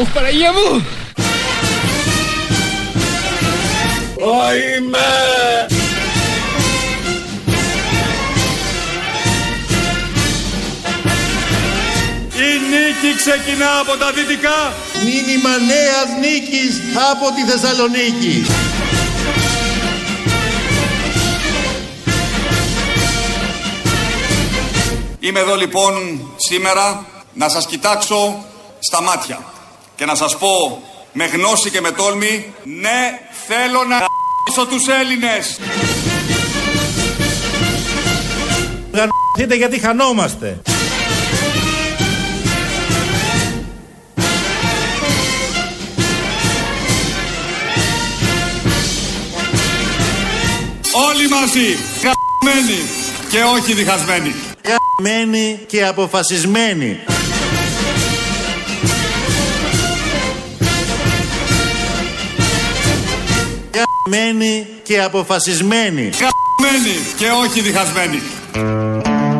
Ωχ, 0.00 0.08
Παναγία 0.08 0.52
μου! 0.52 0.86
Ωιμέ! 4.18 5.66
Η 12.34 12.58
νίκη 12.70 13.16
ξεκινά 13.16 13.78
από 13.80 13.96
τα 13.96 14.12
δυτικά. 14.12 14.74
Μήνυμα 15.04 15.50
νέας 15.58 16.08
νίκης 16.20 16.80
από 17.10 17.34
τη 17.34 17.50
Θεσσαλονίκη. 17.50 18.46
Είμαι 25.20 25.40
εδώ 25.40 25.56
λοιπόν 25.56 26.20
σήμερα 26.36 27.06
να 27.34 27.48
σας 27.48 27.66
κοιτάξω 27.66 28.44
στα 28.78 29.02
μάτια 29.02 29.38
και 29.96 30.04
να 30.04 30.14
σας 30.14 30.38
πω 30.38 30.82
με 31.12 31.24
γνώση 31.24 31.70
και 31.70 31.80
με 31.80 31.90
τόλμη 31.90 32.54
ναι 32.62 33.20
θέλω 33.46 33.84
να 33.84 33.96
γαμίσω 33.96 34.74
τους 34.74 34.88
Έλληνες. 35.00 35.60
Γαμηθείτε 38.92 39.54
γιατί 39.56 39.78
χανόμαστε. 39.78 40.60
Όλοι 51.08 51.28
μαζί 51.28 51.78
γαμμένοι 52.02 52.80
και 53.30 53.42
όχι 53.42 53.72
διχασμένοι. 53.72 54.34
Γαμμένοι 54.64 55.58
και 55.66 55.86
αποφασισμένοι. 55.86 57.00
Γαμμένοι 64.10 64.66
και 64.82 65.00
αποφασισμένοι. 65.00 66.00
Γαμμένοι 66.02 66.94
και 67.18 67.26
όχι 67.44 67.60
διχασμένοι. 67.60 68.18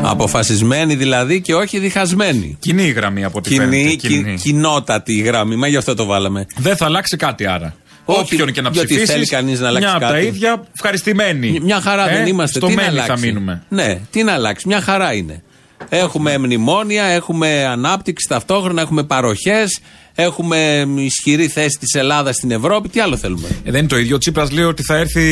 Αποφασισμένοι 0.02 0.94
δηλαδή 0.94 1.40
και 1.40 1.54
όχι 1.54 1.78
διχασμένοι. 1.78 2.56
Κοινή 2.60 2.82
η 2.82 2.90
γραμμή 2.90 3.24
από 3.24 3.38
ό,τι 3.38 3.48
Κοινή, 3.48 3.64
φαίνεται. 3.64 3.94
κι- 3.94 4.06
Κοινή. 4.08 4.34
κοινότατη 4.34 5.12
η 5.16 5.20
γραμμή, 5.20 5.56
μα 5.56 5.66
γι' 5.68 5.76
αυτό 5.76 5.94
το 5.94 6.04
βάλαμε. 6.04 6.46
Δεν 6.56 6.76
θα 6.76 6.84
αλλάξει 6.84 7.16
κάτι 7.16 7.46
άρα. 7.46 7.74
Όχι, 8.04 8.20
Όποιον 8.34 8.52
και 8.52 8.60
να 8.60 8.68
γιατί 8.70 8.86
ψηφίσεις. 8.86 9.12
θέλει 9.14 9.26
κανείς 9.26 9.60
να 9.60 9.66
αλλάξει 9.68 9.86
Μια 9.86 9.96
από 9.96 10.06
τα 10.06 10.12
κάτι. 10.12 10.26
ίδια, 10.26 10.62
ευχαριστημένοι. 10.74 11.58
Μια 11.62 11.80
χαρά 11.80 12.10
Ε, 12.10 12.16
δεν 12.16 12.26
είμαστε. 12.26 12.58
Στο 12.58 12.66
τι 12.68 12.74
να 12.74 12.82
μένει 12.82 12.96
θα 12.96 13.02
αλλάξει; 13.02 13.26
μείνουμε. 13.26 13.62
Ναι, 13.68 13.98
τι 14.10 14.22
να 14.22 14.32
αλλάξει; 14.32 14.68
Μια 14.68 14.80
χαρά 14.80 15.12
είναι. 15.12 15.42
Έχουμε 15.88 16.38
μνημόνια, 16.38 17.04
έχουμε 17.04 17.64
ανάπτυξη 17.66 18.28
ταυτόχρονα, 18.28 18.80
έχουμε 18.82 19.02
παροχές, 19.04 19.80
έχουμε 20.16 20.86
ισχυρή 20.96 21.48
θέση 21.48 21.76
της 21.80 21.94
Ελλάδας 21.94 22.34
στην 22.36 22.50
Ευρώπη. 22.50 22.88
Τι 22.88 23.00
άλλο 23.00 23.16
θέλουμε; 23.16 23.48
Ε, 23.64 23.70
δεν 23.70 23.78
είναι 23.78 23.88
το 23.88 23.98
ίδιο. 23.98 24.14
Ο 24.14 24.18
Τσίπρας 24.18 24.50
λέει 24.50 24.64
ότι 24.64 24.82
θα 24.82 24.96
έρθει 24.96 25.22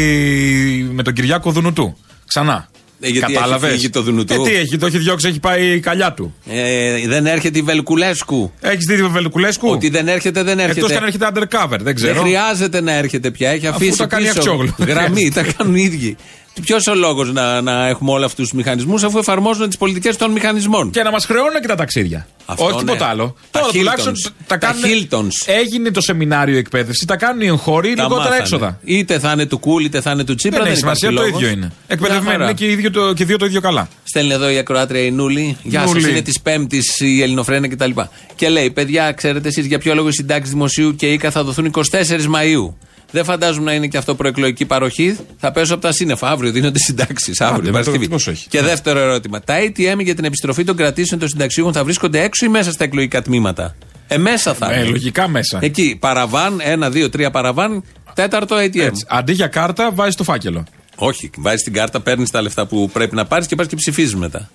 με 0.93 1.03
τον 1.03 1.13
Κυριάκο 1.13 1.51
Δουνουτού. 1.51 1.97
Ξανά. 2.27 2.69
Ε, 3.01 3.09
γιατί 3.09 3.33
Κατάλαβες; 3.33 3.69
έχει 3.69 3.79
φύγει 3.79 3.91
το 3.91 4.03
Δουνουτού; 4.03 4.35
Ε, 4.35 4.49
τι 4.49 4.55
έχει, 4.55 4.77
το 4.79 4.87
έχει 4.87 4.99
διώξει, 4.99 5.29
έχει 5.29 5.41
πάει 5.41 5.67
η 5.75 5.81
καλιά 5.81 6.13
του. 6.13 6.35
Ε, 6.51 7.07
δεν 7.09 7.27
έρχεται 7.27 7.59
η 7.59 7.63
Βελκουλέσκου. 7.63 8.53
Έχεις 8.61 8.85
δει 8.89 8.99
τον 8.99 9.11
Βελκουλέσκου; 9.13 9.69
Ότι 9.69 9.89
δεν 9.89 10.09
έρχεται, 10.09 10.43
δεν 10.43 10.59
έρχεται. 10.59 10.81
Εκτός 10.81 10.91
και 10.91 10.97
αν 10.97 11.05
έρχεται 11.05 11.27
undercover, 11.35 11.69
δεν 11.71 11.83
Δεν 11.85 11.95
ξέρω. 11.95 12.21
χρειάζεται 12.23 12.81
να 12.81 12.93
έρχεται 12.93 13.31
πια. 13.31 13.51
Έχει 13.51 13.67
Αφού 13.67 13.77
αφήσει 13.77 13.99
τα 13.99 14.07
κάνει 14.07 14.25
πίσω 14.25 14.37
Αξιόγλου. 14.39 14.75
γραμμή. 14.87 15.31
τα 15.35 15.43
κάνουν 15.57 15.75
οι 15.75 15.83
ίδιοι. 15.83 16.17
Ποιος 16.63 16.87
ο 16.87 16.95
λόγος 16.95 17.33
να, 17.33 17.61
να 17.61 17.87
έχουμε 17.87 18.11
όλους 18.11 18.25
αυτούς 18.25 18.49
τους 18.49 18.57
μηχανισμούς 18.59 19.03
αφού 19.03 19.19
εφαρμόζουν 19.19 19.67
τις 19.69 19.77
πολιτικές 19.79 20.17
των 20.17 20.31
μηχανισμών. 20.31 20.91
Και 20.91 21.03
να 21.03 21.11
μας 21.11 21.25
χρεώνουν 21.25 21.61
και 21.61 21.67
τα 21.67 21.75
ταξίδια. 21.75 22.27
Αυτό, 22.47 22.65
Όχι 22.65 22.75
ναι. 22.75 22.81
τίποτα 22.81 23.07
άλλο. 23.07 23.37
Τα 23.51 23.59
Τώρα 23.61 23.71
Hiltons. 23.73 23.77
τουλάχιστον 23.79 24.13
τα 24.23 24.31
Τα 24.47 24.57
κάνουν. 24.57 24.83
Hiltons. 24.85 25.31
Έγινε 25.47 25.91
το 25.91 26.01
σεμινάριο 26.01 26.59
εκπαίδευση, 26.59 27.07
τα 27.07 27.17
κάνουν 27.17 27.41
οι 27.43 27.47
εγχώροι 27.47 27.95
Τα 27.95 28.03
λιγότερα 28.03 28.19
μάθανε. 28.25 28.37
έξοδα. 28.41 28.79
Είτε 28.85 29.19
θα 29.19 29.33
είναι 29.33 29.47
του 29.47 29.59
Κούλ, 29.59 29.85
είτε 29.85 30.01
θα 30.01 30.11
είναι 30.11 30.25
του 30.25 30.35
Τσίπρα. 30.35 30.63
Δεν 30.63 30.71
έχει 30.71 30.79
υπάρχει 30.79 30.99
σημασία, 30.99 31.19
το 31.21 31.25
λόγος. 31.27 31.41
ίδιο 31.43 31.53
είναι. 31.53 31.67
Μια 31.67 31.73
Εκπαιδευμένοι 31.87 32.31
χαρά. 32.31 32.45
είναι 32.45 32.53
και 32.53 32.65
οι 32.67 32.71
ίδιο 32.73 32.91
το- 32.91 33.13
και 33.13 33.25
δύο 33.25 33.37
το 33.37 33.45
ίδιο 33.47 33.61
καλά. 33.61 33.89
Στέλνει 34.05 34.33
εδώ 34.33 34.51
η 34.51 34.59
ακροάτρια 34.59 35.01
η 35.05 35.11
Νούλη. 35.11 35.57
Γεια 35.63 35.81
σας, 35.81 35.93
Νούλη. 35.93 36.11
είναι 36.11 36.21
της 36.23 36.41
Πέμπτης 36.41 37.01
η 37.01 37.23
Ελληνοφρένα 37.23 37.69
κτλ. 37.69 37.91
Και 38.35 38.49
λέει, 38.49 38.71
παιδιά, 38.71 39.13
ξέρετε 39.13 39.49
εσείς 39.49 39.67
για 39.67 39.79
ποιο 39.79 39.95
λόγο 39.95 40.09
οι 40.09 40.13
συντάξεις 40.13 40.51
δημοσίου 40.51 40.95
και 40.97 41.13
οίκα 41.13 41.31
θα 41.31 41.45
δοθούν 41.45 41.65
24 41.65 42.27
Μαου. 42.29 42.77
Δεν 43.15 43.25
φαντάζομαι 43.25 43.65
να 43.65 43.73
είναι 43.73 43.87
και 43.87 43.97
αυτό 43.97 44.15
προεκλογική 44.15 44.65
παροχή. 44.65 45.17
Θα 45.39 45.53
πέσω 45.53 45.73
από 45.75 45.83
τα 45.83 45.93
σύννεφα. 45.93 46.29
Αύριο 46.31 46.51
δίνονται 46.51 46.79
συντάξεις. 46.79 47.41
Αύριο, 47.41 47.61
Άντε, 47.61 47.71
Παρασκευή. 47.71 47.99
με 47.99 48.05
το- 48.05 48.11
πόσο 48.11 48.31
έχει. 48.31 48.49
Και 48.49 48.63
δεύτερο 48.63 48.99
ερώτημα. 48.99 49.41
Τα 49.41 49.55
ATM 49.59 49.99
για 49.99 50.15
την 50.15 50.25
επιστροφή 50.25 50.65
των 50.65 50.77
κρατήσεων 50.77 51.21
των 51.21 51.29
συνταξιούχων 51.29 51.73
θα 51.73 51.85
βρίσκονται 51.85 52.23
έξω 52.23 52.45
ή 52.47 52.49
μέσα 52.49 52.73
στα 52.73 52.85
εκλογικά 52.85 53.23
τμήματα; 53.23 53.75
Ε, 54.09 54.17
μέσα 54.19 54.55
θα 54.55 54.73
Ε, 54.73 54.79
είναι. 54.79 54.89
λογικά 54.89 55.29
μέσα. 55.29 55.59
Εκεί, 55.63 55.97
παραβάν, 56.01 56.61
ένα, 56.63 56.91
δύο, 56.91 57.09
τρία 57.11 57.31
παραβάν, 57.31 57.85
τέταρτο 58.15 58.57
ATM. 58.57 58.79
Έτσι. 58.81 59.05
Αντί 59.09 59.33
για 59.33 59.47
κάρτα, 59.47 59.91
βάζεις 59.95 60.15
το 60.15 60.25
φάκελο. 60.25 60.65
Όχι, 60.97 61.31
βάζεις 61.39 61.63
την 61.63 61.73
κάρτα, 61.73 62.01
παίρνεις 62.01 62.31
τα 62.31 62.43
λεφτά 62.43 62.67
που 62.67 62.91
πρέπει 62.93 63.15
να 63.15 63.25
πάρεις 63.25 63.47
και 63.47 63.55
πας 63.57 63.67
και 63.67 63.77
ψηφίζεις 63.77 64.15
μετά. 64.15 64.51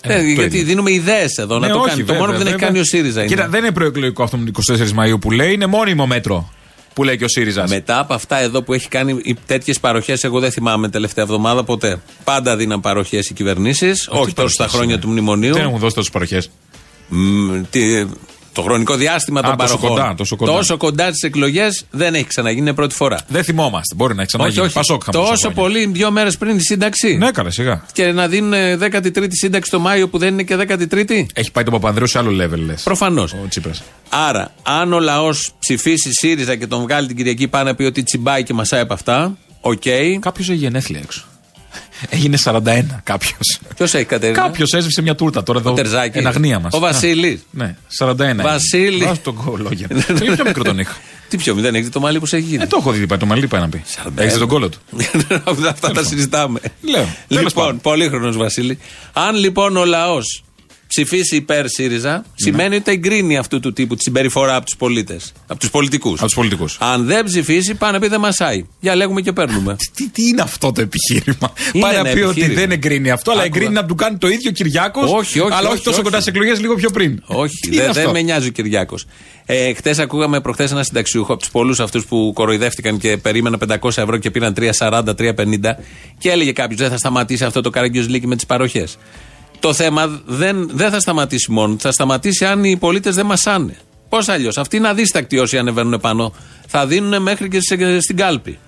Ε, 0.00 0.12
Ε, 0.12 0.16
το 0.16 0.22
γιατί 0.22 0.44
ίδιο. 0.56 0.66
δίνουμε 0.66 0.90
ιδέες 0.92 1.36
εδώ 1.38 1.58
να 1.58 1.66
Ναι, 1.66 1.72
το 1.72 1.78
όχι, 1.78 1.88
κάνει. 1.88 2.00
το 2.00 2.04
βέβαια, 2.06 2.20
μόνο 2.20 2.32
που 2.32 2.38
δεν 2.38 2.46
έχει 2.46 2.52
βέβαια. 2.56 2.68
κάνει 2.68 2.80
ο 2.80 2.84
ΣΥΡΙΖΑ 2.84 3.20
είναι. 3.20 3.28
Κοίτα, 3.28 3.48
δεν 3.48 3.62
είναι 3.64 3.72
προεκλογικό 3.72 4.22
αυτό 4.22 4.36
με 4.36 4.44
το 4.44 4.50
24 4.50 4.92
Μαου 4.92 5.18
που 5.18 5.30
λέει, 5.30 5.52
είναι 5.52 5.66
μόνιμο 5.66 6.06
μέτρο 6.06 6.52
που 7.00 7.06
λέει 7.06 7.16
και 7.16 7.24
ο 7.24 7.28
ΣΥΡΙΖΑ. 7.28 7.64
Μετά 7.68 7.98
από 7.98 8.14
αυτά 8.14 8.36
εδώ 8.36 8.62
που 8.62 8.72
έχει 8.72 8.88
κάνει 8.88 9.36
τέτοιες 9.46 9.80
παροχές, 9.80 10.24
εγώ 10.24 10.40
δεν 10.40 10.50
θυμάμαι 10.52 10.88
τελευταία 10.88 11.24
εβδομάδα 11.24 11.64
ποτέ. 11.64 12.00
Πάντα 12.24 12.56
δίναν 12.56 12.80
παροχές 12.80 13.28
οι 13.28 13.34
κυβερνήσεις, 13.34 14.08
όχι 14.10 14.32
τόσο 14.32 14.48
στα 14.48 14.68
χρόνια 14.68 14.98
του 14.98 15.08
μνημονίου. 15.08 15.52
Δεν 15.54 15.62
έχουν 15.62 15.78
δώσει 15.78 15.94
τόσες 15.94 16.10
παροχές. 16.10 16.50
Μ, 17.08 17.60
τι- 17.70 18.06
το 18.52 18.62
χρονικό 18.62 18.94
διάστημα 18.96 19.42
των 19.42 19.56
τόσο 19.56 19.76
παροχών. 19.78 19.88
κοντά, 19.88 20.14
τόσο 20.16 20.36
κοντά. 20.36 20.52
Τόσο 20.52 20.76
κοντά 20.76 21.12
στι 21.12 21.26
εκλογές 21.26 21.84
δεν 21.90 22.14
έχει 22.14 22.24
ξαναγίνει, 22.24 22.60
είναι 22.60 22.74
πρώτη 22.74 22.94
φορά. 22.94 23.18
Δεν 23.28 23.44
θυμόμαστε. 23.44 23.94
Μπορεί 23.94 24.14
να 24.14 24.22
έχει 24.22 24.36
όχι, 24.36 24.50
ξαναγίνει. 24.50 24.64
όχι. 24.64 24.74
Πασόκ 24.74 25.02
είχαμε 25.02 25.16
τόσα 25.18 25.30
τόσο 25.30 25.50
χρόνια. 25.54 25.62
πολύ 25.62 25.86
δύο 25.98 26.10
μέρες 26.10 26.36
πριν 26.38 26.56
τη 26.56 26.62
σύνταξη. 26.62 27.16
Ναι, 27.16 27.30
καλά, 27.30 27.50
σιγά. 27.50 27.84
Και 27.92 28.12
να 28.12 28.28
δίνουν 28.28 28.52
13η 28.80 29.26
σύνταξη 29.30 29.70
το 29.70 29.78
Μάιο 29.80 30.08
που 30.08 30.18
δεν 30.18 30.32
είναι 30.32 30.42
και 30.42 30.56
13η. 30.56 31.26
Έχει 31.34 31.50
πάει 31.50 31.64
το 31.64 31.70
Παπανδρέου 31.70 32.06
σε 32.06 32.18
άλλο 32.18 32.44
level, 32.44 32.58
λες. 32.58 32.82
Προφανώς. 32.82 33.32
Ο 33.32 33.46
Τσίπρας. 33.48 33.82
Άρα, 34.08 34.52
αν 34.62 34.92
ο 34.92 35.00
λαός 35.00 35.52
ψηφίσει 35.58 36.10
ΣΥΡΙΖΑ 36.12 36.56
και 36.56 36.66
τον 36.66 36.80
βγάλει 36.82 37.06
την 37.06 37.16
Κυριακή 37.16 37.48
πάνω 37.48 37.64
να 37.64 37.74
πει 37.74 37.84
ότι 37.84 38.02
τσιμπάει 38.02 38.42
και 38.42 38.54
μασάει 38.54 38.80
από 38.80 38.92
αυτά, 38.92 39.36
οκ. 39.60 39.82
Κάποιος 40.20 40.48
έχει 40.48 40.58
γενέθλια 40.58 41.00
έξω. 41.02 41.24
Έγινε 42.08 42.36
41 42.44 42.82
κάποιος. 43.02 43.60
Ποιος 43.76 43.94
έχει 43.94 44.04
Κατερίνα. 44.04 44.42
Κάποιος 44.42 44.72
έσβησε 44.72 45.02
μια 45.02 45.14
τούρτα 45.14 45.42
τώρα 45.42 45.58
εδώ. 45.58 45.70
Ο 45.70 45.74
Τερζάκη. 45.74 46.18
Εν 46.18 46.26
αγνία 46.26 46.58
μας. 46.58 46.72
Ο 46.74 46.78
Βασίλη. 46.78 47.42
Ναι, 47.50 47.76
41. 47.98 48.14
Βασίλη. 48.42 49.04
Βάζω 49.04 49.20
τον 49.22 49.34
κόλλο. 49.34 49.70
Είναι 50.22 50.34
πιο 50.34 50.44
μικρό 50.44 50.62
τον 50.62 50.78
είχα. 50.78 50.96
Τι 51.28 51.36
πιο 51.36 51.54
δεν 51.54 51.74
έχει 51.74 51.84
δει 51.84 51.90
το 51.90 52.00
μάλι 52.00 52.18
που 52.18 52.26
σε 52.26 52.36
έχει 52.36 52.46
γίνει; 52.46 52.62
Ε, 52.62 52.66
το 52.66 52.76
έχω 52.80 52.90
δει, 52.92 53.06
πάει 53.06 53.18
το 53.18 53.26
μαλλί 53.26 53.46
πάει 53.46 53.60
να 53.60 53.68
πει. 53.68 53.82
41. 54.04 54.10
Έχεις 54.16 54.38
τον 54.38 54.48
κόλλο 54.48 54.68
του; 54.68 54.78
Αυτά 55.70 55.90
τα 55.92 56.04
συζητάμε. 56.04 56.60
Λέω. 56.80 57.06
Τέλος 57.28 57.44
Λοιπόν, 57.44 57.64
πάντων. 57.64 57.80
πολύχρονος 57.80 58.36
Βασίλη. 58.36 58.78
Αν 59.12 59.34
λοιπόν 59.36 59.76
ο 59.76 59.84
λαός 59.84 60.44
ψηφίσει 60.94 61.36
υπέρ 61.36 61.68
ΣΥΡΙΖΑ, 61.68 62.24
σημαίνει 62.34 62.76
ότι 62.76 62.90
εγκρίνει 62.90 63.36
αυτού 63.36 63.60
του 63.60 63.72
τύπου 63.72 63.94
τη 63.96 64.02
συμπεριφορά 64.02 64.54
από 64.56 64.64
τους 64.64 64.76
πολίτες. 64.76 65.32
Από 65.46 65.60
τους 65.60 65.70
πολιτικούς. 65.70 66.12
Από 66.18 66.24
τους 66.24 66.34
πολιτικούς. 66.34 66.76
Αν 66.80 67.04
δεν 67.04 67.24
ψηφίσει, 67.24 67.74
πάνε 67.74 67.92
να 67.92 67.98
πει 67.98 68.08
δεν 68.08 68.20
μασάει. 68.20 68.66
Για 68.80 68.94
λέγουμε 68.94 69.20
και 69.20 69.32
παίρνουμε. 69.32 69.76
Τι, 69.96 70.08
τι 70.08 70.26
είναι 70.28 70.42
αυτό 70.42 70.72
το 70.72 70.80
επιχείρημα; 70.80 71.52
Είναι 71.72 71.84
Πάει 71.84 71.92
να 71.94 71.98
ένα 71.98 72.10
πει 72.12 72.20
ότι 72.20 72.30
επιχείρημα. 72.30 72.60
δεν 72.60 72.70
εγκρίνει 72.70 73.10
αυτό, 73.10 73.30
αλλά 73.30 73.42
Άκουγα. 73.42 73.56
εγκρίνει 73.56 73.80
να 73.80 73.86
του 73.86 73.94
κάνει 73.94 74.16
το 74.18 74.28
ίδιο 74.28 74.50
Κυριάκος. 74.50 75.10
Όχι, 75.12 75.40
όχι, 75.40 75.52
Αλλά 75.52 75.58
όχι 75.68 75.74
όχι, 75.74 75.82
τόσο 75.84 75.96
όχι. 75.96 76.04
κοντά 76.04 76.20
στι 76.20 76.30
εκλογές, 76.30 76.60
λίγο 76.60 76.74
πιο 76.74 76.90
πριν. 76.90 77.22
Όχι, 77.26 77.54
Τι 77.62 77.66
είναι 77.68 77.76
δεν, 77.80 77.88
αυτό; 77.90 78.02
δεν 78.02 78.10
με 78.12 78.20
νοιάζει 78.22 78.48
ο 78.48 78.50
Κυριάκος. 78.50 79.06
Ε, 79.46 79.72
Χθες 79.74 79.98
ακούγαμε 79.98 80.40
προχθές 80.40 80.70
ένα 80.70 80.82
συνταξιούχο 80.82 81.32
από 81.32 81.40
τους 81.40 81.50
πολλούς 81.50 81.80
αυτούς 81.80 82.04
που 82.04 82.32
κοροϊδεύτηκαν 82.34 82.98
και 82.98 83.16
περίμεναν 83.16 83.60
500 83.80 83.88
ευρώ 83.96 84.16
και 84.16 84.30
πήραν 84.30 84.54
3,40, 84.60 85.02
3,50 85.18 85.76
και 86.18 86.30
έλεγε 86.30 86.52
κάποιος 86.52 86.80
δεν 86.80 86.90
θα 86.90 86.96
σταματήσει 86.96 87.44
αυτό 87.44 87.60
το 87.60 87.70
καραγκιόζλικι 87.70 88.26
με 88.26 88.36
τις 88.36 88.46
παροχές. 88.46 88.98
Το 89.60 89.72
θέμα 89.72 90.20
δεν, 90.26 90.70
δεν 90.72 90.90
θα 90.90 91.00
σταματήσει 91.00 91.50
μόνο. 91.52 91.76
Θα 91.78 91.92
σταματήσει 91.92 92.44
αν 92.44 92.64
οι 92.64 92.76
πολίτες 92.76 93.14
δεν 93.14 93.26
μασάνε. 93.26 93.76
Πώς 94.08 94.28
αλλιώς. 94.28 94.58
Αυτοί 94.58 94.76
είναι 94.76 94.88
αδίστακτοι 94.88 95.38
όσοι 95.38 95.58
ανεβαίνουν 95.58 96.00
πάνω. 96.00 96.32
Θα 96.68 96.86
δίνουν 96.86 97.22
μέχρι 97.22 97.48
και 97.48 97.60
σε- 97.60 98.00
στην 98.00 98.16
κάλπη. 98.16 98.58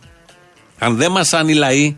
Αν 0.78 0.96
δεν 0.96 1.10
μασάνε 1.10 1.50
οι 1.52 1.54
λαοί 1.54 1.96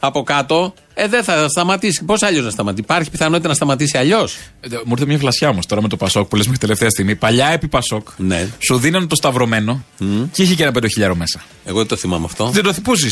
από 0.00 0.22
κάτω, 0.22 0.74
ε, 0.94 1.08
δεν 1.08 1.24
θα 1.24 1.48
σταματήσει. 1.48 2.04
Πώς 2.04 2.22
αλλιώς 2.22 2.44
να 2.44 2.50
σταματήσει. 2.50 2.82
Υπάρχει 2.82 3.10
πιθανότητα 3.10 3.48
να 3.48 3.54
σταματήσει 3.54 3.98
αλλιώς; 3.98 4.36
Ε, 4.60 4.68
Μου 4.84 4.90
ήρθε 4.92 5.06
μια 5.06 5.18
φλασιά 5.18 5.48
όμως 5.48 5.66
τώρα 5.66 5.82
με 5.82 5.88
το 5.88 5.96
Πασόκ 5.96 6.28
που 6.28 6.36
λες 6.36 6.44
μέχρι 6.46 6.60
τελευταία 6.60 6.90
στιγμή. 6.90 7.16
Παλιά 7.16 7.46
επί 7.46 7.68
Πασόκ 7.68 8.08
Ναι. 8.16 8.48
σου 8.58 8.76
δίνανε 8.78 9.06
το 9.06 9.14
σταυρωμένο 9.14 9.84
και 10.32 10.42
είχε 10.42 10.54
και 10.54 10.62
ένα 10.62 10.72
πεντοχιλιάρο 10.72 11.14
μέσα. 11.14 11.42
Εγώ 11.64 11.78
δεν 11.78 11.86
το 11.86 11.96
θυμάμαι 11.96 12.24
αυτό. 12.24 12.48
Δεν 12.48 12.62
το 12.62 12.72
θυμπούσει. 12.72 13.08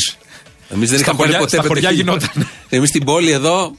Εμείς 0.73 0.89
δεν 0.89 0.99
Στα 0.99 1.11
είχαμε 1.11 1.17
πάρει 1.17 1.31
χωριά- 1.31 1.39
ποτέ 1.39 1.57
στα 1.57 1.67
χωριά 1.67 1.89
πεντοχίλιαρο. 1.89 2.19
γινόταν. 2.19 2.47
Εμείς 2.69 2.89
στην 2.89 3.03
πόλη 3.03 3.31
εδώ, 3.31 3.75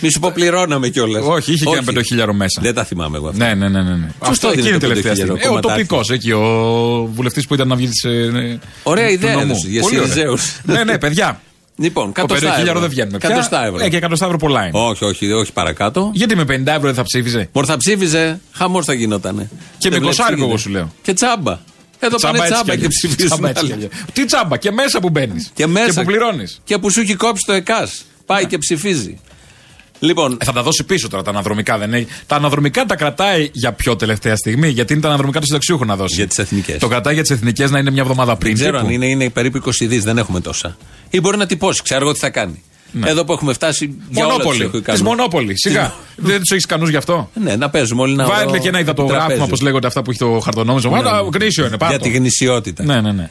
μη 0.00 0.10
σου 0.10 0.20
πω 0.20 0.30
πληρώναμε 0.34 0.88
κιόλας. 0.88 1.24
Όχι, 1.26 1.52
είχε 1.52 1.64
και 1.64 1.72
ένα 1.72 1.82
πεντοχιλιάρο 1.82 2.32
μέσα. 2.34 2.60
Δεν 2.62 2.74
τα 2.74 2.84
θυμάμαι 2.84 3.16
εγώ 3.16 3.28
αυτά. 3.28 3.44
Ναι, 3.46 3.54
ναι, 3.54 3.68
ναι. 3.68 3.82
ναι, 3.82 3.94
ναι. 3.96 4.08
Αυτό 4.18 4.48
δίνει 4.50 4.60
εκεί 4.60 4.68
είναι 4.70 4.78
το 4.78 4.86
τελευταία 4.86 5.12
πεντοχιλιάρο, 5.12 5.38
στιγμή. 5.40 5.40
Ε, 5.42 5.46
ο 5.46 5.60
κομματάκι. 5.60 5.86
τοπικός 5.86 6.10
εκεί, 6.10 6.30
ο 6.32 7.10
βουλευτής 7.14 7.46
που 7.46 7.54
ήταν 7.54 7.68
να 7.68 7.74
βγει 7.76 7.88
τη. 7.88 8.08
Ωραία 8.82 9.08
ιδέα 9.08 9.40
έδωσες 9.40 9.70
για 9.70 9.82
Συριζέους. 9.82 10.60
Ναι, 10.64 10.84
ναι, 10.84 10.98
παιδιά. 10.98 11.40
Λοιπόν, 11.76 12.06
Το 12.06 12.12
κατοστά 12.12 12.54
50 12.56 12.62
ευρώ. 12.66 12.80
δεν 12.80 12.88
βγαίνουμε 12.90 13.18
πια. 13.18 13.28
Κατοστά 13.28 13.64
ευρώ. 13.66 13.84
Ε, 13.84 13.88
και 13.88 13.96
εκατοστά 13.96 14.24
ευρώ 14.24 14.36
πολλά 14.38 14.60
είναι. 14.66 14.78
Όχι, 14.78 15.04
όχι, 15.04 15.32
όχι 15.32 15.52
παρακάτω. 15.52 16.10
Γιατί 16.14 16.36
με 16.36 16.42
50 16.44 16.66
ευρώ 16.66 16.80
δεν 16.82 16.94
θα 16.94 17.02
ψήφιζε; 17.02 17.48
Μωρ 17.52 17.64
θα 17.68 17.76
ψήφιζε, 17.76 18.40
χαμός 18.52 18.84
θα 18.84 18.92
γινότανε. 18.92 19.48
Και 19.78 19.88
με 19.90 19.98
Δεν 19.98 19.98
βλέπεις 19.98 20.18
20 20.18 20.26
τι 20.26 20.34
γίνεται. 20.34 20.48
εγώ 20.48 20.56
σου 20.58 20.70
λέω. 20.70 20.92
Και 21.02 21.12
τσάμπα. 21.12 21.58
Εδώ 21.98 22.16
πάνε 22.18 22.38
έτσι 22.38 22.50
τσάμπα 22.52 22.62
κι 22.62 22.68
και 22.70 22.72
αλλιώς. 22.72 22.88
ψηφίζουν. 22.88 23.26
Τσάμπα 23.28 23.48
έτσι 23.48 23.60
άλλοι. 23.60 23.68
κι 23.68 23.74
αλλιώς. 23.74 23.90
Τι 24.12 24.24
τσάμπα, 24.24 24.56
και 24.56 24.70
μέσα 24.70 25.00
που 25.00 25.10
μπαίνεις. 25.10 25.50
Και 25.54 25.66
μέσα. 25.66 25.86
Και 25.86 25.92
που 26.00 26.04
πληρώνεις. 26.06 26.60
Και 26.64 26.78
που 26.78 26.90
σου 26.90 27.00
έχει 27.00 27.14
κόψει 27.14 27.44
το 27.46 27.52
ΕΚΑΣ. 27.52 28.04
Πάει 28.26 28.46
και 28.46 28.58
ψηφίζει. 28.58 29.20
Λοιπόν, 29.98 30.36
Ε, 30.40 30.44
θα 30.44 30.52
τα 30.52 30.62
δώσει 30.62 30.84
πίσω 30.84 31.08
τώρα 31.08 31.22
τα 31.22 31.30
αναδρομικά. 31.30 31.78
Δεν 31.78 31.94
έχει. 31.94 32.06
Τα 32.26 32.36
αναδρομικά 32.36 32.84
τα 32.84 32.96
κρατάει 32.96 33.48
για 33.52 33.72
πιο 33.72 33.96
τελευταία 33.96 34.36
στιγμή. 34.36 34.68
Γιατί 34.68 34.92
είναι 34.92 35.02
τα 35.02 35.08
αναδρομικά 35.08 35.40
του 35.40 35.46
συνταξιούχου 35.46 35.84
να 35.84 35.96
δώσει. 35.96 36.14
Για 36.14 36.26
τις 36.26 36.38
εθνικές. 36.38 36.78
Το 36.78 36.88
κρατάει 36.88 37.14
για 37.14 37.22
τις 37.22 37.30
εθνικές 37.30 37.70
να 37.70 37.78
είναι 37.78 37.90
μια 37.90 38.02
εβδομάδα 38.02 38.36
πριν. 38.36 38.56
δεν 38.56 38.60
ξέρω 38.64 38.76
τύπου. 38.78 38.88
αν 38.88 38.94
είναι, 38.94 39.06
είναι 39.06 39.30
περίπου 39.30 39.56
20 39.58 39.86
δις, 39.86 40.04
δεν 40.04 40.18
έχουμε 40.18 40.40
τόσα. 40.40 40.76
Ή 41.10 41.20
μπορεί 41.20 41.36
να 41.36 41.46
τυπώσει, 41.46 41.82
ξέρω 41.82 42.00
εγώ 42.00 42.12
τι 42.12 42.18
θα 42.18 42.30
κάνει. 42.30 42.62
Εδώ 43.04 43.24
που 43.24 43.32
έχουμε 43.32 43.52
φτάσει 43.52 43.98
για 44.10 44.24
όλα 44.24 44.34
τους 44.34 44.44
Μονόπολη. 44.44 44.62
έχω 44.62 44.70
Της 44.70 44.80
ικανούς. 44.80 45.02
Μονόπολης. 45.02 45.58
Σιγά. 45.60 45.94
δεν 46.16 46.38
τους 46.38 46.50
έχεις 46.50 46.66
κανούς 46.66 46.90
γι' 46.90 46.96
αυτό; 46.96 47.30
Ναι, 47.34 47.56
να 47.56 47.70
παίζουμε 47.70 48.02
όλοι 48.02 48.14
να 48.14 48.24
Βάλε 48.26 48.58
και 48.58 48.68
ένα 48.68 48.78
υδατογράφημα, 48.80 49.18
τραπέζι. 49.26 49.40
όπως 49.42 49.60
λέγονται 49.60 49.86
αυτά 49.86 50.02
που 50.02 50.10
έχει 50.10 50.18
το 50.18 50.40
χαρτονόμισμα. 50.40 50.90
Βάλε, 50.90 51.10
γνήσιο 51.34 51.64
είναι, 51.66 51.76
Για 51.78 51.86
πάρ' 51.86 51.98
τη 52.00 52.10
το. 52.10 52.16
γνησιότητα. 52.18 52.84
Ναι, 52.84 53.00
ναι, 53.00 53.12
ναι. 53.12 53.30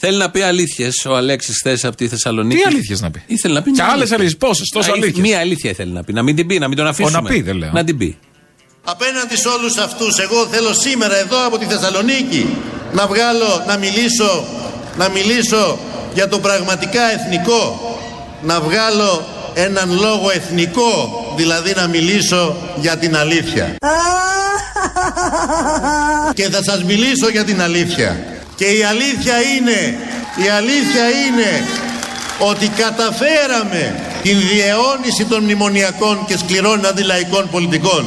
Θέλει 0.00 0.16
να 0.18 0.30
πει 0.30 0.40
αλήθειες 0.40 1.04
ο 1.04 1.16
Αλέξης 1.16 1.56
χθες 1.56 1.84
από 1.84 1.96
τη 1.96 2.08
Θεσσαλονίκη. 2.08 2.60
Τι 2.60 2.66
αλήθειες 2.66 3.00
να 3.00 3.10
πει; 3.10 3.22
Ήθελε 3.26 3.54
να 3.54 3.62
πει. 3.62 3.70
Και 3.70 3.82
μια 3.82 3.84
άλλες 3.84 3.96
αλήθεια. 3.98 4.16
αλήθειες. 4.16 4.36
Πόσες, 4.36 4.68
τόσο 4.68 4.90
Αλήθεια- 4.90 5.04
αλήθειες; 5.06 5.28
Μία 5.28 5.38
αλήθεια 5.40 5.70
ήθελε 5.70 5.92
να 5.92 6.04
πει. 6.04 6.12
Να 6.12 6.22
μην 6.22 6.36
την 6.36 6.46
πει, 6.46 6.58
να 6.58 6.68
μην 6.68 6.76
τον 6.76 6.86
αφήσουμε. 6.86 7.20
να 7.20 7.28
πει, 7.28 7.40
δεν 7.42 7.56
λέω. 7.56 7.70
Να 7.72 7.84
την 7.84 7.96
πει. 7.98 8.18
Απέναντι 8.84 9.36
σε 9.36 9.48
όλους 9.48 9.76
αυτούς 9.76 10.18
εγώ 10.18 10.46
θέλω 10.46 10.72
σήμερα 10.74 11.16
εδώ 11.18 11.46
από 11.46 11.58
τη 11.58 11.64
Θεσσαλονίκη 11.64 12.46
να 12.92 13.06
βγάλω, 13.06 13.64
να 13.66 13.76
μιλήσω, 13.76 14.44
να 14.98 15.08
μιλήσω 15.08 15.78
για 16.14 16.28
το 16.28 16.38
πραγματικά 16.38 17.02
εθνικό. 17.12 17.62
Να 18.42 18.60
βγάλω 18.60 19.24
έναν 19.54 19.90
λόγο 19.90 20.30
εθνικό, 20.34 21.24
δηλαδή 21.36 21.72
να 21.76 21.86
μιλήσω 21.86 22.56
για 22.76 22.96
την 22.96 23.16
αλήθεια. 23.16 23.74
Και 26.34 26.48
θα 26.48 26.62
σας 26.62 26.84
μιλήσω 26.84 27.28
για 27.32 27.44
την 27.44 27.62
αλήθεια. 27.62 28.24
Και 28.56 28.64
η 28.64 28.82
αλήθεια 28.82 29.34
είναι, 29.56 29.98
η 30.46 30.48
αλήθεια 30.48 31.04
είναι 31.26 31.66
ότι 32.50 32.68
καταφέραμε 32.68 34.00
την 34.22 34.38
διαιώνιση 34.38 35.24
των 35.28 35.42
μνημονιακών 35.42 36.24
και 36.26 36.36
σκληρών 36.36 36.86
αντιλαϊκών 36.86 37.48
πολιτικών. 37.50 38.06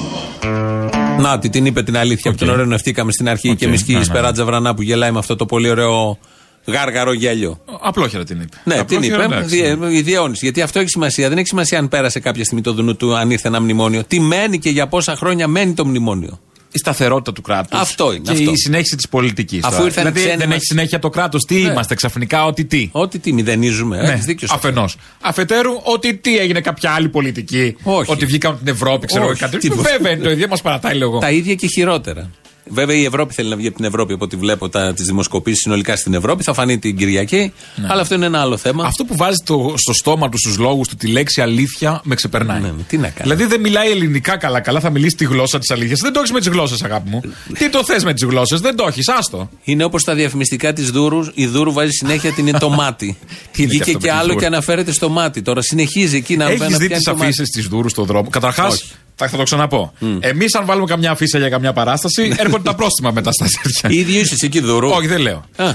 Να, 1.20 1.40
τη 1.40 1.50
την 1.50 1.66
είπε 1.66 1.84
την 1.84 1.98
αλήθεια 1.98 2.32
Οκ. 2.32 2.38
που 2.38 2.44
την 2.44 2.54
ονειρευτήκαμε 2.54 3.12
στην 3.12 3.30
αρχή 3.30 3.50
Οκ, 3.50 3.58
και 3.58 3.68
μισκή 3.68 3.92
ναι, 3.92 3.98
η 3.98 4.00
ναι. 4.00 4.06
Σπεράτζα 4.06 4.46
Βρανά 4.46 4.74
που 4.74 4.82
γελάει 4.82 5.12
με 5.12 5.20
αυτό 5.20 5.36
το 5.36 5.46
πολύ 5.46 5.70
ωραίο 5.70 6.18
γάργαρο 6.66 7.14
γέλιο. 7.14 7.60
Απλόχερα 7.82 8.24
την 8.24 8.42
είπε. 8.42 8.58
Ναι, 8.64 8.74
την 8.74 8.82
Απλόχερα, 8.98 9.24
είπε. 9.24 9.36
εντάξει. 9.36 9.56
διε- 9.56 9.92
Η 9.98 10.02
διαιώνιση. 10.02 10.40
Γιατί 10.44 10.62
αυτό 10.62 10.80
έχει 10.80 10.90
σημασία. 10.90 11.30
Δεν 11.30 11.38
έχει 11.38 11.48
σημασία 11.48 11.80
αν 11.80 11.88
πέρασε 11.88 12.20
κάποια 12.20 12.44
στιγμή 12.44 12.62
το 12.64 12.74
Δουνουτού, 12.74 13.16
αν 13.16 13.32
ήρθε 13.32 13.48
ένα 13.48 13.62
μνημόνιο. 13.62 14.04
Τι 14.04 14.20
μένει 14.20 14.60
και 14.60 14.70
για 14.70 14.88
πόσα 14.88 15.16
χρόνια 15.16 15.48
μένει 15.48 15.74
το 15.74 15.86
μνημόνιο. 15.86 16.40
Η 16.74 16.78
σταθερότητα 16.78 17.34
του 17.34 17.42
κράτους. 17.42 17.80
Αυτό 17.80 18.14
είναι, 18.14 18.24
Και 18.24 18.32
αυτό. 18.32 18.52
η 18.52 18.58
συνέχιση 18.58 18.96
της 18.96 19.10
πολιτικής. 19.10 19.64
Αφού 19.64 19.86
ήρθαν 19.86 20.08
οι 20.08 20.10
δηλαδή, 20.10 20.20
ξένοι 20.20 20.38
δεν 20.38 20.48
μας- 20.48 20.56
έχει 20.56 20.66
συνέχεια 20.66 21.00
το 21.00 21.10
κράτος. 21.10 21.46
Τι 21.46 21.56
Ναι. 21.56 21.70
είμαστε 21.72 21.96
ξαφνικά, 21.96 22.46
ότι 22.46 22.66
τι. 22.66 22.90
Ό,τι 22.92 23.20
τι 23.20 23.34
μηδενίζουμε. 23.34 24.02
Ναι, 24.02 24.10
Έχεις 24.12 24.26
δίκιο 24.26 24.48
σε 24.48 24.54
αυτό. 24.54 24.68
Αφενός. 24.68 24.98
Αφετέρου, 25.22 25.72
ότι 25.84 26.16
τι 26.16 26.38
έγινε 26.38 26.62
κάποια 26.62 26.92
άλλη 26.92 27.10
πολιτική. 27.10 27.76
Όχι. 27.84 28.12
Ότι 28.12 28.26
βγήκαν 28.26 28.52
από 28.52 28.60
την 28.64 28.74
Ευρώπη, 28.74 29.06
ξέρω 29.08 29.22
εγώ 29.22 29.32
Όχι, 29.32 29.40
κάτι. 29.42 29.58
τίποτα. 29.58 29.90
Βέβαια 29.98 30.12
είναι 30.12 30.24
το 30.24 30.32
ίδιο, 30.32 30.48
μας 30.48 30.62
παρατάει 30.62 30.96
λίγο. 30.96 31.18
Τα 31.20 31.32
ίδια 31.32 31.56
και 31.56 31.68
χειρότερα. 31.68 32.30
Βέβαια 32.66 32.96
η 32.96 33.06
Ευρώπη 33.06 33.34
θέλει 33.34 33.50
να 33.50 33.56
βγει 33.56 33.68
από 33.68 33.76
την 33.76 33.86
Ευρώπη 33.86 34.14
από 34.14 34.24
ό,τι 34.24 34.36
βλέπω 34.36 34.70
τις 34.70 35.06
δημοσκοπήσεις 35.06 35.60
συνολικά 35.62 35.96
στην 35.96 36.14
Ευρώπη. 36.14 36.44
Θα 36.44 36.54
φανεί 36.54 36.80
την 36.80 36.98
Κυριακή. 36.98 37.54
Αλλά 37.88 38.02
αυτό 38.02 38.16
είναι 38.16 38.26
ένα 38.26 38.42
άλλο 38.42 38.58
θέμα. 38.58 38.82
Ναι. 38.82 38.88
Αυτό 38.88 39.06
που 39.06 39.16
βάζει 39.16 39.44
το, 39.46 39.74
στο 39.78 39.94
στόμα 39.94 40.30
τους 40.30 40.40
στους 40.40 40.58
λόγους 40.58 40.88
του 40.88 40.96
τη 40.96 41.08
λέξη 41.08 41.42
αλήθεια 41.42 42.02
με 42.04 42.16
ξεπερνάει. 42.16 42.60
Ναι, 42.62 42.68
ναι, 42.68 42.84
τι 42.88 42.98
να 42.98 43.08
κάνει. 43.08 43.20
Δηλαδή 43.22 43.46
δεν 43.46 43.60
μιλάει 43.62 43.92
ελληνικά 43.92 44.38
καλά-καλά, 44.38 44.80
θα 44.80 44.90
μιλήσει 44.90 45.16
τη 45.16 45.26
γλώσσα 45.26 45.60
της 45.60 45.70
αλήθειας. 45.72 46.00
Δεν 46.00 46.14
το 46.14 46.20
έχεις 46.20 46.32
με 46.32 46.40
τις 46.40 46.48
γλώσσες, 46.48 46.84
αγάπη 46.84 47.10
μου. 47.10 47.22
τι 47.58 47.70
το 47.70 47.84
θες 47.84 48.04
με 48.04 48.14
τις 48.14 48.24
γλώσσες, 48.24 48.60
δεν 48.60 48.76
το 48.76 48.86
έχεις, 48.88 49.08
άστο. 49.08 49.50
Είναι 49.64 49.84
όπως 49.84 50.04
τα 50.04 50.14
διαφημιστικά 50.16 50.74
της 50.74 50.92
Δούρου. 50.92 51.20
Η 51.34 51.46
Δούρου 51.46 51.74
βάζει 51.74 51.92
συνέχεια 51.92 52.32
την 52.32 52.60
το 52.60 52.70
μάτι. 52.70 53.18
Τι 53.52 53.62
είναι 53.64 53.72
και 53.72 53.78
Βγήκε 53.78 53.82
αυτό 53.82 53.92
και 53.92 53.98
με 53.98 54.00
τη 54.00 54.10
άλλο 54.10 54.28
Δούρου; 54.28 54.40
και 54.40 54.46
αναφέρεται 54.46 54.92
στο 54.92 55.10
μάτι. 55.10 55.42
Τώρα 55.42 55.62
συνεχίζει 55.62 56.16
εκεί 56.18 56.38
να 56.38 56.46
Έχεις 56.46 56.60
να 56.60 56.68
δει 56.68 56.76
πιάνει 56.76 56.94
τις 56.94 57.04
το 57.04 57.12
μάτι. 57.12 57.26
αφήσει 57.26 57.44
της 57.44 57.68
Δούρου 57.68 57.90
στον 57.90 58.06
δρόμο; 58.06 58.30
Καταρχάς, 58.30 58.74
Όχι. 58.74 58.92
Θα, 59.26 59.28
θα 59.32 59.38
το 59.38 59.44
ξαναπώ. 59.44 59.94
Εμείς, 60.20 60.56
αν 60.56 60.66
βάλουμε 60.66 60.86
καμιά 60.86 61.12
αφίσα 61.12 61.38
για 61.38 61.50
καμιά 61.50 61.74
παράσταση, 61.74 62.34
έρχονται 62.44 62.64
τα 62.64 62.76
πρόστιμα 62.76 63.12
μετά 63.12 63.32
στα 63.32 63.46
τέτοια. 63.64 64.00
ίδιο 64.00 64.20
είσαι 64.20 64.34
εσύ 64.34 64.46
εκεί 64.46 64.60
Δούρου. 64.60 64.90
Όχι, 64.90 65.08
δεν 65.08 65.20
λέω. 65.22 65.46
Α, 65.56 65.74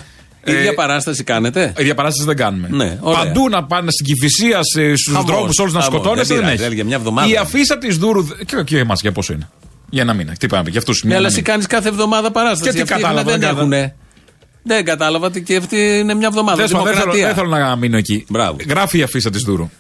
Ε, 0.49 0.53
ίδια 0.59 0.75
παράσταση 0.75 1.25
κάνετε; 1.25 1.73
Η 1.79 1.83
διαπαράσταση 1.83 2.27
δεν 2.27 2.37
κάνουμε. 2.37 2.69
Ναι, 2.71 2.99
ωραία. 3.01 3.19
Παντού 3.23 3.49
να 3.49 3.65
πάνε 3.65 3.91
στην 3.91 4.07
κυφυσία, 4.07 4.61
στους 4.63 5.09
Χαμός, 5.13 5.25
δρόμους 5.25 5.59
όλους 5.59 5.73
να 5.73 5.81
χαμός. 5.81 5.95
σκοτώνεσαι 5.95 6.27
Δεν 6.35 6.37
δεν 6.37 6.45
πειράζει, 6.45 6.65
έχει. 6.65 6.75
για 6.75 6.85
μια 6.85 6.97
εβδομάδα. 6.97 7.29
Η 7.29 7.37
αφίσα 7.37 7.79
της 7.79 7.97
Δούρου. 7.99 8.27
Και, 8.47 8.63
και 8.65 8.79
εμάς 8.79 9.01
για 9.01 9.13
πόσο 9.13 9.33
είναι; 9.33 9.49
Για 9.91 10.03
ένα 10.03 10.13
μήνα. 10.15 10.33
Τι 10.39 10.47
πάμε, 10.47 10.71
για 10.71 10.79
αυτούς 10.79 11.05
Ναι, 11.05 11.15
αλλά 11.15 11.27
εσύ 11.27 11.43
κάνεις 11.43 11.67
κάθε 11.67 11.89
εβδομάδα 11.89 12.31
παράσταση. 12.31 12.71
Και 12.71 12.77
τι 12.77 12.83
Αυτοί 12.83 12.95
κατάλαβα, 12.95 13.23
δεν 13.31 13.41
δεν 13.41 13.49
κατάλαβα. 13.49 13.77
έχουν. 13.77 13.93
Δεν 14.63 14.85
κατάλαβα 14.85 15.27
ότι 15.27 15.43
και 15.43 15.57
αυτή 15.57 15.77
είναι 15.77 16.15
μια 16.15 16.27
εβδομάδα. 16.27 16.57
Δεν, 16.57 16.67
δεν, 16.67 16.77
θέλω, 16.81 16.93
Δημοκρατία. 16.93 17.27
δεν 17.27 17.35
θέλω 17.35 17.49
να 17.49 17.77
μείνω 17.77 17.97
εκεί. 17.97 18.25
Μπράβο. 18.29 18.57
Γράφει 18.69 18.99
η 18.99 19.03
αφίσα 19.03 19.31
της 19.31 19.43
Δούρου. 19.43 19.71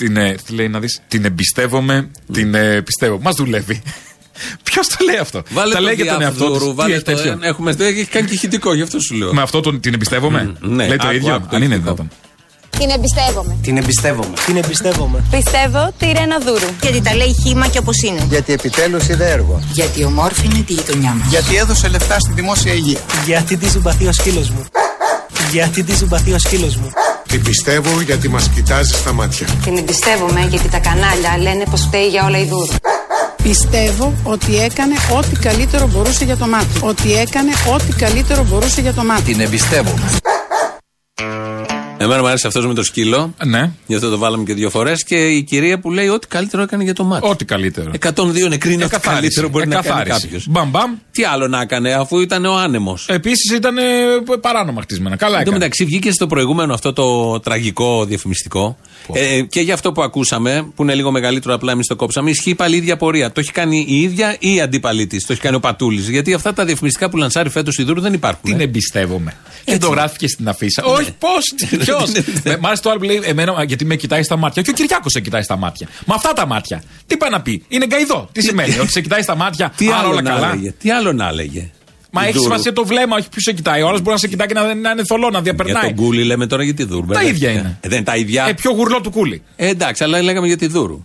Την, 0.00 0.16
ε, 0.16 0.34
τι 0.46 0.52
λέει 0.52 0.68
να 0.68 0.78
δεις, 0.80 1.00
την 1.08 1.24
εμπιστεύομαι, 1.24 2.10
την 2.32 2.54
ε, 2.54 2.82
πιστεύω. 2.82 3.18
Μας 3.22 3.34
δουλεύει. 3.34 3.82
Ποιος 4.62 4.86
το 4.86 5.04
λέει 5.04 5.16
αυτό; 5.16 5.42
Βάλε 5.50 5.72
Τα 5.72 5.78
το 5.78 5.84
λέει 5.84 5.94
για 5.94 6.04
τον 6.04 6.18
διάφορο, 6.18 6.52
εαυτό 6.52 6.64
του. 6.64 6.68
Τι 6.68 6.74
βάλε 6.74 6.94
έχει 6.94 7.04
το, 7.04 7.12
τέτοιο; 7.14 7.38
έχουμε, 7.40 7.74
έχει 7.78 8.04
κάνει 8.04 8.26
και 8.26 8.34
ηχητικό, 8.34 8.74
γι' 8.74 8.82
αυτό 8.82 9.00
σου 9.00 9.14
λέω. 9.14 9.34
Με 9.34 9.42
αυτό 9.42 9.60
τον, 9.60 9.80
την 9.80 9.94
εμπιστεύομαι; 9.94 10.56
ναι, 10.60 10.86
λέει 10.86 10.96
το 10.96 11.06
άκου, 11.06 11.16
ίδιο; 11.16 11.34
άκου 11.34 11.46
το 11.50 11.56
αν 11.56 11.62
είναι 11.62 11.74
ηχητικό. 11.74 11.94
δυνατόν. 11.94 12.10
Την 12.78 12.90
εμπιστεύομαι. 12.90 13.56
Την 13.62 13.76
εμπιστεύομαι. 13.76 14.34
Την 14.46 14.56
εμπιστεύομαι. 14.56 15.24
Πιστεύω 15.30 15.92
τη 15.98 16.06
Ρένα 16.12 16.38
Δούρου. 16.38 16.70
Γιατί 16.82 17.02
τα 17.02 17.14
λέει 17.14 17.36
χήμα 17.42 17.66
και 17.68 17.78
όπως 17.78 18.02
είναι. 18.02 18.26
Γιατί 18.28 18.52
επιτέλους 18.52 19.08
είδε 19.08 19.30
έργο. 19.30 19.60
Γιατί 19.72 20.04
ομόρφινε 20.04 20.62
τη 20.66 20.72
γειτονιά 20.72 21.10
μας. 21.10 21.28
Γιατί 21.28 21.56
έδωσε 21.56 21.88
λεφτά 21.88 22.18
στη 22.18 22.32
δημόσια 22.32 22.72
υγεία. 22.72 23.00
Γιατί 23.26 23.56
τη 23.56 23.68
συμπαθεί 23.68 24.06
ο 24.06 24.12
σκύλος 24.12 24.50
μου. 24.50 24.64
Γιατί 25.52 25.82
τη 25.82 25.94
συμπαθεί 25.94 26.32
ο 26.32 26.38
σκύλος 26.38 26.76
μου. 26.76 26.90
Την 27.30 27.42
πιστεύω 27.42 28.00
γιατί 28.00 28.28
μας 28.28 28.48
κοιτάζει 28.48 28.92
στα 28.92 29.12
μάτια. 29.12 29.46
Την 29.64 29.76
εμπιστεύομαι 29.76 30.46
γιατί 30.50 30.68
τα 30.68 30.78
κανάλια 30.78 31.38
λένε 31.38 31.64
πως 31.70 31.80
φταίει 31.80 32.08
για 32.08 32.24
όλα 32.24 32.38
η 32.38 32.44
Δούρου. 32.44 32.74
Πιστεύω 33.42 34.14
ότι 34.22 34.62
έκανε 34.62 34.94
ό,τι 35.18 35.36
καλύτερο 35.40 35.86
μπορούσε 35.86 36.24
για 36.24 36.36
το 36.36 36.46
μάτι. 36.46 36.80
Ότι 36.80 37.14
έκανε 37.14 37.50
ό,τι 37.74 37.92
καλύτερο 37.92 38.44
μπορούσε 38.44 38.80
για 38.80 38.92
το 38.92 39.04
μάτι. 39.04 39.22
Την 39.22 39.40
εμπιστεύομαι. 39.40 40.10
Εμένα 42.02 42.20
μου 42.20 42.26
αρέσει 42.26 42.46
αυτός 42.46 42.66
με 42.66 42.74
το 42.74 42.82
σκύλο. 42.84 43.34
Ναι, 43.46 43.70
Γι' 43.86 43.94
αυτό 43.94 44.10
το 44.10 44.18
βάλαμε 44.18 44.44
και 44.44 44.54
δύο 44.54 44.70
φορές. 44.70 45.04
Και 45.04 45.26
η 45.28 45.42
κυρία 45.42 45.78
που 45.78 45.90
λέει 45.90 46.08
ότι 46.08 46.26
καλύτερο 46.26 46.62
έκανε 46.62 46.82
για 46.84 46.94
το 46.94 47.04
μάτι. 47.04 47.28
ό,τι 47.28 47.44
καλύτερο. 47.44 47.90
102 48.00 48.48
νεκροί 48.48 48.72
είναι 48.72 48.84
ότι 48.84 48.94
Εκαθάριση. 48.94 49.20
καλύτερο 49.20 49.48
μπορεί 49.48 49.66
να 49.68 49.74
κάνει 49.74 49.86
Εκαθάριση. 49.86 50.20
κάποιος. 50.26 50.46
Μπαμ, 50.48 50.70
μπαμ. 50.70 50.94
Τι 51.12 51.24
άλλο 51.24 51.48
να 51.48 51.60
έκανε, 51.60 51.92
αφού 51.92 52.20
ήταν 52.20 52.44
ο 52.44 52.54
άνεμος. 52.56 53.06
Επίσης 53.08 53.52
ήταν 53.56 53.78
ε, 53.78 53.82
παράνομα 54.40 54.82
χτισμένα. 54.82 55.16
Καλά 55.16 55.30
Εν 55.38 55.44
τω 55.44 55.50
έκανε. 55.50 55.58
μεταξύ 55.58 55.84
βγήκε 55.84 56.10
στο 56.12 56.26
προηγούμενο 56.26 56.74
αυτό 56.74 56.92
το 56.92 57.40
τραγικό 57.40 58.04
διαφημιστικό. 58.04 58.76
Ε, 59.12 59.40
και 59.40 59.60
για 59.60 59.74
αυτό 59.74 59.92
που 59.92 60.02
ακούσαμε, 60.02 60.66
που 60.74 60.82
είναι 60.82 60.94
λίγο 60.94 61.10
μεγαλύτερο, 61.10 61.54
απλά 61.54 61.72
εμείς 61.72 61.86
το 61.86 61.96
κόψαμε, 61.96 62.30
ισχύει 62.30 62.54
πάλι 62.54 62.74
η 62.74 62.78
ίδια 62.78 62.96
πορεία. 62.96 63.32
Το 63.32 63.40
έχει 63.40 63.52
κάνει 63.52 63.84
η 63.88 64.00
ίδια 64.00 64.36
ή 64.38 64.54
η 64.54 64.60
αντίπαλή 64.60 65.06
τη. 65.06 65.18
Το 65.26 65.32
έχει 65.32 65.40
κάνει 65.40 65.56
ο 65.56 65.60
Πατούλης. 65.60 66.08
Γιατί 66.08 66.34
αυτά 66.34 66.52
τα 66.52 66.64
διαφημιστικά 66.64 67.10
που 67.10 67.16
λανσάρει 67.16 67.48
φέτος 67.50 67.78
η 67.78 67.82
Δούρου 67.82 68.00
δεν 68.00 68.12
υπάρχουν. 68.12 68.50
Την 68.50 68.60
ε. 68.60 68.62
εμπιστεύομαι. 68.62 69.34
Και 69.64 69.70
Έτσι. 69.76 69.86
το 69.86 69.88
γράφηκε 69.94 70.28
στην 70.28 70.48
αφίσα. 70.48 70.82
Όχι, 70.84 71.12
πώς, 71.18 71.54
ποιος; 71.96 72.10
Μ' 72.60 72.66
άρεσε 72.66 72.82
το 72.82 72.90
άλλο 72.90 72.98
που 72.98 73.04
λέει 73.04 73.20
εμένα 73.24 73.64
γιατί 73.64 73.84
με 73.84 73.96
κοιτάει 73.96 74.22
στα 74.22 74.36
μάτια. 74.36 74.62
Και 74.62 74.70
ο 74.70 74.72
Κυριάκος 74.72 75.12
σε 75.12 75.20
κοιτάει 75.20 75.42
στα 75.42 75.56
μάτια. 75.56 75.88
Με 76.06 76.14
αυτά 76.16 76.32
τα 76.32 76.46
μάτια. 76.46 76.82
Τι 77.06 77.16
πάει 77.16 77.30
να 77.30 77.40
πει; 77.40 77.64
Είναι 77.68 77.86
γκαϊδό. 77.86 78.28
Τι 78.32 78.42
σημαίνει. 78.42 78.78
Ότι 78.78 78.90
σε 78.90 79.00
κοιτάει 79.00 79.22
στα 79.22 79.34
μάτια. 79.34 79.72
Τι 79.76 79.86
άρα 79.86 79.96
άλλο 79.98 80.08
όλα 80.08 80.22
να 80.22 80.30
καλά; 80.30 80.52
έλεγε. 80.52 80.70
Τι 80.78 80.90
άλλο 80.90 81.12
να 81.12 81.28
έλεγε. 81.28 81.70
Μα 82.12 82.22
Η 82.22 82.24
έχεις 82.24 82.36
Δούρου. 82.36 82.50
σημασία 82.50 82.72
το 82.72 82.84
βλέμμα, 82.86 83.16
όχι 83.16 83.28
ποιος 83.28 83.42
σε 83.42 83.52
κοιτάει. 83.52 83.82
Ο 83.82 83.88
άλλος 83.88 84.00
μπορεί 84.00 84.12
να 84.12 84.16
σε 84.20 84.28
κοιτάει 84.28 84.46
και 84.46 84.54
να, 84.54 84.74
να 84.74 84.90
είναι 84.90 85.02
θολό, 85.04 85.24
να 85.26 85.30
Για 85.30 85.40
διαπερνάει. 85.40 85.82
τον 85.82 85.94
Κούλι 86.04 86.24
λέμε 86.24 86.46
τώρα 86.46 86.62
για 86.62 86.74
τη 86.74 86.84
Δούρου. 86.84 87.06
Τα 87.06 87.06
μπερδεύτηκα. 87.06 87.48
ίδια 87.50 87.60
είναι. 87.60 87.78
Ε, 87.80 87.88
δεν 87.88 87.96
είναι 87.96 88.06
τα 88.06 88.16
ίδια. 88.16 88.46
Ε, 88.48 88.52
πιο 88.52 88.70
γουρλό 88.70 89.00
του 89.00 89.10
κούλι. 89.10 89.42
Ε, 89.56 89.68
εντάξει, 89.68 90.04
αλλά 90.04 90.22
λέγαμε 90.22 90.46
για 90.46 90.56
τη 90.56 90.66
Δούρου. 90.66 91.04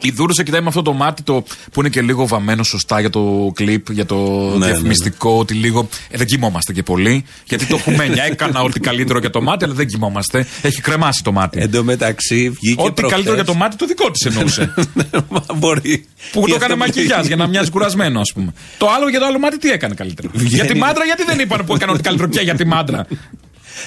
Η 0.00 0.10
Δούρου 0.10 0.34
σε 0.34 0.42
κοιτάει 0.42 0.60
με 0.60 0.68
αυτό 0.68 0.82
το 0.82 0.92
μάτι 0.92 1.22
το, 1.22 1.44
που 1.72 1.80
είναι 1.80 1.88
και 1.88 2.02
λίγο 2.02 2.26
βαμμένο 2.26 2.62
σωστά 2.62 3.00
για 3.00 3.10
το 3.10 3.52
κλιπ, 3.54 3.90
για 3.92 4.06
το 4.06 4.16
ναι, 4.58 4.66
διαφημιστικό. 4.66 5.38
Ότι 5.38 5.54
λίγο. 5.54 5.88
Ε, 6.10 6.16
δεν 6.16 6.26
κοιμόμαστε 6.26 6.72
και 6.72 6.82
πολύ. 6.82 7.24
Γιατί 7.44 7.66
το 7.66 7.76
έχουμε 7.76 8.08
μια. 8.08 8.24
Έκανα 8.30 8.62
ό,τι 8.62 8.80
καλύτερο 8.80 9.18
για 9.18 9.30
το 9.30 9.42
μάτι, 9.42 9.64
αλλά 9.64 9.74
δεν 9.74 9.86
κοιμόμαστε. 9.86 10.46
Έχει 10.62 10.80
κρεμάσει 10.80 11.22
το 11.22 11.32
μάτι. 11.32 11.60
Εν 11.60 11.70
τω 11.70 11.84
μεταξύ 11.84 12.50
βγήκε. 12.50 12.80
Ό,τι 12.82 12.92
προχθές- 12.92 13.10
καλύτερο 13.10 13.34
για 13.34 13.44
το 13.44 13.54
μάτι 13.54 13.76
το 13.76 13.86
δικό 13.86 14.10
της 14.10 14.24
εννοούσε. 14.26 14.74
Μα 15.28 15.44
Μπορεί. 15.54 16.06
που 16.32 16.38
Ή 16.38 16.40
το 16.40 16.40
αυτό 16.40 16.54
έκανε 16.54 16.72
που 16.72 16.78
μακιγιάζ 16.78 17.18
λέει. 17.18 17.26
για 17.26 17.36
να 17.36 17.46
μοιάζει 17.46 17.70
κουρασμένο, 17.70 18.20
ας 18.20 18.32
πούμε. 18.34 18.52
Το 18.78 18.88
άλλο 18.90 19.08
για 19.08 19.18
το 19.18 19.26
άλλο 19.26 19.38
μάτι 19.38 19.58
τι 19.58 19.70
έκανε 19.70 19.94
καλύτερο; 19.94 20.28
για 20.34 20.64
τη 20.64 20.74
μάντρα, 20.74 21.04
γιατί 21.04 21.24
δεν 21.24 21.38
είπαν 21.38 21.64
που 21.66 21.74
έκανε 21.74 21.92
ό,τι 21.92 22.02
καλύτερο 22.02 22.28
πια 22.28 22.42
για 22.42 22.54
τη 22.54 22.64
μάντρα; 22.64 23.06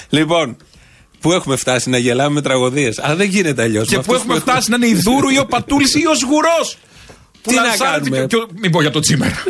Λοιπόν, 0.08 0.56
πού 1.20 1.32
έχουμε 1.32 1.56
φτάσει 1.56 1.90
να 1.90 1.98
γελάμε 1.98 2.34
με 2.34 2.40
τραγωδίες; 2.42 2.98
Αλλά 2.98 3.14
δεν 3.16 3.28
γίνεται 3.28 3.62
αλλιώς. 3.62 3.88
και 3.88 3.98
που 3.98 4.14
έχουμε 4.14 4.34
φτάσει 4.38 4.70
να 4.70 4.76
είναι 4.76 4.86
η 4.86 4.94
Δούρου 4.94 5.28
ή 5.28 5.38
ο 5.38 5.46
Πατούλης 5.46 5.94
ή 5.94 6.06
ο 6.06 6.14
Σγουρός; 6.14 6.76
Που 7.42 7.50
Τι 7.50 7.56
να 7.56 7.62
λανσάρεται 7.62 8.10
κάνουμε; 8.10 8.26
και- 8.26 8.36
και- 8.36 8.46
Μην 8.60 8.70
πω 8.70 8.80
για 8.80 8.90
το 8.90 9.00
τσίμερο. 9.00 9.34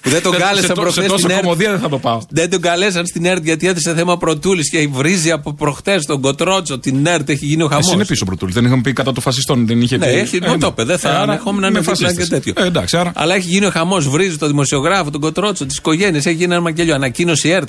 Που 0.00 0.10
δεν 0.10 0.22
τον 0.22 0.32
Σε- 0.32 0.38
κάλεσαν 0.38 0.62
σε 0.62 0.72
τό- 0.72 0.80
προχθές 0.80 1.02
Σε 1.04 1.08
τόσο 1.10 1.18
στην 1.22 1.30
ΕΡΤ. 1.30 1.42
κομμωδία 1.42 1.70
δεν 1.70 1.80
θα 1.80 1.88
το 1.88 1.98
πάω. 1.98 2.20
Δεν 2.30 2.50
τον 2.50 2.60
καλέσαν 2.60 3.06
στην 3.06 3.24
ΕΡΤ 3.24 3.44
γιατί 3.44 3.68
έθεσε 3.68 3.94
θέμα 3.94 4.16
πρωτούλη 4.18 4.62
και 4.68 4.88
βρίζει 4.92 5.30
από 5.30 5.52
προχτέ 5.54 5.98
τον 6.06 6.20
Κοτρότσο. 6.20 6.78
Την 6.78 7.06
ΕΡΤ 7.06 7.28
έχει 7.28 7.46
γίνει 7.46 7.62
ο 7.62 7.66
χαμό. 7.66 7.80
Εσύ 7.84 7.94
είναι 7.94 8.04
πίσω 8.04 8.24
πρωτούλη. 8.24 8.52
Δεν 8.52 8.64
είχαμε 8.64 8.80
πει 8.82 8.92
κατά 8.92 9.12
των 9.12 9.22
φασιστών. 9.22 9.66
Δεν 9.66 9.80
είχε 9.80 9.96
Ναι, 9.96 10.06
πει. 10.06 10.12
έχει, 10.18 10.36
Ε, 10.42 10.48
μου 10.48 10.58
το 10.58 10.66
ναι. 10.66 10.66
είπε. 10.66 10.84
Δεν 10.84 10.94
Ε, 10.94 10.98
θα 10.98 11.10
άρα 11.10 11.20
ανεχόμουν 11.22 11.60
να 11.60 11.66
είμαι 11.66 11.78
είναι 11.78 11.86
δίπλα 11.92 12.08
και 12.08 12.14
φασίστης. 12.14 12.28
τέτοιο. 12.28 12.52
Ε, 12.56 12.66
εντάξει, 12.66 12.96
άρα. 12.96 13.12
Αλλά 13.14 13.34
έχει 13.34 13.46
γίνει 13.48 13.66
ο 13.66 13.70
χαμός. 13.70 14.08
Βρίζει 14.08 14.36
τον 14.36 14.48
δημοσιογράφο, 14.48 15.10
τον 15.10 15.20
Κοτρότσο, 15.20 15.66
τις 15.66 15.76
οικογένειες. 15.76 16.26
Έχει 16.26 16.36
γίνει 16.36 16.52
ένα 16.52 16.62
μακελιό. 16.62 16.94
Ανακοίνωση 16.94 17.48
ΕΡΤ. 17.48 17.68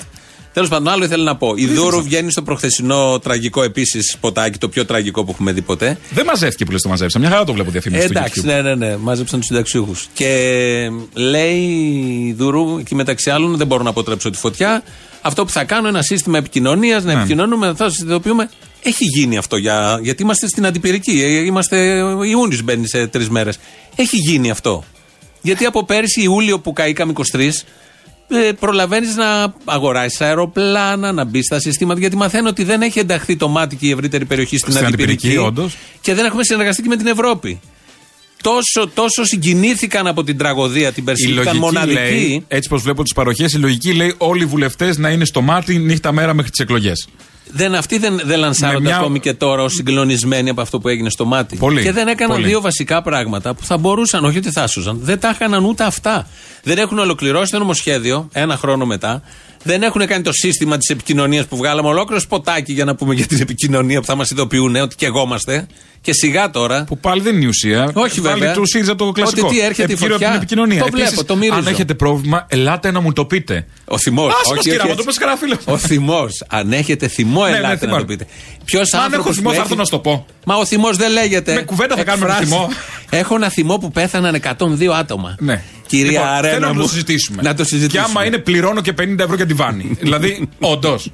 Τέλος 0.56 0.70
πάντων, 0.70 0.92
άλλο 0.92 1.04
ήθελα 1.04 1.22
να 1.24 1.36
πω. 1.36 1.52
Η 1.56 1.66
Δούρου 1.66 2.02
βγαίνει 2.02 2.30
στο 2.30 2.42
προχθεσινό 2.42 3.18
τραγικό 3.18 3.62
επίσης 3.62 4.10
σποτάκι, 4.12 4.58
το 4.58 4.68
πιο 4.68 4.84
τραγικό 4.84 5.24
που 5.24 5.30
έχουμε 5.30 5.52
δει 5.52 5.62
ποτέ. 5.62 5.98
Δεν 6.10 6.24
μαζεύτηκε 6.24 6.64
που 6.64 6.70
λες 6.72 6.82
το 6.82 6.88
μαζέψα. 6.88 7.18
Μια 7.18 7.28
χαρά 7.30 7.44
το 7.44 7.52
βλέπω 7.52 7.70
διαφήμιση 7.70 8.02
Ε, 8.02 8.06
στο 8.06 8.18
εντάξει, 8.18 8.40
YouTube. 8.44 8.46
ναι, 8.46 8.62
ναι, 8.62 8.74
ναι. 8.74 8.96
Μάζεψαν 8.96 9.38
τους 9.38 9.48
συνταξιούχους. 9.48 10.08
Και 10.14 10.90
λέει 11.12 11.56
η 12.28 12.32
Δουρού, 12.32 12.78
εκεί 12.78 12.94
μεταξύ 12.94 13.30
άλλων, 13.30 13.56
δεν 13.56 13.66
μπορώ 13.66 13.82
να 13.82 13.90
αποτρέψω 13.90 14.30
τη 14.30 14.38
φωτιά. 14.38 14.82
Αυτό 15.20 15.44
που 15.44 15.50
θα 15.50 15.64
κάνω, 15.64 15.88
ένα 15.88 16.02
σύστημα 16.02 16.38
επικοινωνίας, 16.38 17.04
να 17.04 17.12
Ναι. 17.14 17.18
επικοινωνούμε, 17.18 17.66
θα 17.76 17.88
σας 17.90 17.98
ειδοποιούμε. 17.98 18.50
Έχει 18.82 19.04
γίνει 19.04 19.36
αυτό 19.36 19.56
για, 19.56 19.98
γιατί 20.02 20.22
είμαστε 20.22 20.48
στην 20.48 20.66
αντιπυρική. 20.66 21.22
Ε, 21.24 21.26
Είμαστε, 21.44 22.00
Ιούνιος 22.30 22.62
μπαίνει 22.62 22.88
σε 22.88 23.06
τρεις 23.06 23.28
μέρες. 23.28 23.58
Έχει 23.96 24.16
γίνει 24.16 24.50
αυτό. 24.50 24.84
Γιατί 25.42 25.64
από 25.64 25.84
πέρυσι 25.84 26.22
Ιούλιο 26.22 26.60
που 26.60 26.72
καήκαμε 26.72 27.12
23, 27.12 27.38
ε, 27.38 27.50
προλαβαίνεις 28.60 29.16
να 29.16 29.54
αγοράσεις 29.64 30.20
αεροπλάνα, 30.20 31.12
να 31.12 31.24
μπεις 31.24 31.44
στα 31.44 31.60
συστήματα. 31.60 32.00
Γιατί 32.00 32.16
μαθαίνω 32.16 32.48
ότι 32.48 32.64
δεν 32.64 32.82
έχει 32.82 32.98
ενταχθεί 32.98 33.36
το 33.36 33.48
μάτι 33.48 33.76
και 33.76 33.86
η 33.86 33.90
ευρύτερη 33.90 34.24
περιοχή 34.24 34.58
στην, 34.58 34.72
Στην 34.72 34.86
αντιπυρική. 34.86 35.26
αντιπυρική, 35.26 35.46
όντως. 35.48 35.76
Και 36.00 36.14
δεν 36.14 36.24
έχουμε 36.24 36.44
συνεργαστεί 36.44 36.82
και 36.82 36.88
με 36.88 36.96
την 36.96 37.06
Ευρώπη. 37.06 37.60
Τόσο, 38.42 38.88
τόσο 38.94 39.24
συγκινήθηκαν 39.24 40.06
από 40.06 40.24
την 40.24 40.38
τραγωδία 40.38 40.92
την 40.92 41.02
Η 41.02 41.06
περσινή, 41.06 41.32
ήταν 41.32 41.44
λογική 41.44 41.64
μοναδική. 41.64 41.94
λέει, 41.94 42.44
έτσι 42.48 42.68
πως 42.68 42.82
βλέπω 42.82 43.02
τις 43.02 43.12
παροχές, 43.12 43.52
η 43.52 43.58
λογική 43.58 43.92
λέει 43.92 44.14
όλοι 44.18 44.42
οι 44.42 44.46
βουλευτές 44.46 44.98
να 44.98 45.08
είναι 45.10 45.24
στο 45.24 45.40
μάτι 45.40 45.78
νύχτα 45.78 46.12
μέρα 46.12 46.34
μέχρι 46.34 46.50
τις 46.50 46.60
εκλογές. 46.60 47.08
Δεν, 47.50 47.74
αυτοί 47.74 47.98
δεν, 47.98 48.20
δεν 48.24 48.38
λανσάρονται 48.38 48.78
Με 48.82 48.88
μια- 48.88 48.96
ακόμη 48.96 49.20
και 49.20 49.34
τώρα 49.34 49.62
ως 49.62 49.72
συγκλονισμένοι 49.74 50.50
από 50.50 50.60
αυτό 50.60 50.78
που 50.78 50.88
έγινε 50.88 51.10
στο 51.10 51.24
μάτι. 51.24 51.56
Πολύ, 51.56 51.82
Και 51.82 51.92
δεν 51.92 52.08
έκαναν 52.08 52.36
πολύ. 52.36 52.48
δύο 52.48 52.60
βασικά 52.60 53.02
πράγματα 53.02 53.54
που 53.54 53.64
θα 53.64 53.76
μπορούσαν, 53.76 54.24
όχι 54.24 54.38
ότι 54.38 54.50
θα 54.50 54.62
άσουζαν, 54.62 54.98
δεν 55.02 55.18
τα 55.20 55.28
έκαναν 55.28 55.64
ούτε 55.64 55.84
αυτά. 55.84 56.26
Δεν 56.66 56.78
έχουν 56.78 56.98
ολοκληρώσει 56.98 57.50
το 57.52 57.58
νομοσχέδιο 57.58 58.28
ένα 58.32 58.56
χρόνο 58.56 58.86
μετά. 58.86 59.22
Δεν 59.62 59.82
έχουν 59.82 60.06
κάνει 60.06 60.22
το 60.22 60.32
σύστημα 60.32 60.76
της 60.76 60.88
επικοινωνίας 60.88 61.46
που 61.46 61.56
βγάλαμε 61.56 61.88
ολόκληρο 61.88 62.20
σποτάκι 62.20 62.72
για 62.72 62.84
να 62.84 62.94
πούμε 62.94 63.14
για 63.14 63.26
την 63.26 63.40
επικοινωνία 63.40 64.00
που 64.00 64.06
θα 64.06 64.14
μας 64.14 64.30
ειδοποιούν 64.30 64.76
ότι 64.76 64.94
και 64.96 65.06
εγώμαστε. 65.06 65.66
Και 66.00 66.12
σιγά 66.12 66.50
τώρα. 66.50 66.84
Που 66.84 66.98
πάλι 66.98 67.20
δεν 67.20 67.34
είναι 67.34 67.44
η 67.44 67.48
ουσία. 67.48 67.90
Όχι, 67.94 68.20
πάλι 68.20 68.38
βέβαια. 68.38 68.54
του 68.54 68.66
ΣΥΡΙΖΑ 68.66 68.94
το 68.94 69.12
κλασικό. 69.12 69.46
Ότι 69.46 69.56
τι 69.56 69.62
έρχεται 69.64 69.82
η 69.82 69.94
Επικύρω 69.94 70.12
φωτιά. 70.12 70.28
από 70.28 70.38
την 70.38 70.42
επικοινωνία. 70.46 70.82
Το 70.84 70.88
βλέπω, 70.92 71.24
το 71.24 71.36
μυρίζω. 71.36 71.58
Αν 71.58 71.66
έχετε 71.66 71.94
πρόβλημα, 71.94 72.46
ελάτε 72.48 72.90
να 72.90 73.00
μου 73.00 73.12
το 73.12 73.24
πείτε. 73.24 73.66
Ο 73.84 73.98
θυμός. 73.98 74.32
Άσε 74.42 74.54
μας, 74.54 74.62
κύριε, 74.64 74.80
άμα 74.82 74.94
το 74.94 75.02
πες 75.02 75.18
κανένα 75.18 75.38
φίλο. 75.38 75.56
Ο 75.64 75.76
θυμός. 75.78 76.44
Αν 76.48 76.72
έχετε 76.72 77.08
θυμό, 77.08 77.44
Ναι, 77.44 77.50
ναι, 77.50 77.56
ελάτε 77.56 77.72
να 77.72 77.78
θυμάμαι. 77.78 78.00
το 78.00 78.06
πείτε. 78.06 78.26
Ποιος 78.64 78.92
Αν 78.94 79.00
άνθρωπος. 79.00 79.26
έχω 79.26 79.34
θυμό, 79.34 79.52
θα 79.52 79.60
έρθω 79.60 79.74
να 79.74 79.84
σου 79.84 79.90
το 79.90 79.98
πω. 79.98 80.26
Μα 80.44 80.56
ο 80.56 80.64
θυμός 80.66 80.96
δεν 80.96 81.10
λέγεται. 81.12 81.54
Με 81.54 81.62
κουβέντα 81.62 81.96
θα 81.96 82.04
κάνουμε 82.04 82.26
το 82.26 82.32
Εκφράσει. 82.32 82.52
θυμό. 82.52 82.68
Έχω 83.10 83.34
ένα 83.34 83.48
θυμό 83.48 83.78
που 83.78 83.90
πέθαναν 83.90 84.34
102 84.34 84.92
άτομα. 84.98 85.36
Ναι. 85.90 85.98
Κυρία 85.98 86.10
Λοιπόν, 86.20 86.26
Αρένα 86.34 86.52
θέλω 86.54 86.66
να 86.66 86.72
μου, 86.72 86.80
το 86.80 86.88
συζητήσουμε. 86.88 87.42
Να 87.42 87.54
το 87.54 87.64
συζητήσουμε. 87.64 88.02
Και 88.06 88.10
άμα 88.10 88.24
είναι 88.26 88.38
πληρώνω 88.38 88.80
και 88.80 88.92
50 89.00 89.18
ευρώ 89.18 89.34
για 89.34 89.46
τη 89.46 89.54
βάνη. 89.54 89.96
δηλαδή, 90.00 90.48
όντως. 90.58 91.10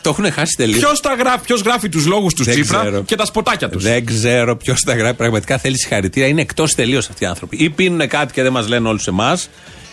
Το 0.00 0.10
έχουν 0.18 0.32
χάσει 0.32 0.56
τελείως. 0.56 0.78
Ποιος 0.78 1.00
γράφει, 1.18 1.44
ποιος 1.44 1.60
γράφει 1.60 1.88
τους 1.88 2.06
λόγους 2.06 2.34
τους 2.34 2.46
Δεν 2.46 2.54
Τσίπρα 2.54 2.80
ξέρω. 2.80 3.02
και 3.02 3.16
τα 3.16 3.24
σποτάκια 3.24 3.68
τους; 3.68 3.82
Δεν 3.82 4.04
ξέρω 4.06 4.56
ποιος 4.56 4.80
τα 4.80 4.94
γράφει. 4.94 5.14
Πραγματικά 5.14 5.58
θέλει 5.58 5.78
συγχαρητήρια. 5.78 6.28
Είναι 6.28 6.40
εκτός 6.40 6.74
τελείως 6.74 7.08
αυτοί 7.08 7.24
οι 7.24 7.26
άνθρωποι. 7.26 7.56
Ή 7.56 7.70
πίνουν 7.70 8.08
κάτι 8.08 8.32
και 8.32 8.42
δεν 8.42 8.52
μας 8.52 8.68
λένε 8.68 8.88
όλους 8.88 9.06
εμάς. 9.06 9.48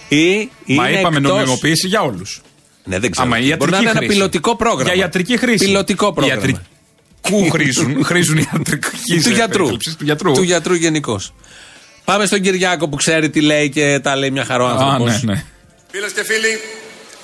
Ή 0.08 0.50
Μα 0.66 0.90
είναι 0.90 1.00
είπαμε 1.00 1.18
εκτός... 1.18 1.32
νομιμοποίηση 1.32 1.88
για 1.88 2.02
όλους. 2.02 2.42
Ναι, 2.84 3.00
δεν 3.00 3.12
ξέρω. 3.12 3.28
Άμα 3.28 3.40
η 3.40 3.56
Μπορεί 3.58 3.72
να 3.72 3.78
είναι 3.78 3.86
ιατρική 3.86 3.90
ένα 3.90 3.98
χρήση. 3.98 4.14
πιλωτικό 4.14 4.56
πρόγραμμα. 4.56 4.94
Για 4.94 5.02
ιατρική 5.02 5.38
χρήση. 5.38 5.66
Πιλωτικό 5.66 6.14
πρόγραμμα. 6.14 6.42
Ιατρικού 6.42 7.50
χρήσουν. 7.50 8.04
Χρήσουν 8.04 8.38
ιατρική 8.38 9.22
του 9.24 9.30
γιατρού. 9.30 9.68
Του 9.68 9.78
γιατρού. 10.00 10.32
Του 10.32 10.44
γιατρού 10.44 10.74
γενικώς. 10.74 11.34
Πάμε 12.06 12.26
στον 12.26 12.42
Κυριάκο 12.42 12.90
που 12.90 12.96
ξέρει 12.96 13.30
τι 13.30 13.42
λέει 13.42 13.70
και 13.70 14.00
τα 14.00 14.16
λέει 14.16 14.32
μια 14.32 14.46
χαρά 14.46 14.64
ο 14.64 14.68
Α, 14.68 14.72
άνθρωπος. 14.72 15.24
ναι, 15.24 15.34
ναι. 15.34 15.44
Φίλες 15.92 16.12
και 16.12 16.24
φίλοι, 16.24 16.60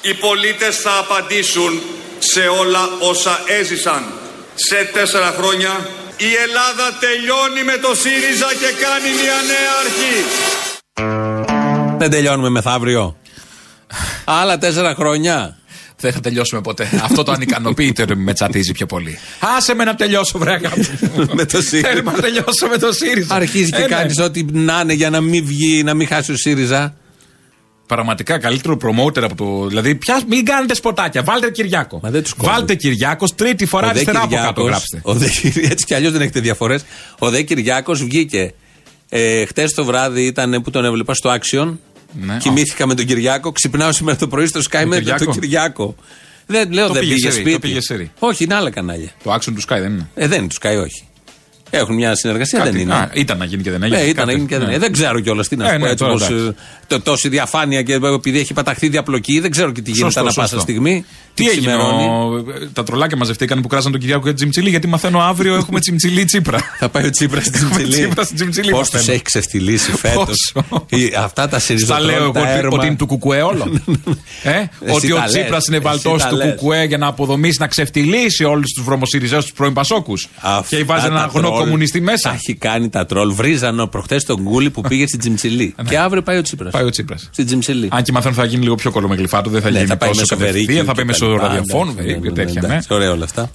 οι 0.02 0.14
πολίτες 0.14 0.78
θα 0.78 0.92
απαντήσουν 0.98 1.82
σε 2.20 2.40
όλα 2.40 2.80
όσα 3.00 3.40
έζησαν 3.60 4.04
σε 4.56 4.90
τέσσερα 4.94 5.34
χρόνια. 5.38 5.70
Η 6.18 6.34
Ελλάδα 6.48 6.98
τελειώνει 7.00 7.64
με 7.64 7.78
το 7.78 7.96
ΣΥΡΙΖΑ 7.96 8.48
και 8.62 8.70
κάνει 8.84 9.10
μια 9.22 9.38
νέα 9.52 9.72
αρχή. 9.84 10.16
Δεν 11.98 12.10
τελειώνουμε 12.10 12.50
μεθαύριο. 12.50 13.18
Άλλα 14.26 14.58
τέσσερα 14.58 14.94
χρόνια. 14.96 15.58
Δεν 16.00 16.12
θα 16.13 16.20
τελειώσουμε 16.20 16.62
ποτέ. 16.62 16.89
Αυτό 17.03 17.24
το 17.24 17.32
ανικανοποιείται 17.32 18.15
με 18.15 18.34
τσατίζει 18.34 18.72
πιο 18.72 18.86
πολύ. 18.86 19.20
Άσε 19.58 19.74
με 19.74 19.84
να 19.84 19.96
τελειώσω, 19.96 20.38
βρε 20.39 20.51
αγάπη 20.51 20.88
μου. 21.01 21.25
Με 21.36 21.46
το 21.46 21.62
ΣΥΡΙΖΑ. 21.62 21.88
Θέλουμε 21.88 22.12
να 22.12 22.18
τελειώσω 22.20 22.68
με 22.70 22.77
το 22.77 22.91
ΣΥΡΙΖΑ. 22.91 23.36
Αρχίζει 23.36 23.70
και 23.72 23.77
Ε, 23.77 23.82
ναι. 23.82 23.86
κάνεις 23.88 24.20
ό,τι 24.20 24.44
να 24.51 24.79
είναι 24.84 24.94
για 24.94 25.10
να 25.10 25.22
μην 25.22 25.46
βγει, 25.46 25.84
να 25.84 25.94
μην 25.94 26.08
χάσει 26.08 26.32
ο 26.32 26.36
ΣΥΡΙΖΑ. 26.38 26.96
Πραγματικά 27.86 28.38
καλύτερο 28.39 28.77
promoter 28.84 29.22
από 29.24 29.36
το. 29.36 29.68
Δηλαδή, 29.68 29.96
πια, 29.96 30.22
μην 30.27 30.46
κάνετε 30.46 30.74
σποτάκια. 30.75 31.24
Βάλτε 31.24 31.51
Κυριάκο. 31.51 32.00
Μα 32.03 32.10
δεν 32.10 32.24
τους 32.24 32.34
κόβω. 32.34 32.51
Βάλτε 32.51 32.75
Κυριάκος, 32.75 33.36
τρίτη 33.36 33.65
φορά 33.65 33.84
Ο 33.86 33.88
Δε 33.88 33.94
αριστερά 33.94 34.22
από 34.22 34.36
κάτω 34.36 34.41
Κυριάκος- 34.48 34.68
γράψτε. 34.68 35.00
ο 35.03 35.13
Δε 35.13 35.27
Κυριάκος- 35.27 35.70
έτσι 35.72 35.86
κι 35.86 35.94
αλλιώς 35.94 36.12
δεν 36.12 36.22
έχετε 36.22 36.39
διαφορές. 36.39 36.84
Ο 37.20 37.29
Δε 37.29 37.41
Κυριάκος 37.41 38.03
βγήκε. 38.03 38.53
Ε, 39.10 39.46
Χτες 39.46 39.72
το 39.74 39.86
βράδυ 39.86 40.25
ήταν 40.25 40.62
που 40.63 40.72
τον 40.72 40.86
έβλεπα 40.86 41.13
στο 41.13 41.36
Action. 41.39 41.77
Ναι. 42.13 42.38
Κοιμήθηκα 42.38 42.88
με 42.88 42.96
τον 42.96 43.06
Κυριάκο. 43.06 43.51
Ξυπνάω 43.51 43.92
σήμερα 43.92 44.18
το 44.18 44.28
πρωί 44.28 44.46
στο 44.48 44.60
Sky 44.72 44.84
με 44.86 44.96
Κυριάκο; 44.98 45.24
τον 45.25 45.34
Κυριάκο; 45.34 45.96
Δεν 46.46 46.72
λέω 46.72 46.88
Το 46.88 46.94
δεν 46.94 47.01
πήγε 47.01 47.13
πήγε 47.13 47.30
σερί, 47.30 47.42
σπίτι. 47.42 47.54
το 47.56 47.60
πήγε 47.68 47.82
σερί. 47.82 48.12
Όχι, 48.20 48.44
είναι 48.44 48.54
άλλα 48.56 48.70
κανάλια. 48.70 49.10
Το 49.24 49.34
action 49.34 49.54
του 49.56 49.62
Sky 49.62 49.78
δεν 49.80 49.92
είναι. 49.92 50.10
Ε, 50.16 50.28
δεν 50.28 50.39
είναι 50.39 50.48
του 50.48 50.56
Sky, 50.62 50.82
όχι. 50.84 51.04
Έχουν 51.70 51.96
μια 51.96 52.16
συνεργασία, 52.16 52.60
Κάτι- 52.60 52.72
δεν 52.72 52.80
είναι. 52.82 52.94
Α, 52.94 53.10
ήταν 53.14 53.38
να 53.38 53.46
γίνει 53.46 53.64
και 53.64 53.72
δεν 53.72 53.84
έγινε. 53.84 53.98
Ναι, 54.00 54.04
ήταν 54.04 54.16
Κάτι- 54.16 54.28
να 54.28 54.34
γίνει 54.34 54.48
και 54.48 54.56
δεν 54.58 54.64
ναι. 54.66 54.72
έγινε. 54.72 54.86
Δεν 54.86 54.94
ξέρω 54.94 55.20
κιόλας 55.20 55.48
τι 55.48 55.56
να 55.56 55.66
Ε, 55.66 55.72
σου 55.72 55.78
πω. 55.80 55.84
ναι, 55.86 55.92
έτσι 55.92 56.04
τώρα 56.04 56.14
πως, 56.18 56.28
εντάξει. 56.30 56.46
ε, 56.48 56.54
το, 56.88 57.02
τόση 57.02 57.30
διαφάνεια 57.30 57.82
και 57.82 57.94
επειδή 57.94 58.40
έχει 58.40 58.54
παταχθεί 58.54 58.88
διαπλοκή, 58.90 59.40
δεν 59.40 59.52
ξέρω 59.52 59.72
και 59.72 59.82
τι 59.82 59.92
γίνεται 59.92 60.06
Σωστό, 60.06 60.20
ανά 60.20 60.32
πάσα 60.34 60.48
σωστό. 60.48 60.60
στιγμή. 60.72 61.06
Τι 61.34 61.48
έγινε, 61.50 61.68
ξημερώνει. 61.68 62.04
ο- 62.06 62.44
τα 62.74 62.84
τρολάκια 62.84 63.18
μαζευτήκαν 63.18 63.62
που 63.62 63.68
κράζαν 63.68 63.92
τον 63.92 64.00
Κυριάκο 64.00 64.22
και 64.22 64.28
την 64.28 64.36
Τσιμτσιλή, 64.38 64.70
γιατί 64.70 64.88
μαθαίνω 64.88 65.20
αύριο 65.20 65.56
έχουμε 65.56 65.80
Τσιμτσιλή 65.80 66.26
Τσίπρα. 66.26 66.60
Θα 66.80 66.90
πάει 66.90 67.06
ο 67.06 67.10
Τσίπρας 67.10 67.44
στην 67.46 67.54
Τσιμψιλή. 67.54 67.90
Τσίπρας 67.92 68.26
στην 68.26 68.38
Τσιμψιλή, 68.38 68.72
Πώς 68.72 68.80
μαθαίνω. 68.80 69.04
του 69.04 69.12
έχει 69.12 69.22
ξεφτυλίσει 69.22 69.92
φέτος; 70.04 70.52
Πόσο; 70.54 70.86
Αυτά 71.24 71.42
τα 71.44 71.48
Στα 71.50 71.60
σιριζοτρόλ, 71.60 72.06
λέω 72.06 72.24
εγώ 72.24 72.32
τα 72.32 72.40
ότι, 72.42 72.50
έρμα. 72.50 72.70
ότι 72.78 72.86
είναι 72.88 72.96
του 72.96 73.06
κουκουέ 73.08 73.42
όλο. 73.42 73.64
ε, 74.44 74.64
ότι 74.94 75.12
ο 75.12 75.16
τα 75.16 75.22
λες, 75.22 75.32
Τσίπρας 75.32 75.66
είναι 75.68 75.78
εσύ 75.78 75.86
βαλτός 75.86 76.22
τα 76.22 76.30
του 76.30 76.36
λες. 76.36 76.56
κουκουέ 76.56 76.84
για 76.84 76.98
να 76.98 77.08
αποδομήσει, 77.08 77.58
να 77.60 77.68
ξεφτυλίσει 77.68 78.44
όλους 78.44 78.72
τους 78.74 78.84
βρωμοσυριζέους 78.84 79.44
τους 79.44 79.54
πρώην 79.54 79.74
Πασόκους. 79.74 80.28
Αυτά 80.40 80.76
Και 80.78 80.84
βάζει 80.84 81.02
τα 81.02 81.08
ένα 81.08 81.24
αγνό 81.24 81.42
τρόλ 81.42 81.59
κομμουνιστή 81.63 81.98
Τα 82.00 82.04
μέσα. 82.12 82.32
έχει 82.34 82.54
κάνει 82.54 82.89
τα 82.89 83.06
τρόλ. 83.06 83.34
Βρίζανε 83.34 83.88
προχθέ 83.88 84.16
τον 84.25 84.42
Γκούλι 84.42 84.70
που 84.70 84.82
πήγε 84.82 85.08
στην 85.08 85.20
Τσιμψιλή. 85.20 85.75
και 85.89 85.98
αύριο 85.98 86.22
πάει 86.22 86.38
ο 86.38 86.42
Τσίπρας. 86.42 86.74
Ναι. 86.74 86.80
Πάει 86.80 86.88
ο 86.88 86.92
Τσίπρας. 86.92 87.30
Στην 87.32 87.46
Τσιμψιλή. 87.46 87.88
Αν 87.92 88.04
και 88.04 88.12
μαθαίνω 88.12 88.34
θα 88.36 88.46
γίνει 88.46 88.63
λίγο 88.63 88.75
πιο 88.75 88.92
κολομεγλυφάτο, 88.92 89.50
δεν 89.50 89.62
θα 89.62 89.70
Ναι, 89.70 89.75
γίνει 89.78 89.89
θα 89.89 89.98
πάει 89.98 90.10
τόσο 90.10 90.20
μέσω 90.22 90.36
κατευθείαν, 90.36 90.66
βερίκιου 90.66 90.86
θα 90.86 90.94
πάει 90.94 91.06
και 91.06 91.12
μέσω 91.12 91.25
τα 91.25 91.32
λοιπά. 91.32 91.48
ραδιοφώνου 91.48 91.94
Ναι, 91.94 92.01
ναι, 92.01 92.13
και 92.13 92.20
ναι, 92.20 92.32
τέτοια. 92.32 92.62
ναι. 92.62 92.68
εντάξει, 92.68 92.88
Ωραία 92.94 93.12
όλα 93.12 93.24
αυτά. 93.24 93.51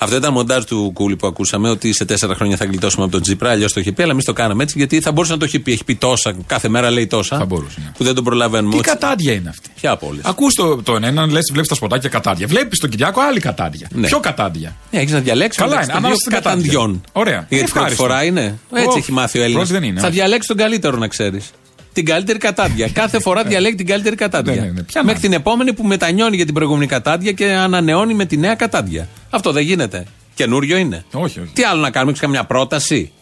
Αυτό 0.00 0.16
ήταν 0.16 0.32
μοντάζ 0.32 0.64
του 0.64 0.90
Κούλι 0.94 1.16
που 1.16 1.26
ακούσαμε 1.26 1.70
ότι 1.70 1.92
σε 1.92 2.04
τέσσερα 2.04 2.34
χρόνια 2.34 2.56
θα 2.56 2.64
γλιτώσουμε 2.64 3.02
από 3.02 3.12
τον 3.12 3.22
Τσίπρα. 3.22 3.50
Αλλιώς 3.50 3.72
το 3.72 3.80
είχε 3.80 3.92
πει, 3.92 4.02
αλλά 4.02 4.12
εμείς 4.12 4.24
το 4.24 4.32
κάναμε 4.32 4.62
έτσι 4.62 4.78
γιατί 4.78 5.00
θα 5.00 5.12
μπορούσε 5.12 5.32
να 5.32 5.38
το 5.38 5.44
έχει 5.44 5.58
πει. 5.58 5.72
Έχει 5.72 5.84
πει 5.84 5.94
τόσα, 5.94 6.34
κάθε 6.46 6.68
μέρα 6.68 6.90
λέει 6.90 7.06
τόσα. 7.06 7.36
Θα 7.38 7.44
μπορούσε, 7.44 7.76
ναι. 7.84 7.90
Που 7.98 8.04
δεν 8.04 8.14
τον 8.14 8.24
προλαβαίνουμε. 8.24 8.72
Τι 8.72 8.78
Ότι- 8.78 8.88
κατάντια 8.88 9.32
είναι 9.32 9.48
αυτή; 9.48 9.68
Ποια 9.80 9.90
από 9.90 10.06
όλες; 10.08 10.24
Ακούς 10.24 10.54
το, 10.54 10.82
το 10.82 10.98
ένα, 11.02 11.26
λες, 11.26 11.42
βλέπεις 11.52 11.68
τα 11.68 11.74
σποτάκια 11.74 12.08
κατάντια. 12.08 12.46
Βλέπεις 12.46 12.78
τον 12.78 12.90
Κυριάκο 12.90 13.20
άλλη 13.20 13.40
κατάντια. 13.40 13.88
Ναι. 13.92 14.06
Ποιο 14.06 14.20
κατάντια. 14.20 14.76
Ναι, 14.90 14.98
έχεις 15.00 15.12
να 15.12 15.18
διαλέξεις 15.20 15.56
Καλά 15.62 15.68
μεταξύ 15.70 15.90
είναι, 15.90 16.00
των 16.00 16.10
ανάλογα 16.10 16.30
δύο 16.32 16.40
στην 16.40 16.42
κατάντια. 16.42 16.72
καταντιών. 16.72 17.00
Ωραία. 17.12 17.46
Γιατί 17.48 17.64
πρώτη 17.64 17.64
Ευχάριστο. 17.78 18.02
φορά 18.02 18.24
είναι. 18.24 18.58
Έτσι 18.74 18.88
Ω, 18.88 18.98
έχει 18.98 19.12
μάθει 19.12 19.38
ο 19.38 19.42
Έλληνας. 19.42 19.66
πρώτη 19.68 19.80
δεν 19.80 19.90
είναι, 19.90 20.00
Θα 20.00 20.06
όχι. 20.06 20.16
διαλέξει 20.16 20.48
τον 20.48 20.56
καλύτερο 20.56 20.96
να 20.96 21.08
ξέρεις. 21.08 21.50
Την 21.92 22.04
καλύτερη 22.06 22.38
κατάντια. 22.38 22.88
Κάθε 23.00 23.20
φορά 23.20 23.42
διαλέγει 23.44 23.74
την 23.74 23.86
καλύτερη 23.86 24.16
κατάντια. 24.16 24.54
Ναι, 24.54 24.60
ναι, 24.60 24.66
ναι. 24.66 24.82
Ποια 24.82 25.00
να 25.00 25.06
Μέχρι 25.06 25.20
την 25.20 25.32
επόμενη 25.32 25.72
που 25.72 25.84
μετανιώνει 25.84 26.36
για 26.36 26.44
την 26.44 26.54
προηγούμενη 26.54 26.86
κατάντια 26.86 27.32
και 27.32 27.44
ανανεώνει 27.52 28.14
με 28.14 28.24
τη 28.24 28.36
νέα 28.36 28.54
κατάντια. 28.54 29.08
Αυτό 29.30 29.52
δεν 29.52 29.62
γίνεται. 29.62 30.06
Καινούριο 30.34 30.76
είναι. 30.76 31.04
Όχι, 31.12 31.40
όχι. 31.40 31.50
Τι 31.52 31.62
άλλο 31.62 31.80
να 31.80 31.90
κάνουμε, 31.90 32.10
έχεις 32.10 32.22
καμιά 32.22 32.44
πρόταση; 32.44 33.12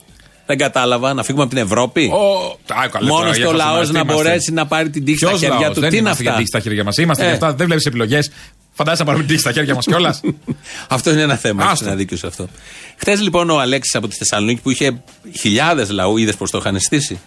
Δεν 0.47 0.59
κατάλαβα, 0.59 1.15
να 1.15 1.23
φύγουμε 1.23 1.45
από 1.45 1.55
την 1.55 1.63
Ευρώπη; 1.65 2.11
Ο... 2.13 2.45
Α, 2.75 2.89
καλά, 2.89 3.07
Μόνος 3.07 3.19
τώρα, 3.19 3.37
για 3.37 3.47
στο 3.47 3.51
αυτός 3.51 3.65
λαός 3.65 3.75
είμαστε, 3.75 3.93
να 3.93 3.99
είμαστε. 4.01 4.23
μπορέσει 4.23 4.53
να 4.53 4.67
πάρει 4.67 4.91
την 4.91 5.05
τύχη 5.05 5.17
στα 5.19 5.27
Ποιος 5.29 5.41
χέρια 5.41 5.59
λαός, 5.61 5.75
του; 5.75 5.81
δεν 5.81 5.91
Τι 5.91 5.97
είναι 5.97 6.05
είμαστε 6.07 6.23
για 6.23 6.31
αυτά; 6.33 6.43
τύχη 6.45 6.59
στα 6.59 6.69
χέρια 6.69 6.85
μας. 6.85 6.97
Είμαστε 6.97 7.23
Ε. 7.23 7.27
για 7.27 7.35
αυτά. 7.35 7.55
Δεν 7.55 7.67
βλέπεις 7.67 7.85
επιλογές. 7.87 8.31
Φαντάζεσαι 8.73 9.03
να 9.03 9.09
πάρουμε 9.09 9.27
την 9.27 9.37
τύχη 9.37 9.49
στα 9.49 9.53
χέρια 9.61 9.75
μας 9.75 9.85
κιόλας. 9.87 10.21
Αυτό 10.97 11.11
είναι 11.11 11.21
ένα 11.23 11.37
θέμα. 11.37 11.61
Έχεις 11.63 11.73
Άστο. 11.73 11.85
ένα 11.87 11.95
δίκιο 11.97 12.17
σε 12.17 12.27
αυτό. 12.27 12.49
Χθες 12.97 13.21
λοιπόν 13.21 13.51
ο 13.51 13.59
Αλέξης 13.61 13.95
από 13.95 14.09
τη 14.09 14.17
Θεσσαλονίκη 14.17 14.61
που 14.61 14.71
είχε 14.71 15.03
χιλιάδες 15.39 15.91
λαού, 15.91 16.17
είδες 16.17 16.37
πώ 16.37 16.51
το 16.51 16.59
είχαν 16.59 16.81
στήσει; 16.81 17.21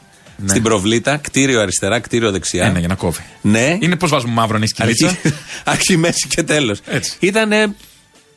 Στην 0.46 0.64
προβλήτα, 0.64 1.18
κτίριο 1.18 1.62
αριστερά, 1.62 2.00
κτίριο 2.00 2.32
δεξιά. 2.32 2.66
Ένα 2.66 2.80
για 2.80 2.88
να 2.88 2.96
κόβει. 2.96 3.22
Ναι. 3.42 3.78
Είναι 3.80 3.96
πώ 3.96 4.08
βάζουμε 4.08 4.34
μαύρο 4.34 4.56
αν 4.56 4.62
έχει 4.62 4.74
κυλίτσα. 4.74 5.08
Αρχή, 5.08 5.34
αρχή, 5.74 5.98
μέση 5.98 6.28
και 6.28 6.44
τέλος. 6.44 6.80
Έτσι. 6.86 7.16
Ήταν 7.20 7.52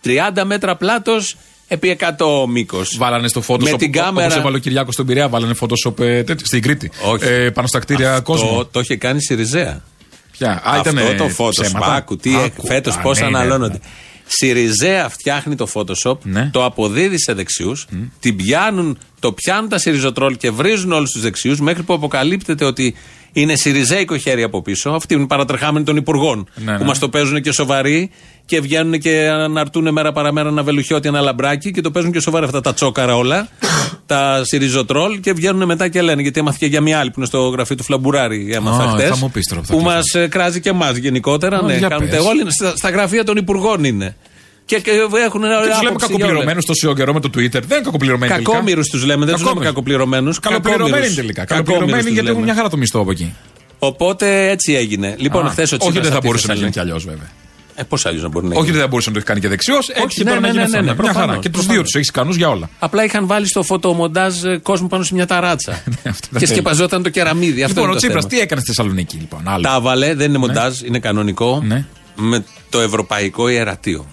30 0.05 0.43
μέτρα 0.45 0.77
πλάτος, 0.77 1.37
επί 1.69 1.97
100 2.01 2.47
μήκος. 2.49 2.97
Βάλανε 2.99 3.29
στο 3.29 3.43
Photoshop. 3.47 3.71
Με 3.71 3.77
την 3.77 3.93
κάμερα. 3.93 4.27
Όπω 4.27 4.39
έβαλε 4.39 4.57
ο 4.57 4.61
Κυριάκος 4.61 4.95
στον 4.95 5.07
Πειραιά, 5.07 5.29
βάλανε 5.29 5.55
Photoshop 5.61 5.99
ε, 6.01 6.23
τέτοιο, 6.23 6.47
στην 6.47 6.63
Κρήτη. 6.63 6.91
Όχι. 7.05 7.25
Ε, 7.25 7.51
πάνω 7.51 7.67
στα 7.67 7.79
κτίρια 7.79 8.11
Αυτό 8.11 8.23
κόσμο. 8.33 8.65
το 8.65 8.81
είχε 8.81 8.97
κάνει 8.97 9.17
η 9.19 9.23
Σιριζέα. 9.23 9.83
Ποια; 10.31 10.51
Α, 10.51 10.61
Αυτό 10.65 10.91
ήταν 10.91 11.17
το 11.17 11.31
Photoshop. 11.39 11.81
Άκου, 11.83 12.17
τι 12.17 12.31
φέτος 12.67 12.97
Α, 12.97 13.01
πώς 13.01 13.21
ναι, 13.21 13.29
ναι, 13.29 13.37
αναλώνονται. 13.39 13.73
ναι. 13.73 13.89
Σιριζέα 14.27 15.09
φτιάχνει 15.09 15.55
το 15.55 15.69
Photoshop, 15.75 16.19
Ναι. 16.23 16.49
το 16.53 16.65
αποδίδει 16.65 17.21
σε 17.21 17.33
δεξιούς, 17.33 17.87
την 18.21 18.37
πιάνουν, 18.37 18.99
το 19.21 19.33
πιάνουν 19.33 19.69
τα 19.69 19.79
Σιριζοτρόλ 19.79 20.37
και 20.37 20.51
βρίζουν 20.51 20.93
όλους 20.93 21.11
τους 21.11 21.23
δεξιούς 21.23 21.61
μέχρι 21.61 21.83
που 21.83 21.93
αποκαλύπτεται 21.95 22.65
ότι 22.65 22.95
είναι 23.33 23.57
Σιριζέικο 23.57 24.17
χέρι 24.17 24.43
από 24.43 24.63
πίσω. 24.63 24.91
Αυτοί 24.91 25.15
είναι 25.15 25.23
οι 25.23 25.27
παρατρεχάμενοι 25.27 25.85
των 25.85 25.97
υπουργών 25.97 26.49
Ναι, 26.55 26.73
που 26.73 26.79
ναι. 26.79 26.85
μας 26.85 26.99
το 26.99 27.09
παίζουν 27.09 27.41
και 27.41 27.53
σοβαροί 27.53 28.11
και 28.45 28.61
βγαίνουν 28.61 28.99
και 28.99 29.29
αναρτούν 29.33 29.93
μέρα 29.93 30.13
παραμέρα 30.13 30.49
ένα 30.49 30.63
βελουχιώτη, 30.63 31.09
ένα 31.09 31.21
λαμπράκι 31.21 31.71
και 31.71 31.81
το 31.81 31.91
παίζουν 31.91 32.13
και 32.13 32.21
σοβαρά 32.21 32.45
αυτά 32.47 32.61
τα 32.61 32.75
τσόκαρα 32.75 33.17
όλα, 33.17 33.49
τα 34.07 34.41
Σιριζοτρόλ 34.45 35.21
και 35.21 35.33
βγαίνουν 35.33 35.65
μετά 35.67 35.89
και 35.89 36.03
λένε. 36.03 36.23
Γιατί 36.23 36.41
έμαθε 36.41 36.57
και 36.61 36.67
για 36.67 36.81
μια 36.81 36.99
άλλη 36.99 37.09
που 37.11 37.15
είναι 37.19 37.27
στο 37.27 37.49
γραφείο 37.49 37.77
του 37.77 37.83
Φλαμπουράρη, 37.85 38.49
έμαθα 38.53 38.83
Α, 38.85 38.89
χτες, 38.89 39.09
θα 39.09 39.17
μου 39.17 39.31
πεις 39.31 39.47
τώρα 39.49 39.61
που 39.61 39.67
θα 39.67 39.73
που 39.75 39.81
μας 39.83 39.95
κλείσουμε. 40.01 40.27
κράζει 40.29 40.61
και 40.61 40.69
εμάς 40.69 40.97
γενικότερα. 40.97 41.59
Α, 41.59 41.63
ναι, 41.63 41.77
για 41.77 41.89
κάνουν 41.89 42.09
πες. 42.09 42.21
όλοι 42.25 42.41
είναι 42.41 42.51
στα, 42.51 42.77
στα 42.77 42.91
γραφεία 42.91 43.25
των 43.25 43.37
υπουργών 43.37 43.85
είναι. 43.85 44.17
Και, 44.75 44.81
και 44.81 44.91
έχουν 44.91 45.09
Και 45.11 45.29
τους 45.29 45.41
λέμε 45.43 45.49
άποψη 45.49 45.81
για 45.81 45.89
όλα. 45.89 45.97
κακοπληρωμένους 45.99 46.65
τόσο 46.65 46.95
καιρό 46.95 47.13
με 47.13 47.21
το 47.21 47.29
Twitter. 47.35 47.51
Δεν 47.51 47.77
είναι 47.77 47.81
κακοπληρωμένοι. 47.85 48.33
τελικά. 48.33 48.51
Κακόμοιρους 48.53 48.89
τους 48.89 49.05
λέμε, 49.05 49.25
δεν 49.25 49.35
τους 49.35 49.43
λέμε 49.45 49.55
Κακόμοιρους. 49.65 49.67
κακοπληρωμένους. 49.75 50.39
Καλοπληρωμένοι 50.41 51.07
είναι 51.07 51.15
τελικά. 51.15 51.45
Καλοπληρωμένοι 51.45 52.11
γιατί 52.11 52.29
έχουν 52.29 52.43
μια 52.43 52.55
χαρά 52.55 52.69
το 52.69 52.77
μισθό 52.77 53.01
από 53.01 53.11
εκεί. 53.11 53.35
Οπότε 53.79 54.49
έτσι 54.51 54.73
έγινε. 54.75 55.15
Λοιπόν, 55.19 55.47
Α, 55.47 55.51
χθες 55.51 55.73
ο 55.73 55.77
Όχι 55.81 55.85
Τσίπρας 55.91 56.03
δεν 56.03 56.11
θα 56.13 56.19
από 56.19 56.21
τη 56.21 56.27
μπορούσε 56.27 56.47
να 56.47 56.55
γίνει 56.55 56.67
Θεσσαλονίκη- 56.71 56.73
κι 56.73 56.81
αλλιώς 56.81 57.05
βέβαια. 57.05 57.41
Ε, 57.75 57.83
πώς 57.83 58.07
αλλιώς 58.07 58.23
να 58.23 58.29
μπορεί 58.29 58.47
να 58.47 58.53
Όχι 58.55 58.61
γίνει; 58.63 58.73
δεν 58.73 58.81
θα 58.83 58.89
μπορούσε 58.89 59.09
να 59.09 59.15
το 59.15 59.19
έχει 59.19 59.29
κάνει 59.29 59.41
και 59.41 59.49
δεξιός. 59.49 59.89
Έτσι 59.89 60.23
ναι, 60.23 60.29
τώρα 60.31 60.41
να 60.41 60.47
ναι, 60.47 60.53
γίνει 60.53 60.59
ναι, 60.59 60.65
αυτό. 60.65 60.77
ναι, 60.77 60.83
ναι. 60.83 60.95
Μια 61.03 61.03
χαρά. 61.13 61.13
προφανώς, 61.13 61.43
Και 61.43 61.49
τους 61.49 61.59
δύο 61.61 61.67
προφανώς. 61.67 61.85
τους 61.87 61.95
έχεις 61.95 62.09
ικανούς 62.09 62.37
για 62.37 62.49
όλα. 62.49 62.71
Απλά 62.79 63.05
είχαν 63.05 63.27
βάλει 63.27 63.47
στο 63.49 63.63
φωτομοντάζ 63.63 64.45
ε, 64.45 64.57
κόσμο 64.63 64.89
πάνω 64.89 65.03
σε 65.05 65.15
μια 65.15 65.27
ταράτσα. 65.27 65.73
Αυτό 65.83 65.93
δεν 66.05 66.17
και 66.31 66.39
θέλει. 66.39 66.47
σκεπαζόταν 66.47 67.03
το 67.03 67.09
κεραμίδι. 67.09 67.63
Αυτό 67.63 67.67
Λοιπόν, 67.67 67.83
είναι 67.83 67.91
ο 67.91 67.95
το 67.95 67.99
Τσίπρας 67.99 68.25
θέμα. 68.25 68.35
τι 68.35 68.41
έκανε 68.41 68.61
στη 68.61 68.71
Θεσσαλονίκη 68.75 69.17
λοιπόν. 69.17 69.41
Άλλο. 69.45 69.63
Τα 69.63 69.75
έβαλε, 69.79 70.15
δεν 70.15 70.29
είναι 70.29 70.39
μοντάζ, 70.39 70.81
είναι 70.81 70.99
κανονικό. 70.99 71.63
Ναι. 71.67 71.85
Με 72.17 72.45
το 72.71 72.81
Ευρωπαϊκό 72.81 73.49
Ιερατείο. 73.49 74.07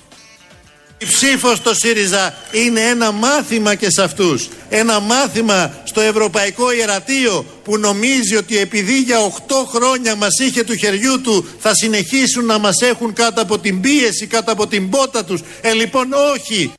Η 1.01 1.05
ψήφος 1.05 1.57
στο 1.57 1.73
ΣΥΡΙΖΑ 1.73 2.33
είναι 2.51 2.81
ένα 2.81 3.11
μάθημα 3.11 3.75
και 3.75 3.89
σε 3.89 4.03
αυτούς. 4.03 4.49
Ένα 4.69 4.99
μάθημα 4.99 5.73
στο 5.83 6.01
Ευρωπαϊκό 6.01 6.71
Ιερατείο 6.71 7.45
που 7.63 7.77
νομίζει 7.77 8.35
ότι 8.35 8.57
επειδή 8.57 9.01
για 9.01 9.17
8 9.47 9.51
χρόνια 9.75 10.15
μας 10.15 10.39
είχε 10.39 10.63
του 10.63 10.75
χεριού 10.75 11.21
του 11.21 11.47
θα 11.59 11.71
συνεχίσουν 11.73 12.45
να 12.45 12.57
μας 12.57 12.81
έχουν 12.81 13.13
κάτω 13.13 13.41
από 13.41 13.59
την 13.59 13.81
πίεση, 13.81 14.27
κάτω 14.27 14.51
από 14.51 14.67
την 14.67 14.89
πότα 14.89 15.23
τους. 15.25 15.41
Ε 15.61 15.73
λοιπόν 15.73 16.07
όχι. 16.35 16.71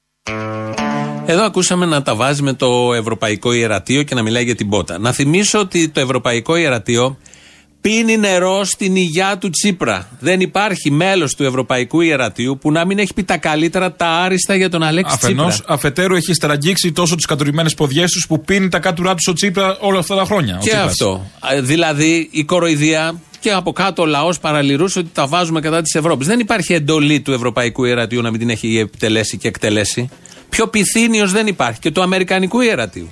Εδώ 1.27 1.43
ακούσαμε 1.43 1.87
να 1.87 2.03
τα 2.03 2.15
βάζει 2.15 2.43
με 2.43 2.53
το 2.53 2.95
Ευρωπαϊκό 2.95 3.53
Ιερατείο 3.53 4.03
και 4.03 4.15
να 4.15 4.23
μιλάει 4.23 4.45
για 4.45 4.55
την 4.55 4.69
πότα. 4.69 4.99
Να 4.99 5.13
θυμίσω 5.13 5.59
ότι 5.59 5.89
το 5.89 6.01
Ευρωπαϊκό 6.01 6.57
Ιερατείο 6.57 7.19
πίνει 7.81 8.17
νερό 8.17 8.65
στην 8.65 8.97
υγειά 8.97 9.39
του 9.39 9.51
Τσίπρα. 9.51 10.09
Δεν 10.21 10.41
υπάρχει 10.41 10.91
μέλος 10.91 11.35
του 11.35 11.45
Ευρωπαϊκού 11.45 12.01
Ιερατείου 12.01 12.59
που 12.61 12.73
να 12.73 12.85
μην 12.85 12.99
έχει 12.99 13.15
πει 13.15 13.23
τα 13.23 13.37
καλύτερα, 13.37 13.93
τα 13.93 14.07
άριστα 14.07 14.55
για 14.55 14.69
τον 14.69 14.83
Αλέξη 14.83 15.15
Αφενός, 15.15 15.53
Τσίπρα. 15.55 15.75
αφετέρου 15.75 16.15
έχει 16.15 16.35
στραγγίξει 16.35 16.93
τόσο 16.93 17.15
τις 17.15 17.25
κατουρημένες 17.27 17.75
ποδιές 17.75 18.11
τους 18.13 18.27
που 18.27 18.41
πίνει 18.45 18.69
τα 18.69 18.79
κάτουρά 18.79 19.11
του 19.15 19.23
ο 19.29 19.33
Τσίπρα 19.33 19.77
όλα 19.81 19.99
αυτά 19.99 20.17
τα 20.17 20.25
χρόνια. 20.25 20.55
ο 20.57 20.59
Και 20.63 20.69
Τσίπρας. 20.69 20.91
αυτό. 20.91 21.27
Ε, 21.53 21.61
Δηλαδή 21.61 22.29
η 22.31 22.45
κοροϊδία 22.45 23.21
και 23.41 23.51
από 23.53 23.73
κάτω 23.73 24.03
ο 24.03 24.07
λαός 24.07 24.39
παραλυρούσε 24.39 24.99
ότι 24.99 25.11
τα 25.13 25.27
βάζουμε 25.27 25.61
κατά 25.61 25.83
της 25.83 25.95
Ευρώπης. 25.95 26.27
Δεν 26.27 26.41
υπάρχει 26.41 26.73
εντολή 26.75 27.21
του 27.21 27.33
Ευρωπαϊκού 27.33 27.85
Ιερατείου 27.85 28.23
να 28.23 28.31
μην 28.31 28.39
την 28.41 28.51
έχει 28.51 28.79
επιτελέσει 28.79 29.37
και 29.39 29.49
εκτελέσει. 29.49 30.09
Πιο 30.49 30.67
πυθύνιος 30.69 31.33
δεν 31.33 31.47
υπάρχει. 31.47 31.81
Και 31.81 31.91
του 31.91 32.03
Αμερικανικού 32.03 32.61
Ιερατείου. 32.61 33.11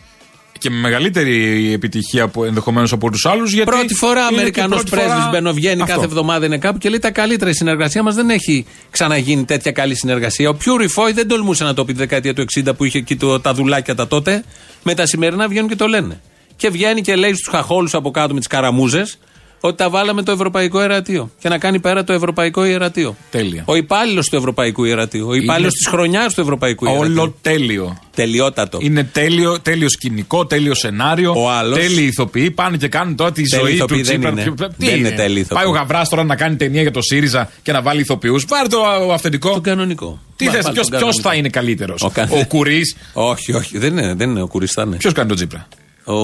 Και 0.58 0.70
με 0.70 0.76
μεγαλύτερη 0.76 1.72
επιτυχία 1.72 2.22
από 2.22 2.44
ενδεχομένως 2.44 2.92
από 2.92 3.10
τους 3.10 3.26
άλλους. 3.26 3.54
Πρώτη 3.64 3.94
φορά 3.94 4.26
Αμερικανός 4.26 4.82
πρέσβης 4.84 5.30
μπαινοβγαίνει 5.30 5.82
κάθε 5.84 6.04
εβδομάδα 6.04 6.46
είναι 6.46 6.58
κάπου 6.58 6.78
και 6.78 6.88
λέει 6.88 6.98
τα 6.98 7.10
καλύτερα. 7.10 7.50
Η 7.50 7.54
συνεργασία 7.54 8.02
μας 8.02 8.14
δεν 8.14 8.30
έχει 8.30 8.66
ξαναγίνει 8.90 9.44
τέτοια 9.44 9.72
καλή 9.72 9.94
συνεργασία. 9.94 10.48
Ο 10.48 10.54
Πιούρι 10.54 10.88
Φόι 10.88 11.12
δεν 11.12 11.28
τολμούσε 11.28 11.64
να 11.64 11.74
το 11.74 11.84
πει 11.84 11.92
τη 11.92 11.98
δεκαετία 11.98 12.34
του 12.34 12.44
60 12.64 12.76
που 12.76 12.84
είχε 12.84 12.98
εκεί 12.98 13.16
το, 13.16 13.40
τα 13.40 13.54
δουλάκια 13.54 13.94
τα 13.94 14.06
τότε. 14.06 14.44
Με 14.82 14.94
τα 14.94 15.06
σημερινά 15.06 15.48
βγαίνουν 15.48 15.68
και 15.68 15.76
το 15.76 15.86
λένε. 15.86 16.20
Και 16.56 16.68
βγαίνει 16.70 17.00
και 17.00 17.16
λέει 17.16 17.34
στους 17.34 17.48
χαχόλους 17.48 17.94
από 17.94 18.10
κάτω 18.10 18.32
με 18.32 18.38
τις 18.38 18.48
καραμούζες 18.48 19.18
ότι 19.60 19.76
τα 19.76 19.90
βάλαμε 19.90 20.22
το 20.22 20.32
Ευρωπαϊκό 20.32 20.80
Ιερατείο. 20.80 21.30
Και 21.38 21.48
να 21.48 21.58
κάνει 21.58 21.80
πέρα 21.80 22.04
το 22.04 22.12
Ευρωπαϊκό 22.12 22.64
Ιερατείο. 22.64 23.16
Τέλεια. 23.30 23.62
Ο 23.66 23.74
υπάλληλος 23.76 24.28
του 24.28 24.36
Ευρωπαϊκού 24.36 24.84
Ιερατείου. 24.84 25.28
Ο 25.28 25.34
υπάλληλος 25.34 25.72
της 25.72 25.86
χρονιάς 25.86 26.34
του 26.34 26.40
Ευρωπαϊκού 26.40 26.84
Ιερατείου. 26.86 27.10
Όλο 27.20 27.34
τέλειο. 27.42 27.98
Τελειότατο. 28.14 28.78
Είναι 28.80 29.04
τέλειο, 29.04 29.60
τέλειο 29.60 29.88
σκηνικό, 29.88 30.46
τέλειο 30.46 30.74
σενάριο. 30.74 31.32
Ο 31.36 31.50
άλλος- 31.50 31.78
Τέλειοι 31.78 32.04
ηθοποιοί 32.06 32.50
πάνε 32.50 32.76
και 32.76 32.88
κάνουν 32.88 33.16
τώρα 33.16 33.32
τη 33.32 33.42
Τέλειοι 33.48 33.64
ζωή 33.64 33.70
του 33.70 33.76
ηθοποιοί 33.84 34.02
δεν 34.02 34.12
Τσίπρα. 34.20 34.30
είναι. 34.30 34.42
Ποιο- 34.42 34.68
Τι 34.78 34.86
Δεν 34.86 34.96
είναι 34.98 35.10
τέλειοι 35.10 35.40
ηθοποιοί. 35.40 35.56
Πάει 35.62 35.66
ο 35.66 35.70
Γαβράς 35.70 36.08
τώρα 36.08 36.24
να 36.24 36.36
κάνει 36.36 36.56
ταινία 36.56 36.82
για 36.82 36.90
το 36.90 37.02
ΣΥΡΙΖΑ 37.02 37.50
και 37.62 37.72
να 37.72 37.82
βάλει 37.82 38.00
ηθοποιούς. 38.00 38.44
Πάρε 38.44 38.68
το 38.68 38.82
α, 38.84 39.14
αυθεντικό. 39.14 39.52
Το 39.52 39.60
κανονικό. 39.60 40.18
Τι 40.36 40.44
Βά- 40.44 40.54
θες, 40.54 40.62
βάλε 40.62 40.74
ποιο 40.74 40.82
τον 40.82 40.92
κανονικό. 41.00 41.20
θα 41.28 41.34
είναι 41.34 41.48
καλύτερος; 41.48 42.02
Ο 42.02 42.06
Ο, 42.06 42.10
καθέ- 42.10 42.46
Κουρί. 42.46 42.80
Όχι, 43.12 43.52
όχι, 43.52 43.78
δεν 43.78 43.96
είναι, 43.98 44.14
δεν 44.14 44.30
είναι 44.30 44.42
ο 44.42 44.46
Κουριστάνε. 44.46 44.96
Ποιος 44.96 45.12
κάνει 45.12 45.28
τον 45.28 45.36
Τσίπρα; 45.36 45.68
Ο... 46.04 46.16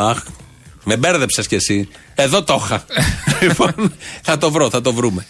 Αχ, 0.00 0.22
με 0.90 0.96
μπέρδεψες 0.96 1.46
κι 1.46 1.54
εσύ. 1.54 1.88
Εδώ 2.14 2.42
το 2.42 2.60
είχα. 2.64 2.84
λοιπόν, 3.42 3.92
θα 4.22 4.38
το 4.38 4.50
βρω, 4.50 4.70
θα 4.70 4.80
το 4.80 4.92
βρούμε. 4.92 5.26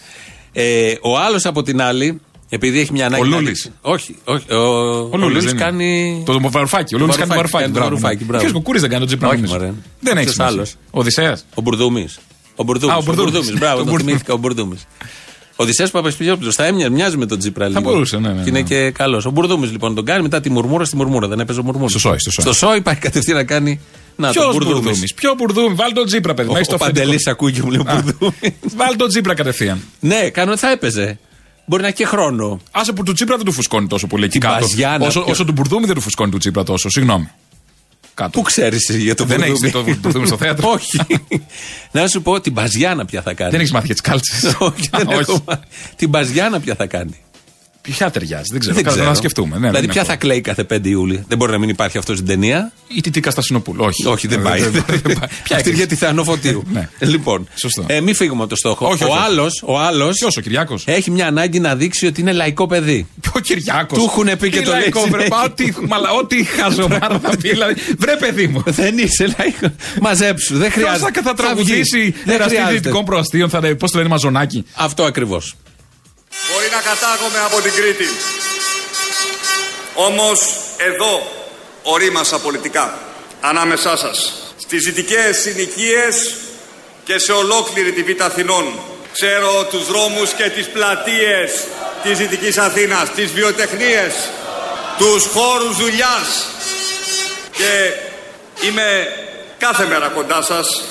Ε, 0.53 0.93
ο 1.01 1.17
άλλος 1.17 1.45
από 1.45 1.63
την 1.63 1.81
άλλη, 1.81 2.21
επειδή 2.49 2.79
έχει 2.79 2.91
μια 2.91 3.05
ανάγκη. 3.05 3.21
Ο 3.23 3.25
να 3.25 3.35
Λούλης. 3.35 3.47
δείξει- 3.47 3.71
Όχι, 3.81 4.15
όχι. 4.23 4.53
Ο, 4.53 4.57
Ο 4.57 5.17
Λούλης 5.17 5.21
Λούλης 5.21 5.43
δεν 5.43 5.53
είναι. 5.53 5.63
κάνει. 5.63 6.23
Το 6.25 6.39
βαρουφάκι. 6.49 6.95
Ο 6.95 6.97
Λούλης 6.97 7.15
κάνει 7.15 7.29
Βαρουφάκι, 7.29 7.51
βαρουφάκι. 7.51 7.63
κάνει 7.63 7.73
το 7.73 7.79
Μπράβο. 7.79 7.89
βαρουφάκι, 7.89 8.23
μπράβο. 8.23 8.43
Ποιος 8.43 8.55
ο 8.55 8.61
Κουρί 8.61 8.79
δεν 8.79 8.89
κάνει 8.89 8.99
τον 8.99 9.07
Τσίπρα. 9.07 9.27
Όχι, 9.27 9.37
νομίζω. 9.37 9.53
μωρέ. 9.53 9.73
Δεν 9.99 10.13
έχει 10.17 10.23
Ποιος 10.23 10.33
σημασία. 10.35 10.55
άλλος; 10.55 10.75
Ο 10.91 10.99
Οδυσσέας. 10.99 11.45
Ο 11.55 11.61
Μπουρδούμης. 11.61 12.19
Ο 12.55 12.63
Μπουρδούμης. 12.63 12.95
Α, 12.95 12.97
ο 12.97 13.01
Μπουρδούμης. 13.01 13.53
Μπράβο, 13.57 13.75
Ο 13.75 13.77
το 13.77 13.83
Μπουρδούμης. 13.83 14.03
θυμήθηκα, 14.05 14.33
ο 14.33 14.37
Μπουρδούμης. 14.37 14.87
Ο 15.61 15.63
Οδυσσέας 15.63 15.91
Παπασπιλιόπουλο 15.91 16.51
θα 16.51 16.65
έμοιαζε, 16.65 16.89
μοιάζει 16.89 17.17
με 17.17 17.25
τον 17.25 17.39
Τσίπρα 17.39 17.67
λίγο. 17.67 17.81
μπορούσε, 17.81 18.17
ναι, 18.17 18.29
ναι, 18.33 18.43
Και 18.43 18.49
είναι 18.49 18.59
ναι. 18.59 18.65
και 18.67 18.91
καλός. 18.91 19.25
Ο 19.25 19.29
Μπουρδούμης 19.31 19.71
λοιπόν 19.71 19.95
τον 19.95 20.05
κάνει 20.05 20.21
μετά 20.21 20.39
τη 20.41 20.49
μουρμούρα 20.49 20.85
στη 20.85 20.95
μουρμούρα. 20.95 21.27
Δεν 21.27 21.39
έπαιζε 21.39 21.59
ο 21.59 21.63
μουρμούρα. 21.63 21.89
Στο 21.89 21.99
σόι, 21.99 22.19
στο 22.19 22.31
σόι. 22.31 22.43
Στο 22.45 22.53
σόι 22.53 22.81
πάει 22.81 22.95
κατευθείαν 22.95 23.37
να 23.37 23.43
κάνει. 23.43 23.79
Να, 24.15 24.29
Ποιος 24.31 24.43
τον 24.43 24.53
Μπουρδούμης. 24.53 24.81
Μπουρδούμης. 24.83 25.13
Ποιο 25.13 25.33
Μπουρδούμη. 25.37 25.75
Βάλει 25.75 25.93
τον 25.93 26.05
Τσίπρα, 26.05 26.33
παιδί. 26.33 26.49
Ο, 26.49 26.51
Μέχρι 26.51 26.67
ο 26.73 26.77
το 26.77 26.83
αφεντικό. 26.83 27.03
Παντελής 27.05 27.27
ακούει 27.27 27.51
και 27.51 27.61
μου 27.63 27.69
λέει 27.71 27.81
Α. 27.85 27.93
Μπουρδούμης. 27.93 28.33
Βάλει 28.75 28.95
τον 28.95 29.07
Τσίπρα 29.07 29.33
κατευθείαν. 29.33 29.81
ναι, 29.99 30.29
κάνω 30.29 30.57
θα 30.57 30.71
έπαιζε. 30.71 31.19
Μπορεί 31.65 31.81
να 31.81 31.87
έχει 31.87 31.97
και 31.97 32.05
χρόνο. 32.05 32.59
Άσε 32.71 32.91
που 32.93 33.03
του 33.03 33.13
Τσίπρα 33.13 33.35
δεν 33.35 33.45
του 33.45 33.51
φουσκώνει 33.51 33.87
τόσο 33.87 34.07
πολύ 34.07 34.23
εκεί 34.23 34.31
Την 34.39 34.41
κάτω. 34.49 34.59
Μπαζιάνα, 34.59 35.05
Όσο, 35.05 35.19
ποιο- 35.21 35.31
όσο 35.31 35.45
του 35.45 35.51
Μπουρδούμη 35.51 35.85
δεν 35.85 35.95
του 35.95 36.01
φουσκώνει 36.01 36.31
του 36.31 36.37
Τσίπρα 36.37 36.63
τόσο. 36.63 36.89
Συγγνώμη. 36.89 37.29
Κάτω. 38.13 38.29
Πού 38.29 38.41
ξέρεις 38.41 38.89
για 38.89 39.15
τον 39.15 39.27
Δεν 39.27 39.37
Μπουρδούμη. 39.37 39.67
έχεις 39.67 39.83
δει 39.83 39.95
τον 39.95 39.99
Μπουρδούμη 40.01 40.27
στο 40.27 40.37
θέατρο; 40.37 40.69
Όχι. 40.69 40.99
να 41.91 42.07
σου 42.07 42.21
πω 42.21 42.41
την 42.41 42.51
Μπαζιάνα 42.53 43.05
ποια 43.05 43.21
θα 43.21 43.33
κάνει. 43.33 43.51
Δεν 43.51 43.59
έχεις 43.59 43.71
μάθει 43.71 43.85
για 43.85 43.95
τις 43.95 44.03
κάλτσες. 44.03 44.55
Όχι, 44.59 44.89
δεν 44.91 45.09
έχω 45.09 45.43
μάθει. 45.47 45.61
Την 45.95 46.09
Μπαζιάνα 46.09 46.59
ποια 46.59 46.75
θα 46.75 46.85
κάνει. 46.85 47.19
Ποια 47.81 48.09
ταιριάζει, 48.11 48.43
δεν 48.51 48.59
ξέρω. 48.59 48.75
Δεν 48.75 48.83
Καλά, 48.83 48.95
ξέρω. 48.95 49.09
Να 49.09 49.15
σκεφτούμε. 49.15 49.51
Ναι, 49.57 49.67
δηλαδή, 49.67 49.79
δεν 49.85 49.89
ποια 49.89 50.01
έχω. 50.01 50.09
θα 50.09 50.15
κλαίει 50.15 50.41
κάθε 50.41 50.63
5 50.63 50.79
Ιούλη; 50.89 51.23
Δεν 51.27 51.37
μπορεί 51.37 51.51
να 51.51 51.57
μην 51.57 51.69
υπάρχει 51.69 51.97
αυτός 51.97 52.15
στην 52.15 52.27
ταινία; 52.27 52.71
Ή 52.87 53.01
τη 53.01 53.09
Τίκα 53.09 53.31
Στασινοπούλου. 53.31 53.83
Όχι. 53.85 54.07
Όχι, 54.07 54.27
δεν 54.27 54.39
Ε, 54.39 54.43
πάει. 54.43 54.59
δεν- 54.61 54.71
δεν- 54.71 54.83
δεν 55.03 55.19
πάει. 55.19 55.29
Ποια 55.43 55.55
Αυτή 55.55 55.69
έχεις; 55.69 55.77
για 55.77 55.87
τη 55.87 55.95
Θεανό 55.95 56.23
Φωτίου. 56.23 56.63
Ναι. 56.73 56.89
Λοιπόν, 56.99 57.47
Σωστό. 57.55 57.83
ε, 57.87 58.01
μην 58.01 58.15
φύγουμε 58.15 58.41
από 58.41 58.49
το 58.49 58.55
στόχο. 58.55 58.85
Όχι, 58.87 59.03
ο 59.03 59.07
όχι, 59.07 59.15
όχι. 59.17 59.25
άλλος 59.25 59.63
ο 59.65 59.79
άλλος 59.79 60.17
Ποιος 60.17 60.37
ο 60.37 60.41
Κυριάκος; 60.41 60.83
έχει 60.87 61.11
μια 61.11 61.27
ανάγκη 61.27 61.59
να 61.59 61.75
δείξει 61.75 62.05
ότι 62.05 62.21
είναι 62.21 62.31
λαϊκό 62.31 62.67
παιδί. 62.67 63.07
Ποιο 63.21 63.39
Κυριάκος. 63.41 63.97
Του 63.97 64.03
έχουνε 64.03 64.35
πει 64.35 64.49
και 64.49 64.61
το 64.61 64.71
λέει 64.71 64.91
συνέχεια. 65.05 65.41
Ό,τι, 65.45 65.71
μαλα, 65.87 66.11
ό,τι 66.11 66.43
χαζομάρα 66.59 67.19
θα 67.19 67.37
πει. 67.37 67.49
Δηλαδή, 67.49 67.73
βρε 67.97 68.15
παιδί 68.19 68.47
μου. 68.47 68.63
Δεν 68.65 68.97
είσαι 68.97 69.35
λαϊκό. 69.37 69.75
Μαζέψου. 70.01 70.57
Δεν 70.57 70.71
Ποιος 70.71 70.83
χρειάζεται. 70.85 71.11
θα, 71.13 71.21
θα 71.21 71.33
τραγουδήσει 71.33 71.99
βγει. 72.01 72.13
Δεν 72.25 72.35
εραστή 72.35 72.55
χρειάζεται. 72.55 72.77
δυτικών 72.79 73.05
προαστίων, 73.05 73.49
θα 73.49 73.59
πώς 73.79 73.91
το 73.91 73.97
λένε 73.97 74.09
Μαζονάκι. 74.09 74.65
Αυτό 74.75 75.03
ακριβώς. 75.03 75.55
Μπορεί 76.71 76.83
να 76.83 76.89
κατάγομαι 76.89 77.39
από 77.45 77.61
την 77.61 77.73
Κρήτη. 77.73 78.07
Όμως 79.93 80.55
εδώ 80.77 81.31
ορίμασα 81.83 82.39
πολιτικά 82.39 82.99
ανάμεσά 83.41 83.97
σας. 83.97 84.33
Στις 84.57 84.83
δυτικές 84.83 85.37
συνοικίες 85.37 86.35
και 87.03 87.17
σε 87.19 87.31
ολόκληρη 87.31 87.91
τη 87.91 88.13
Β' 88.13 88.21
Αθηνών. 88.21 88.79
Ξέρω 89.13 89.67
τους 89.69 89.85
δρόμους 89.85 90.31
και 90.31 90.49
τις 90.49 90.67
πλατείες 90.67 91.51
της 92.03 92.17
Δυτικής 92.17 92.57
Αθήνας, 92.57 93.09
τις 93.09 93.31
βιοτεχνίες, 93.31 94.13
τους 94.97 95.25
χώρους 95.25 95.77
δουλειάς. 95.77 96.47
Και 97.51 97.93
είμαι 98.67 99.07
κάθε 99.57 99.85
μέρα 99.85 100.07
κοντά 100.07 100.41
σας 100.41 100.83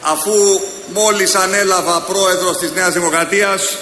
αφού 0.00 0.60
μόλις 0.92 1.34
ανέλαβα 1.34 2.00
πρόεδρος 2.00 2.56
της 2.56 2.70
Νέας 2.70 2.92
Δημοκρατίας 2.92 3.76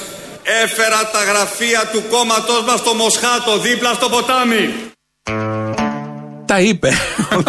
έφερα 0.63 1.11
τα 1.13 1.25
γραφεία 1.25 1.89
του 1.93 2.03
κόμματός 2.11 2.63
μας 2.63 2.79
στο 2.79 2.95
Μοσχάτο 2.95 3.59
δίπλα 3.59 3.93
στο 3.93 4.09
ποτάμι. 4.09 4.91
Τα 6.51 6.61
είπε. 6.61 6.89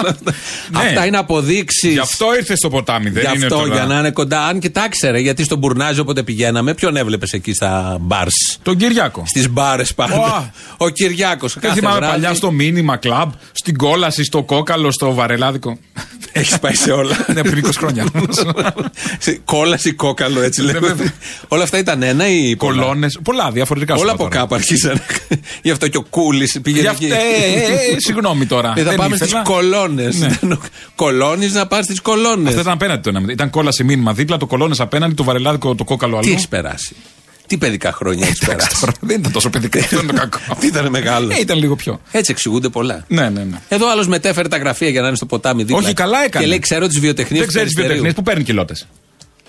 Αυτά 0.84 1.06
είναι 1.06 1.18
αποδείξεις. 1.18 1.92
Γι' 1.92 2.00
αυτό 2.00 2.36
ήρθε 2.36 2.56
στο 2.56 2.70
ποτάμι, 2.70 3.10
δεν 3.10 3.24
Γι' 3.24 3.36
είναι 3.36 3.46
αυτό, 3.46 3.58
τώρα. 3.58 3.74
για 3.74 3.86
να 3.86 4.00
είναι 4.00 4.12
κοντά. 4.12 4.46
Αν 4.46 4.60
και 4.60 4.70
τα 4.70 4.84
ήξερε, 4.86 5.20
γιατί 5.20 5.44
στον 5.44 5.58
Μπουρνάζι 5.58 6.00
όποτε 6.00 6.24
πηγαίναμε, 6.24 6.74
ποιον 6.74 6.96
έβλεπες 6.96 7.32
εκεί 7.34 7.54
στα 7.54 7.98
μπαρ. 8.02 8.28
Τον 8.62 8.78
Κυριάκο. 8.78 9.24
Στις 9.28 9.50
μπάρες 9.50 9.94
πάντα. 9.94 10.18
Ωα. 10.20 10.52
Ο 10.78 10.90
Κυριάκος. 10.90 11.56
Δεν 11.60 11.74
θυμάμαι 11.74 12.00
παλιά 12.08 12.34
στο 12.34 12.52
μήνυμα 12.52 12.98
κλαμπ, 12.98 13.32
στην 13.52 13.78
κόλαση, 13.78 14.24
στο 14.24 14.44
κόκαλο, 14.44 14.92
στο 14.92 15.14
βαρελάδικο. 15.14 15.78
Έχεις 16.32 16.60
πάει 16.60 16.74
σε 16.76 16.92
όλα. 16.92 17.26
ναι, 17.34 17.42
πριν 17.42 17.66
20 17.66 17.70
χρόνια. 17.78 18.06
Κόλαση 19.46 19.92
κόκαλο, 19.92 20.42
έτσι 20.42 20.62
Ναι, 20.62 20.72
λέμε. 20.72 20.88
βέβαια. 20.88 21.14
Όλα 21.48 21.64
αυτά 21.64 21.78
ήταν 21.78 22.02
ένα 22.04 22.28
ή 22.28 22.56
πολλά; 22.56 22.82
Κολόνες. 22.82 23.20
Πολλά 23.24 23.52
διαφορετικά 23.52 23.94
Όλα 23.94 24.04
σου 24.04 24.12
από 24.12 24.24
είπα 24.24 24.30
τώρα. 24.32 24.42
κάπου 24.42 24.56
αρχίσαν. 24.56 25.02
Γι' 25.62 25.72
αυτό 25.72 25.88
και 25.88 25.98
ο 25.98 26.02
Κούλης 26.10 26.60
πήγε 26.64 26.80
Γι' 26.80 26.88
αυτό- 26.88 27.06
ε, 27.06 27.10
ε, 27.10 27.14
ε, 27.14 27.96
Συγγνώμη 27.98 28.46
τώρα. 28.46 28.74
Ε, 28.91 28.95
θα 28.95 29.04
Δεν 29.04 29.10
πάμε 29.10 29.15
στις 29.15 29.27
ήθελα. 29.27 29.43
κολόνες. 29.43 30.15
Ναι. 30.19 30.56
Κολώνεις 30.95 31.54
να 31.54 31.67
πας 31.67 31.84
στις 31.86 32.01
κολόνες. 32.01 32.47
Αυτό 32.47 32.60
ήταν 32.62 32.73
απέναντι 32.73 33.01
το 33.12 33.17
ένα. 33.17 33.32
Ήταν 33.32 33.49
κόλαση 33.49 33.84
μήνυμα 33.84 34.13
δίπλα, 34.13 34.38
το 34.38 34.45
κολόνες 34.45 34.80
απέναντι, 34.80 35.13
το 35.13 35.23
βαρελάδικο, 35.23 35.75
το 35.75 35.84
κόκαλο 35.84 36.15
αλλού. 36.17 36.25
Τι 36.25 36.32
έχεις 36.32 36.47
περάσει; 36.47 36.95
Τι 37.47 37.58
παιδικά 37.58 37.91
χρόνια 37.93 38.25
έχεις 38.27 38.39
περάσει; 38.47 38.80
Τώρα, 38.80 38.91
Δεν 38.99 39.19
ήταν 39.19 39.32
τόσο 39.32 39.49
παιδικά, 39.49 39.80
αυτό 39.80 39.99
είναι 39.99 40.12
το 40.13 40.19
κακό. 40.19 40.39
Τι 40.60 40.67
ήταν 40.67 40.89
μεγάλο. 40.89 41.32
Ε, 41.32 41.39
ήταν 41.39 41.58
λίγο 41.58 41.75
πιο. 41.75 42.01
Έτσι 42.12 42.32
εξηγούνται 42.32 42.69
πολλά. 42.69 43.06
Ναι, 43.08 43.30
ναι, 43.30 43.43
ναι. 43.43 43.62
Εδώ 43.67 43.91
άλλος 43.91 44.08
μετέφερε 44.08 44.47
τα 44.47 44.58
γραφεία 44.58 44.89
για 44.89 45.01
να 45.01 45.08
είναι 45.08 45.15
στο 45.15 45.25
ποτάμι 45.25 45.63
δίπλα. 45.63 45.77
Όχι, 45.86 45.93
καλά 45.93 46.23
έκανε. 46.23 46.43
Και 46.43 46.49
λέει: 46.49 46.60
Ξέρω 46.60 46.88
τις 46.88 46.99
βιοτεχνίες 46.99 47.39
Δεν 47.39 47.47
ξέρεις 47.47 47.73
βιοτεχνίες 47.75 48.13
που 48.13 48.21
παίρνει 48.23 48.43
κιλότε. 48.43 48.75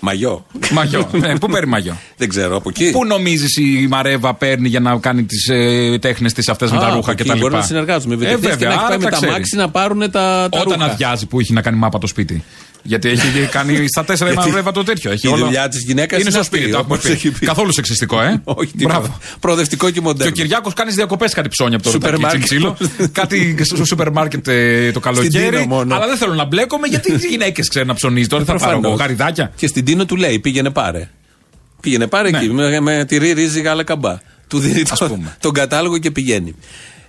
Μαγιό. 0.05 0.45
Μαγιό. 0.71 1.09
Ναι, 1.21 1.37
Πού 1.39 1.47
παίρνει 1.47 1.69
μαγιό; 1.69 1.97
Δεν 2.17 2.29
ξέρω 2.29 2.55
από 2.55 2.69
εκεί. 2.69 2.91
Πού 2.91 3.05
νομίζεις 3.05 3.57
η 3.57 3.87
Μαρέβα 3.89 4.33
παίρνει 4.33 4.67
για 4.67 4.79
να 4.79 4.97
κάνει 4.97 5.23
τις 5.23 5.47
ε, 5.49 5.97
τέχνες 6.01 6.33
της 6.33 6.49
αυτές 6.49 6.71
με 6.71 6.77
Α, 6.77 6.79
τα 6.79 6.85
από 6.85 6.95
ρούχα 6.95 7.11
εκεί 7.11 7.23
κτλ. 7.23 7.37
Μπορεί 7.39 7.53
να 7.53 7.61
συνεργάζονται 7.61 8.07
με 8.07 8.15
βιοτεχνίε 8.15 8.49
και 8.49 8.55
βέβαια, 8.55 8.67
να 8.67 8.73
έχει 8.73 8.83
άρα 8.83 8.89
πάει 8.89 8.97
με 8.97 9.03
τα 9.03 9.09
τα 9.09 9.15
ξέρει. 9.15 9.31
μάξι 9.31 9.55
να 9.55 9.69
πάρουν 9.69 9.99
τα, 9.99 10.07
τα 10.11 10.49
Όταν 10.51 10.73
ρούχα. 10.79 10.85
αδειάζει 10.91 11.25
που 11.25 11.39
έχει 11.39 11.53
να 11.53 11.61
κάνει 11.61 11.77
μάπα 11.77 11.97
το 11.97 12.07
σπίτι. 12.07 12.43
Γιατί 12.85 13.09
έχει 13.09 13.47
κάνει 13.51 13.85
στα 13.87 14.03
τέσσερα 14.05 14.29
η 14.29 14.33
Γιατί 14.33 14.49
Μαρέβα 14.49 14.71
το 14.71 14.83
τέτοιο. 14.83 15.11
Έχει 15.11 15.27
η 15.27 15.31
όλο- 15.31 15.45
δουλειά 15.45 15.67
της 15.67 15.83
γυναίκας 15.83 16.19
είναι 16.19 16.29
είναι 16.29 16.31
στο 16.31 16.43
σπίτι. 16.43 16.63
αυτή, 16.63 16.71
το 16.73 16.77
έχουμε 16.79 16.93
όπως 16.95 17.05
πει. 17.07 17.11
έχει 17.13 17.31
πει. 17.31 17.45
Καθόλου 17.45 17.73
σεξιστικό, 17.73 18.21
ε. 18.21 18.41
Όχι, 18.43 18.71
τίποτα. 18.77 18.99
Μπράβο. 18.99 19.17
Προοδευτικό 19.39 19.85
και 19.85 19.91
Και 19.91 19.99
ο 19.99 20.01
μοντέρνο. 20.01 20.31
Κυριάκος 20.33 20.73
κάνεις 20.73 20.95
διακοπές 20.95 21.33
κάτι 21.33 21.49
ψώνια 21.49 21.75
από 21.75 21.83
το 21.85 21.91
Σούπερ 21.91 22.11
ρουτακίτσι 22.11 22.59
μάρκετ. 22.59 22.85
ξύλο. 22.87 23.09
κάτι 23.11 23.57
στο 23.63 23.85
σούπερ 23.85 24.11
μάρκετ 24.11 24.47
ε, 24.47 24.91
το 24.91 24.99
καλοκαίρι. 24.99 25.49
Τίνο 25.49 25.65
μόνο. 25.65 25.95
Αλλά 25.95 26.07
δεν 26.07 26.17
θέλω 26.17 26.33
να 26.33 26.45
μπλέκομαι 26.45 26.87
γιατί 26.87 27.11
οι 27.11 27.27
γυναίκες 27.29 27.67
ξέρουν 27.67 27.87
να 27.87 27.93
ψωνίζει. 27.93 28.27
Τώρα 28.27 28.43
θα 28.45 28.51
πάρω 28.51 28.61
Προφανώς. 28.61 28.85
εγώ 28.91 28.99
γαριδάκια. 28.99 29.51
Και 29.55 29.67
στην 29.67 29.85
Τίνο 29.85 30.05
του 30.05 30.15
λέει: 30.15 30.39
Πήγαινε 30.39 30.69
πάρε. 30.69 31.09
Πήγαινε 31.81 32.07
πάρε 32.07 32.29
Ναι. 32.29 32.37
εκεί 32.37 32.49
με, 32.49 32.79
με 32.79 33.05
τυρί, 33.07 33.31
ρύζι, 33.31 33.61
γάλα 33.61 33.83
καμπά. 33.83 34.21
Του 34.47 34.59
δίνει 34.59 34.81
Ας 34.89 34.99
το- 34.99 35.07
πούμε. 35.07 35.35
τον 35.39 35.53
κατάλογο 35.53 35.97
και 35.97 36.11
πηγαίνει. 36.11 36.55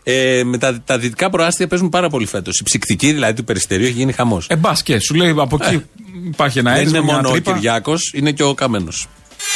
Ε, 0.07 0.43
με 0.45 0.59
τα, 0.59 0.81
τα 0.85 0.99
δυτικά 0.99 1.31
προάστια 1.31 1.67
παίζουν 1.67 1.89
πάρα 1.89 2.09
πολύ 2.09 2.27
φέτος. 2.27 2.59
Η 2.59 2.63
ψυκτική 2.63 3.13
δηλαδή 3.13 3.35
του 3.35 3.45
περιστερίου 3.45 3.87
έχει 3.87 3.95
γίνει 3.95 4.13
χαμός. 4.13 4.47
Ε, 4.49 4.57
μπας 4.57 4.83
και 4.83 4.99
σου 5.01 5.15
λέει 5.15 5.35
από 5.39 5.59
εκεί 5.63 5.85
υπάρχει 6.25 6.59
ένα 6.59 6.73
Δεν 6.73 6.81
έτσι. 6.81 6.95
είναι 6.95 7.05
μια 7.05 7.15
μόνο 7.15 7.29
ο 7.29 7.33
τρύπα. 7.33 7.53
Κυριάκος, 7.53 8.13
είναι 8.15 8.33
και 8.33 8.43
ο 8.43 8.55
Καμένος. 8.55 9.09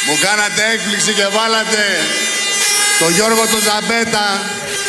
Μου 0.07 0.15
κάνατε 0.27 0.63
έκπληξη 0.75 1.13
και 1.13 1.27
βάλατε 1.37 1.83
τον 2.99 3.11
Γιώργο 3.17 3.43
τον 3.53 3.61
Ζαμπέτα 3.67 4.27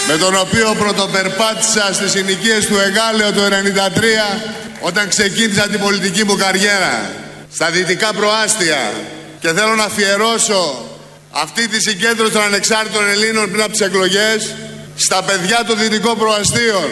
με 0.08 0.15
τον 0.17 0.34
οποίο 0.36 0.76
πρωτοπερπάτησα 0.84 1.86
στις 1.93 2.12
συνοικίες 2.12 2.65
του 2.65 2.78
Εγάλεο 2.88 3.32
το 3.34 3.41
1993 3.41 4.50
όταν 4.89 5.10
ξεκίνησα 5.10 5.67
την 5.67 5.80
πολιτική 5.80 6.24
μου 6.26 6.36
καριέρα 6.36 7.12
στα 7.52 7.72
δυτικά 7.72 8.13
προάστια 8.13 8.91
και 9.39 9.48
θέλω 9.48 9.76
να 9.76 9.84
αφιερώσω 9.84 10.86
αυτή 11.32 11.67
τη 11.67 11.82
συγκέντρωση 11.82 12.32
των 12.32 12.41
ανεξάρτητων 12.41 13.08
Ελλήνων 13.10 13.45
πριν 13.52 13.62
από 13.62 13.72
τις 13.72 13.82
εκλογές 13.82 14.56
στα 15.00 15.24
παιδιά 15.24 15.64
των 15.68 15.78
δυτικών 15.80 16.18
προαστίων. 16.18 16.84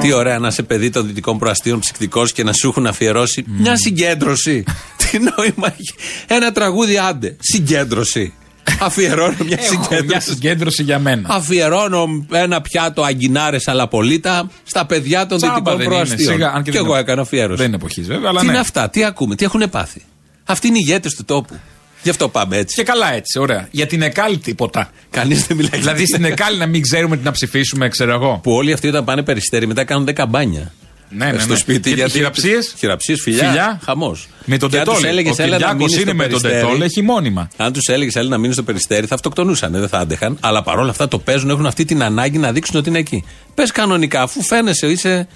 Τι 0.00 0.12
ωραία 0.12 0.38
να 0.38 0.48
είσαι 0.48 0.62
παιδί 0.62 0.90
των 0.90 1.06
δυτικών 1.06 1.38
προαστίων 1.38 1.78
ψυκτικός 1.78 2.32
και 2.32 2.44
να 2.44 2.52
σου 2.52 2.68
έχουν 2.68 2.86
αφιερώσει 2.86 3.44
μια 3.46 3.76
συγκέντρωση. 3.76 4.64
Τι 5.10 5.18
νόημα 5.18 5.66
έχει. 5.78 5.94
Ένα 6.26 6.52
τραγούδι 6.52 6.98
άντε. 6.98 7.36
Συγκέντρωση. 7.40 8.32
Αφιερώνω 8.80 9.36
μια 9.44 9.58
Έχω 9.60 9.74
μια 9.74 9.82
συγκέντρωση. 9.90 10.30
συγκέντρωση 10.30 10.82
για 10.82 10.98
μένα. 10.98 11.28
Αφιερώνω 11.34 12.26
ένα 12.32 12.60
πιάτο 12.60 13.02
αγκινάρες 13.02 13.68
αλαπολίτα 13.68 14.50
στα 14.64 14.86
παιδιά 14.86 15.26
των 15.26 15.38
Τσάμπα 15.38 15.54
δυτικών 15.54 15.76
δεν 15.76 15.86
είναι, 15.86 15.94
προαστίων. 15.94 16.32
σιγά, 16.32 16.48
αν 16.48 16.62
και 16.62 16.70
και 16.70 16.76
δεν 16.76 16.80
εγώ 16.86 16.90
είναι- 16.90 17.00
έκανα 17.02 17.20
αφιέρωση. 17.22 17.56
Δεν 17.56 17.66
είναι 17.66 17.76
εποχής 17.76 18.06
βέβαια, 18.06 18.28
αλλά 18.28 18.40
τι 18.40 18.46
ναι. 18.46 18.52
είναι 18.52 18.60
αυτά, 18.60 18.90
τι 18.90 19.04
ακούμε, 19.04 19.34
τι 19.34 19.44
έχουν 19.44 19.70
πάθει. 19.70 20.02
Αυτοί 20.44 20.66
είναι 20.66 20.76
οι 20.78 20.82
ηγέτες 20.86 21.14
του 21.14 21.24
τόπου. 21.24 21.58
Γι' 22.02 22.10
αυτό 22.10 22.28
πάμε 22.28 22.56
έτσι. 22.56 22.74
Και 22.74 22.82
καλά 22.82 23.12
έτσι, 23.12 23.38
ωραία. 23.38 23.68
Για 23.70 23.86
την 23.86 24.02
ΕΚΑΛ 24.02 24.40
τίποτα. 24.40 24.90
Κανείς 25.10 25.46
δεν 25.46 25.56
μιλάει. 25.56 25.80
δηλαδή 25.80 26.06
στην 26.06 26.24
ΕΚΑΛ 26.24 26.58
να 26.58 26.66
μην 26.66 26.82
ξέρουμε 26.82 27.16
τι 27.16 27.24
να 27.24 27.30
ψηφίσουμε, 27.30 27.88
ξέρω 27.88 28.12
εγώ. 28.12 28.40
Που 28.42 28.52
όλοι 28.52 28.72
αυτοί 28.72 28.88
όταν 28.88 29.04
πάνε 29.04 29.22
περιστέρι 29.22 29.66
μετά 29.66 29.84
κάνουν 29.84 30.08
10 30.16 30.24
μπάνια. 30.28 30.72
Ναι, 31.10 31.32
ναι, 31.32 31.38
στο 31.38 31.52
ναι. 31.52 31.58
σπίτι. 31.58 31.94
Και 31.94 32.08
χειραψίες; 32.08 32.74
Χειραψίες, 32.78 33.20
φιλιά. 33.22 33.46
Φιλιά. 33.46 33.80
Χαμός. 33.84 34.28
Με 34.44 34.56
τον 34.58 34.70
Τετόλ. 34.70 34.94
Ο 34.94 34.98
Κυριάκος 35.34 35.96
είναι 35.96 36.12
με 36.12 36.26
τον 36.26 36.42
Τετόλ, 36.42 36.80
έχει 36.80 37.02
μόνιμα. 37.02 37.48
Αν 37.56 37.72
τους 37.72 37.86
έλεγες 37.86 38.16
έλα 38.16 38.28
να 38.28 38.38
μείνεις 38.38 38.54
στο 38.54 38.62
περιστέρι, 38.64 39.06
θα 39.06 39.14
αυτοκτονούσαν, 39.14 39.72
δεν 39.72 39.88
θα 39.88 39.98
άντεχαν. 39.98 40.36
Αλλά 40.40 40.62
παρόλα 40.62 40.90
αυτά 40.90 41.08
το 41.08 41.18
παίζουν, 41.18 41.50
έχουν 41.50 41.66
αυτή 41.66 41.84
την 41.84 42.02
ανάγκη 42.02 42.38
να 42.38 42.52
δείξουν 42.52 42.76
ότι 42.76 42.88
είναι 42.88 42.98
εκεί. 42.98 43.24
Πες 43.54 43.70
κανονικά, 43.70 44.22
αφού 44.22 44.42
φαίνεσαι, 44.42 44.86
είσαι 44.86 45.28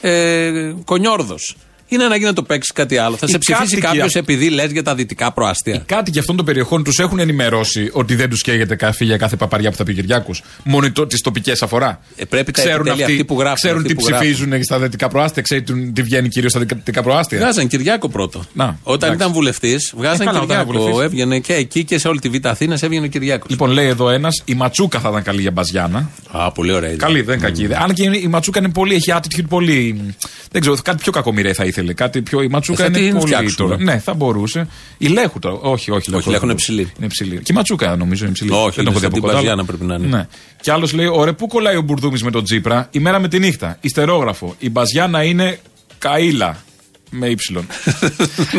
ε, 0.00 0.72
κονιόρδος. 0.84 1.56
Είναι 1.88 2.04
ανάγκη 2.04 2.24
να 2.24 2.32
το 2.32 2.42
παίξεις 2.42 2.72
κάτι 2.72 2.96
άλλο. 2.96 3.16
Θα 3.16 3.26
Οι 3.28 3.30
σε 3.30 3.38
ψηφίσει 3.38 3.62
κάτοικοι 3.64 3.80
κάποιος 3.80 4.04
αυτοί- 4.04 4.18
επειδή 4.18 4.48
λες 4.50 4.70
για 4.72 4.82
τα 4.82 4.94
δυτικά 4.94 5.32
προάστια. 5.32 5.82
Κάτι 5.86 6.10
και 6.10 6.18
αυτών 6.18 6.36
των 6.36 6.44
περιοχών 6.44 6.84
τους 6.84 6.98
έχουν 6.98 7.18
ενημερώσει 7.18 7.88
ότι 7.92 8.14
δεν 8.14 8.30
τους 8.30 8.42
καίγεται 8.42 8.74
καφέ 8.76 9.04
για 9.04 9.16
κάθε 9.16 9.36
παπαριά 9.36 9.70
που 9.70 9.76
θα 9.76 9.84
πει 9.84 9.90
ο 9.90 9.94
Κυριάκος. 9.94 10.42
Μόνο 10.64 10.90
τις 10.90 11.20
τοπικές 11.20 11.62
αφορά. 11.62 12.00
Ε, 12.16 12.24
πρέπει 12.24 12.52
τα 12.52 12.60
ξέρουν 12.62 12.86
επιτέλεια 12.86 13.06
αυτοί 13.06 13.24
που 13.24 13.38
γράφουν, 13.38 13.54
ξέρουν 13.56 13.76
αυτοί 13.76 13.88
τι 13.88 13.94
που 14.00 14.06
γράφουν. 14.08 14.26
ψηφίζουν 14.26 14.62
στα 14.62 14.78
δυτικά 14.78 15.08
προάστια, 15.08 15.42
ξέρουν 15.42 15.92
τι 15.92 16.02
βγαίνει 16.02 16.28
κυρίως 16.28 16.50
στα 16.50 16.60
δυτικά 16.60 17.02
προάστια. 17.02 17.38
Βγάζαν 17.38 17.66
Κυριάκο 17.68 18.08
πρώτο. 18.08 18.44
Να, 18.52 18.64
όταν 18.82 18.96
εντάξει. 19.08 19.14
ήταν 19.14 19.32
βουλευτής, 19.32 19.92
βγάζαν 19.96 20.20
Ε, 20.20 20.24
καλά, 20.24 20.40
όταν 20.40 20.50
ήταν 20.56 20.66
Κυριάκο. 20.66 20.82
βουλευτής. 20.90 21.04
Έβγαινε 21.12 21.38
και 21.38 21.54
εκεί 21.54 21.84
και 21.84 21.98
σε 21.98 22.08
όλη 22.08 22.18
τη 22.20 22.28
Β' 22.28 22.46
Αθήνας 22.46 22.82
έβγαινε 22.82 23.06
ο 23.06 23.08
Κυριάκος. 23.08 23.50
Λοιπόν, 23.50 23.70
λέει 23.70 23.86
εδώ 23.86 24.10
ένας, 24.10 24.42
η 24.44 24.54
Ματσούκα 24.54 25.00
θα 25.00 25.08
ήταν 25.08 25.22
καλή 25.22 25.40
για 25.40 25.50
Μπαζιάνα. 25.50 26.10
Α, 26.30 26.52
πολύ 26.52 26.72
ωραία. 26.72 26.90
ιδέα. 26.90 27.06
Καλή, 27.06 27.20
δεν 27.22 27.34
είναι 27.38 27.46
κακή. 27.46 27.62
ιδέα. 27.62 27.80
Αν 27.82 27.92
και 27.94 28.02
η 28.02 28.26
Ματσούκα 28.28 28.58
είναι 28.58 28.68
πολύ, 28.68 28.94
έχει 28.94 29.12
attitude 29.16 29.44
πολύ. 29.48 30.14
Δεν 30.50 30.60
ξέρω, 30.60 30.76
κάτι 30.82 30.98
πιο 31.02 31.12
κακομοιρέ 31.12 31.52
θα 31.52 31.64
ήθελε. 31.80 31.92
Κάτι 31.92 32.22
πιο, 32.22 32.42
η 32.42 32.48
Ματσούκα 32.48 32.84
Ε, 32.84 32.90
θα 32.90 32.98
είναι 32.98 33.08
την 33.08 33.18
πολύ. 33.18 33.34
φτιάξουμε. 33.34 33.68
Τώρα. 33.68 33.82
Ναι, 33.82 33.98
θα 33.98 34.14
μπορούσε. 34.14 34.66
Η 34.98 35.06
Λέχου 35.06 35.38
τώρα. 35.38 35.54
Όχι, 35.60 35.90
όχι. 35.90 36.14
Όχι, 36.14 36.30
Λέχου 36.30 36.44
είναι 36.44 36.54
ψηλή. 36.54 36.92
Είναι 36.98 37.06
ψηλή. 37.06 37.36
Και 37.36 37.52
η 37.52 37.54
Ματσούκα 37.54 37.96
νομίζω 37.96 38.24
είναι 38.24 38.32
ψηλή. 38.32 38.50
Όχι, 38.52 38.70
δεν 38.74 38.84
το 38.84 38.90
έχω 38.90 38.92
δει 38.92 38.96
σαν 38.98 39.04
από 39.04 39.12
την 39.14 39.20
κοντά. 39.22 39.32
Μπαζιάνα 39.34 39.52
αλλά- 39.52 39.64
πρέπει 39.64 39.84
να 39.84 39.94
είναι. 39.94 40.06
Ναι. 40.16 40.26
Και 40.60 40.70
άλλος 40.70 40.92
λέει: 40.92 41.06
Ωραία, 41.06 41.34
πού 41.34 41.46
κολλάει 41.46 41.76
ο 41.76 41.82
Μπουρδούμης 41.82 42.22
με 42.22 42.30
τον 42.30 42.44
Τζίπρα, 42.44 42.88
η 42.90 42.98
μέρα 42.98 43.18
με 43.18 43.28
τη 43.28 43.38
νύχτα. 43.38 43.76
Ιστερόγραφο. 43.80 44.54
Η 44.58 44.70
Μπαζιάνα 44.70 45.22
είναι 45.22 45.58
καήλα. 45.98 46.64
Με 47.10 47.26
ύψιλον. 47.28 47.66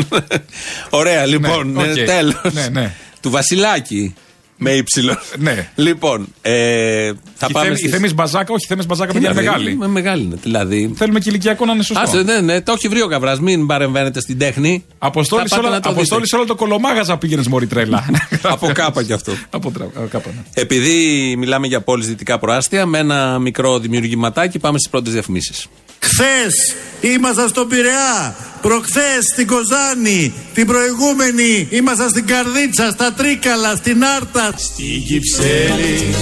Ωραία, 0.89 1.25
λοιπόν, 1.25 1.71
Ναι, 1.71 1.81
οκ. 1.83 1.93
τέλος. 2.05 2.41
Ναι, 2.53 2.67
ναι. 2.71 2.93
Του 3.21 3.29
Βασιλάκη. 3.29 4.13
Με 4.59 4.71
ύψιλον. 4.71 5.17
Ναι. 5.37 5.69
Λοιπόν, 5.75 6.27
ε, 6.41 7.11
θα 7.35 7.47
Η 7.49 7.51
πάμε. 7.51 7.65
Θέμη- 7.65 7.77
στις- 7.79 7.89
Η 7.91 7.93
Θέμη 7.93 8.13
Μπαζάκα, 8.13 8.53
όχι, 8.53 8.63
η 8.63 8.67
Θέμη 8.67 8.83
Μπαζάκα, 8.85 9.11
Τι 9.13 9.19
παιδιά 9.19 9.33
να 9.33 9.41
είναι 9.41 9.49
δει, 9.51 9.57
μεγάλη. 9.57 9.77
με 9.77 9.87
Μεγάλη 9.87 10.23
είναι. 10.23 10.35
Δηλαδή. 10.43 10.93
Θέλουμε 10.95 11.19
και 11.19 11.29
ηλικιακό 11.29 11.65
να 11.65 11.73
είναι 11.73 11.83
σωστό. 11.83 12.03
Άσε, 12.03 12.21
ναι, 12.21 12.39
ναι, 12.41 12.61
το 12.61 12.71
έχει 12.71 12.87
βρει 12.87 13.01
ο 13.01 13.07
Καβρά. 13.07 13.41
Μην 13.41 13.65
παρεμβαίνετε 13.65 14.19
στην 14.19 14.37
τέχνη. 14.37 14.85
Αποστόλης 14.97 15.43
Θα 15.49 15.55
σε 15.55 15.55
πάτε 15.55 15.67
όλα, 15.67 15.75
να 15.75 15.81
το 15.81 15.89
αποστόλη 15.89 16.21
δείτε. 16.21 16.35
σε 16.35 16.35
όλο 16.35 16.45
το 16.45 16.55
κολομάγαζα 16.55 17.17
πήγαινε 17.17 17.43
μωρή 17.49 17.67
τρέλα. 17.67 18.05
Από 18.41 18.67
κάπα 18.73 19.03
κι 19.03 19.13
αυτό. 19.13 19.33
Από 19.49 19.71
τρα- 19.71 20.01
α, 20.03 20.07
κάπα, 20.09 20.29
ναι. 20.29 20.41
Επειδή 20.53 21.35
μιλάμε 21.37 21.67
για 21.67 21.81
πόλεις 21.81 22.07
δυτικά 22.07 22.39
προάστια, 22.39 22.85
με 22.85 22.97
ένα 22.97 23.39
μικρό 23.39 23.79
δημιουργηματάκι 23.79 24.59
πάμε 24.59 24.77
στις 24.77 24.89
πρώτες 24.91 25.13
διαφημίσεις. 25.13 25.67
Χθες 25.99 26.75
ήμασταν 27.15 27.47
στον 27.49 27.67
Πειραιά, 27.67 28.35
προχθές 28.67 29.21
στην 29.33 29.47
Κοζάνη, 29.47 30.33
την 30.53 30.67
προηγούμενη 30.67 31.67
ήμασταν 31.69 32.09
στην 32.09 32.25
Καρδίτσα, 32.27 32.89
στα 32.91 33.13
Τρίκαλα, 33.13 33.75
στην 33.75 34.03
Άρτα, 34.15 34.53
Στην 34.57 35.03
Κυψέλη, 35.07 36.15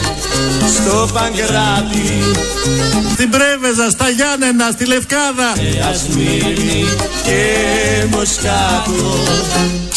στο 0.75 1.09
Παγκράτη, 1.13 2.11
στην 3.13 3.29
Πρέβεζα, 3.29 3.89
στα 3.89 4.09
Γιάννενα, 4.09 4.71
στη 4.71 4.85
Λευκάδα. 4.85 5.49
Ασμύρνη 5.91 6.85
και 7.25 7.41
Μοσκάτο. 8.09 9.17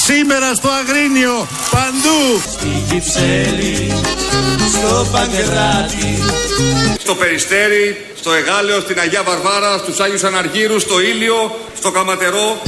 Σήμερα 0.07 0.55
στο 0.55 0.69
Αγρίνιο, 0.81 1.47
παντού. 1.71 2.21
Στην 2.53 2.81
Κυψέλη, 2.91 3.93
στο 4.75 5.07
Παγκράτη, 5.13 6.23
Στο 7.09 7.17
Περιστέρι, 7.17 8.07
στο 8.17 8.33
Εγάλεο, 8.33 8.81
στην 8.81 8.99
Αγία 9.01 9.23
Βαρβάρα, 9.23 9.79
στους 9.79 10.01
Άγιους 10.01 10.25
Αναργύρους, 10.25 10.83
στο 10.83 11.01
Ήλιο, 11.01 11.57
στο 11.79 11.91
Καματερό. 11.91 12.63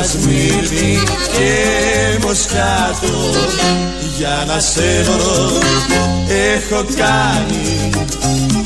Ασμύρνη 0.00 1.02
και 1.32 1.54
Μοσκάτο. 2.20 3.30
Για 4.16 4.44
να 4.46 4.60
σε 4.60 5.02
βρω 5.02 5.52
έχω 6.54 6.84
κάνει 6.96 7.90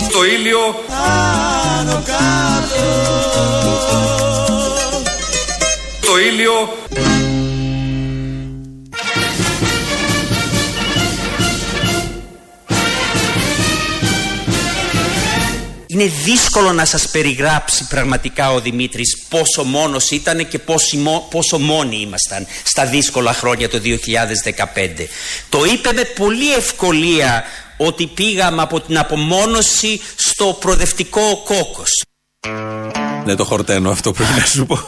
Στο 0.09 0.25
Ήλιο, 0.25 0.85
άνω 1.81 2.03
κάτω. 2.07 2.85
στο 6.01 6.19
Ήλιο, 6.19 6.77
Είναι 15.95 16.11
δύσκολο 16.25 16.73
να 16.73 16.85
σας 16.85 17.11
περιγράψει 17.11 17.87
πραγματικά 17.87 18.53
ο 18.53 18.61
Δημήτρης 18.61 19.19
πόσο 19.29 19.65
μόνος 19.65 20.11
ήταν 20.11 20.49
και 20.49 20.59
πόσο, 20.59 20.97
πόσο 21.31 21.59
μόνοι 21.59 22.01
ήμασταν 22.01 22.47
στα 22.65 22.87
δύσκολα 22.87 23.33
χρόνια 23.33 23.69
το 23.69 23.79
2015. 23.79 25.09
Το 25.49 25.65
είπε 25.65 25.93
με 25.93 26.05
πολύ 26.05 26.55
ευκολία 26.55 27.45
ότι 27.77 28.07
πήγαμε 28.07 28.63
από 28.63 28.81
την 28.81 28.99
απομόνωση 28.99 30.01
στο 30.17 30.57
προοδευτικό 30.61 31.43
κόκκος. 31.45 32.05
Δεν 33.25 33.37
το 33.37 33.45
χορταίνω 33.45 33.91
αυτό 33.91 34.13
πρέπει 34.13 34.39
να 34.39 34.45
σου 34.45 34.67
πω. 34.67 34.79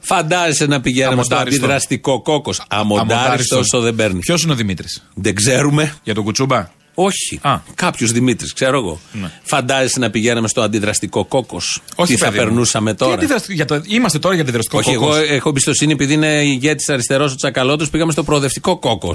Φαντάζεσαι 0.00 0.66
να 0.66 0.80
πηγαίνουμε 0.80 1.22
στο 1.22 1.34
Αμοντάριστο. 1.34 1.64
αντιδραστικό 1.64 2.22
κόκο. 2.22 2.52
Αμοντάριστο 2.68 3.58
όσο 3.58 3.80
δεν 3.80 3.94
παίρνεις. 3.94 4.24
Ποιος 4.24 4.42
είναι 4.42 4.52
ο 4.52 4.54
Δημήτρης; 4.54 5.08
Δεν 5.14 5.34
ξέρουμε. 5.34 5.96
Για 6.02 6.14
τον 6.14 6.24
Κουτσούμπα; 6.24 6.68
Όχι. 6.94 7.40
Κάποιος 7.74 8.12
Δημήτρης, 8.12 8.52
ξέρω 8.52 8.76
εγώ. 8.78 9.00
Ναι. 9.12 9.30
Φαντάζεσαι 9.42 9.98
να 9.98 10.10
πηγαίναμε 10.10 10.48
στο 10.48 10.60
αντιδραστικό 10.62 11.24
κόκο. 11.24 11.60
Όχι, 11.94 12.12
Τι 12.12 12.18
θα 12.18 12.26
παιδί 12.26 12.38
μου. 12.38 12.44
περνούσαμε 12.44 12.90
Τι 12.90 12.96
τώρα; 12.96 13.14
αντιδραστικό- 13.14 13.54
για 13.54 13.64
το- 13.64 13.82
Είμαστε 13.86 14.18
τώρα 14.18 14.34
για 14.34 14.42
αντιδραστικό 14.42 14.78
Όχι, 14.78 14.94
κόκκος. 14.94 15.16
εγώ 15.16 15.34
έχω 15.34 15.48
εμπιστοσύνη 15.48 15.92
επειδή 15.92 16.12
είναι 16.12 16.42
ηγέτης 16.44 16.88
αριστερός 16.88 17.32
ο 17.32 17.36
Τσακαλώτος. 17.36 17.90
Πήγαμε 17.90 18.12
στο 18.12 18.22
προοδευτικό 18.22 18.78
κόκο. 18.78 19.14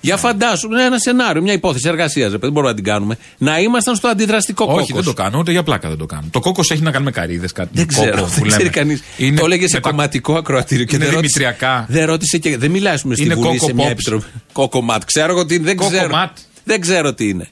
Για 0.00 0.16
φαντάσου, 0.16 0.66
είναι 0.72 0.84
ένα 0.84 0.98
σενάριο, 0.98 1.42
μια 1.42 1.52
υπόθεση 1.52 1.88
εργασίας. 1.88 2.30
Δεν 2.30 2.40
μπορούμε 2.52 2.68
να 2.68 2.74
την 2.74 2.84
κάνουμε. 2.84 3.16
Να 3.38 3.58
ήμασταν 3.58 3.96
στο 3.96 4.08
αντιδραστικό 4.08 4.66
κόκο. 4.66 4.78
Όχι, 4.80 4.92
δεν 4.92 5.02
το 5.02 5.12
κάνω, 5.12 5.38
ούτε 5.38 5.50
για 5.50 5.62
πλάκα 5.62 5.88
δεν 5.88 5.98
το 5.98 6.06
κάνω. 6.06 6.24
Το 6.30 6.40
κόκκος 6.40 6.70
έχει 6.70 6.82
να 6.82 6.90
κάνει 6.90 7.04
με 7.04 7.10
καρύδες, 7.10 7.52
κάτι 7.52 7.68
Δεν 7.72 7.86
ξέρω, 7.86 8.10
κόκκο 8.10 8.24
που 8.24 8.30
δεν 8.30 8.38
λέμε. 8.44 8.50
ξέρει 8.56 8.68
κανείς. 8.68 9.02
Είναι 9.16 9.38
Το 9.40 9.44
έλεγε 9.44 9.68
σε 9.68 9.74
με 9.74 9.80
τα- 9.80 9.88
κομματικό 9.88 10.34
ακροατήριο 10.36 10.84
και 10.84 10.96
Είναι 10.96 11.04
δεν 11.04 11.14
ρώτησε, 11.14 11.38
δημητριακά. 11.38 11.86
δεν 11.88 12.06
ρώτησε 12.06 12.38
και. 12.38 12.56
Δεν 12.56 12.70
μιλάει 12.70 12.94
ας 12.94 13.02
πούμε, 13.02 13.14
στη 13.14 13.24
Είναι 13.24 13.34
Βουλή 13.34 13.52
σε 13.52 13.58
κόκο 13.58 13.74
μια 13.74 13.86
pops. 13.86 13.90
επιτροπή. 13.90 14.24
Κόκομάτ. 14.52 15.02
Ξέρω 15.04 15.32
εγώ 15.32 15.46
τι 15.46 15.54
είναι. 15.54 15.64
Δεν 15.64 15.76
ξέρω. 15.76 16.30
Κόκομάτ. 16.70 16.78
Δεν 16.78 16.80
ξέρω 16.80 17.14
τι 17.14 17.28
είναι. 17.28 17.48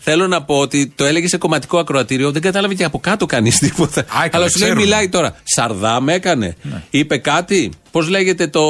Θέλω 0.00 0.26
να 0.26 0.42
πω 0.42 0.58
ότι 0.58 0.92
το 0.96 1.04
έλεγε 1.04 1.28
σε 1.28 1.36
κομματικό 1.36 1.78
ακροατήριο, 1.78 2.30
δεν 2.32 2.42
κατάλαβε 2.42 2.74
και 2.74 2.84
από 2.84 2.98
κάτω 3.00 3.26
κανείς 3.26 3.58
τίποτα. 3.68 4.02
καλά, 4.02 4.30
Αλλά 4.32 4.48
σου 4.48 4.58
λέει 4.58 4.68
ξέρουμε. 4.68 4.80
μιλάει 4.84 5.08
τώρα. 5.08 5.36
Σαρδάμ 5.44 6.08
έκανε. 6.08 6.56
Είπε 6.90 7.18
κάτι. 7.18 7.70
Πώς 7.90 8.08
λέγεται 8.08 8.46
το, 8.46 8.64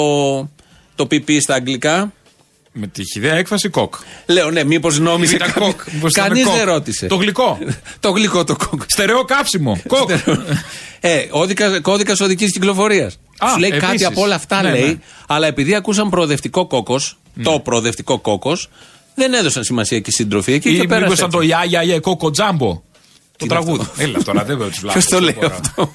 το 0.94 1.06
πιπί 1.06 1.40
στα 1.40 1.54
αγγλικά; 1.54 2.12
Με 2.72 2.86
τη 2.86 3.02
χιδέα 3.12 3.34
έκφραση 3.34 3.68
κοκ. 3.68 3.94
Λέω 4.26 4.50
ναι, 4.50 4.64
μήπως 4.64 4.98
νόμιζε 4.98 5.34
Ήταν 5.34 5.52
κάποιος- 5.52 5.74
κοκ. 5.74 5.92
Μήπως 5.92 6.10
ήταν 6.10 6.28
Κανείς 6.28 6.44
κοκ. 6.44 6.54
δεν 6.54 6.64
ρώτησε. 6.64 7.06
Το 7.06 7.16
γλυκό. 7.16 7.58
το 8.00 8.10
γλυκό 8.10 8.44
το 8.44 8.56
κοκ. 8.68 8.82
Στερεό 8.86 9.24
κάψιμο. 9.24 9.80
Κοκ. 9.86 10.10
Ε, 11.00 11.26
κώδικας 11.82 12.20
οδικής 12.20 12.52
κυκλοφορίας. 12.52 13.18
Α, 13.38 13.48
Σου 13.52 13.58
λέει 13.58 13.68
επίσης. 13.70 13.88
κάτι 13.88 14.04
από 14.04 14.20
όλα 14.20 14.34
αυτά, 14.34 14.62
Ναι, 14.62 14.70
λέει. 14.70 14.82
ναι. 14.86 14.94
Αλλά 15.26 15.46
επειδή 15.46 15.74
ακούσαν 15.74 16.08
προοδευτικό 16.10 16.66
κόκος, 16.66 17.18
το 17.42 17.60
προοδευτικό 17.60 18.18
κόκος, 18.18 18.68
δεν 19.18 19.34
έδωσαν 19.34 19.64
σημασία 19.64 19.98
και 19.98 20.10
οι 20.10 20.12
σύντροφοι 20.12 20.52
εκεί 20.52 20.76
και 20.76 20.82
Ή 20.82 20.86
πέρασε. 20.86 21.02
μήπως 21.04 21.18
ήταν 21.18 21.30
το 21.30 21.40
Ια 21.40 21.64
Ια 21.68 21.82
Ια 21.82 22.00
Κόκο 22.00 22.30
Τζάμπο. 22.30 22.82
Το 23.36 23.46
είναι 23.46 23.54
τραγούδι. 23.60 23.82
αυτό; 23.90 24.02
Έλα 24.02 24.18
τώρα, 24.22 24.44
δεν 24.44 24.58
τους 24.58 24.78
βλάβω. 24.80 24.98
Ποιο 24.98 25.08
το 25.10 25.20
λέει 25.20 25.36
αυτό; 25.42 25.92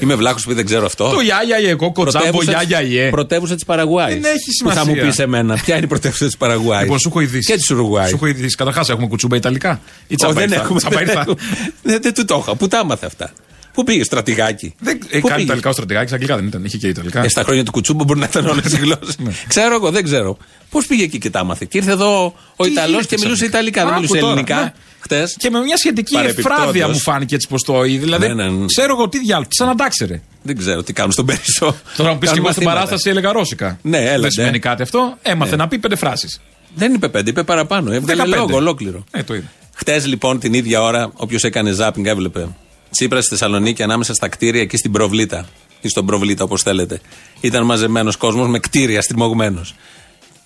Είμαι 0.00 0.14
βλάκο 0.14 0.38
που 0.44 0.54
δεν 0.54 0.64
ξέρω 0.64 0.86
αυτό. 0.86 1.10
Το 1.10 1.20
Ια 1.20 1.36
Ια 1.48 1.58
Ια 1.60 1.74
Κόκο 1.74 2.04
Τζάμπο 2.04 2.24
Πρωτεύουσα 2.24 2.50
Ια 2.52 2.58
της- 2.58 2.68
Ια 2.70 3.02
Ια. 3.04 3.10
Πρωτεύουσα 3.10 3.54
της 3.54 3.64
Παραγουάης. 3.64 4.20
Δεν 4.22 4.32
έχει 4.32 4.62
Που 4.64 4.70
θα 4.70 4.78
μου 4.78 4.84
σημασία. 4.84 5.04
πεις 5.06 5.18
εμένα, 5.18 5.54
ποια 5.64 5.76
είναι 5.76 5.84
η 5.84 5.88
πρωτεύουσα 5.88 6.24
της 6.24 6.36
Παραγουάης. 6.36 6.82
Λοιπόν, 6.82 6.98
σου 6.98 7.08
έχω 7.08 7.20
ειδήσει. 7.20 7.50
Και 7.52 7.56
της 7.58 7.70
Ουρουγουάη. 7.70 8.08
Σου 8.08 8.14
έχω 8.14 8.26
ειδήσει. 8.26 8.56
Καταρχάς 8.56 8.88
έχουμε 8.88 9.06
κουτσούμπα 9.06 9.36
Ιταλικά. 9.36 9.80
Ή 10.06 10.14
Ω, 10.24 10.32
δεν 10.32 10.48
τσαμπαΐρθα. 10.48 10.52
έχουμε. 10.62 10.80
Δεν, 10.80 10.90
Τσαμπαΐρθα. 10.90 11.20
έχουμε. 11.20 11.34
δεν, 11.82 11.98
δεν 12.02 12.14
του 12.14 12.24
το 12.24 12.38
είχα. 12.42 12.54
Πού 12.56 12.68
τα 12.68 12.78
έμαθε 12.78 13.06
αυτά; 13.06 13.32
Πού 13.76 13.84
πήγε, 13.84 14.04
στρατηγάκι; 14.04 14.74
Δεν 14.78 14.98
Πού 14.98 15.06
έχει 15.10 15.20
κάνει 15.20 15.32
πήγε; 15.34 15.42
Ιταλικά 15.42 15.68
ο 15.68 15.72
στρατηγάκι, 15.72 16.12
αγγλικά 16.12 16.36
δεν 16.36 16.46
ήταν. 16.46 16.64
Είχε 16.64 16.76
και 16.76 16.88
Ιταλικά. 16.88 17.24
Ε, 17.24 17.28
στα 17.28 17.42
χρόνια 17.42 17.64
του 17.64 17.70
Κουτσούμπου 17.70 18.04
μπορεί 18.04 18.18
να 18.18 18.26
ήταν 18.30 18.46
όλες 18.46 18.72
οι 18.72 18.76
γλώσσες. 18.76 19.16
ξέρω 19.48 19.74
εγώ, 19.74 19.90
δεν 19.90 20.04
ξέρω. 20.04 20.36
Πώς 20.70 20.86
πήγε 20.86 21.02
εκεί 21.02 21.18
και 21.18 21.30
τα 21.30 21.38
έμαθε. 21.38 21.64
Και 21.64 21.78
ήρθε 21.78 21.90
εδώ 21.90 22.34
ο 22.56 22.64
Τι 22.64 22.70
Ιταλός 22.70 22.94
ήρθε 23.02 23.06
και 23.16 23.22
μιλούσε 23.22 23.48
ξαφνικά. 23.48 23.58
Ιταλικά, 23.58 23.80
δεν 23.84 23.92
Άκου 23.92 24.00
μιλούσε 24.00 24.20
τώρα, 24.20 24.32
ελληνικά. 24.32 24.60
ναι. 24.60 24.72
Χτε. 25.00 25.24
Και 25.36 25.50
με 25.50 25.60
μια 25.60 25.76
σχετική 25.76 26.14
Παρεπιπτόντως. 26.14 26.58
εφράδια 26.58 26.88
μου 26.88 26.98
φάνηκε 26.98 27.34
έτσι 27.34 27.48
πως 27.48 27.62
το 27.62 27.84
είδε. 27.84 27.98
Δηλαδή, 28.04 28.26
Ναι, 28.28 28.34
ναι, 28.34 28.48
ναι. 28.48 28.64
ξέρω 28.66 28.94
εγώ 28.98 29.08
τι 29.08 29.18
διάλογο. 29.18 29.48
Σαν 29.52 29.68
αντάξερε. 29.68 30.20
Δεν 30.42 30.56
ξέρω 30.58 30.82
τι 30.82 30.92
κάνουν 30.92 31.12
στον 31.12 31.26
Περισσό. 31.26 31.76
Τώρα 31.96 32.12
μου 32.12 32.18
πεις 32.18 32.28
και 32.30 32.34
Κάνουν 32.34 32.44
εγώ 32.44 32.52
στην 32.52 32.64
μαθήματα. 32.64 32.72
παράσταση 32.72 33.10
έλεγα 33.10 33.32
ρώσικα. 33.32 33.78
Ναι, 33.82 33.98
έλατε. 33.98 34.18
Δεν 34.20 34.30
σημαίνει 34.30 34.58
κάτι 34.58 34.82
αυτό. 34.82 35.16
Έμαθε 35.22 35.56
να 35.56 35.68
πει 35.68 35.78
πέντε 35.78 35.96
φράσεις. 35.96 36.40
Δεν 36.74 36.94
είπε 36.94 37.08
πέντε, 37.08 37.30
είπε 37.30 37.42
παραπάνω. 37.42 37.92
Έβγαλε 37.92 38.22
15. 38.22 38.26
λόγο 38.36 38.56
ολόκληρο. 38.56 39.04
Ε, 39.10 39.22
το 39.22 39.34
είδε. 39.34 39.46
Χτε 39.74 39.98
λοιπόν 40.06 40.38
την 40.38 40.54
ίδια 40.54 40.82
ώρα, 40.82 41.10
όποιος 41.14 41.42
έκανε 41.44 41.70
ζάπινγκ 41.70 42.06
έβλεπε. 42.06 42.48
Τσίπρας 42.96 43.24
στη 43.24 43.34
Θεσσαλονίκη 43.34 43.82
ανάμεσα 43.82 44.14
στα 44.14 44.28
κτίρια 44.28 44.60
εκεί 44.60 44.76
στην 44.76 44.92
Προβλήτα. 44.92 45.48
Ή 45.80 45.88
στον 45.88 46.06
Προβλήτα, 46.06 46.44
όπως 46.44 46.62
θέλετε. 46.62 47.00
Ήταν 47.40 47.64
μαζεμένος 47.64 48.16
κόσμος 48.16 48.48
με 48.48 48.58
κτίρια 48.58 49.02
στριμωγμένος. 49.02 49.74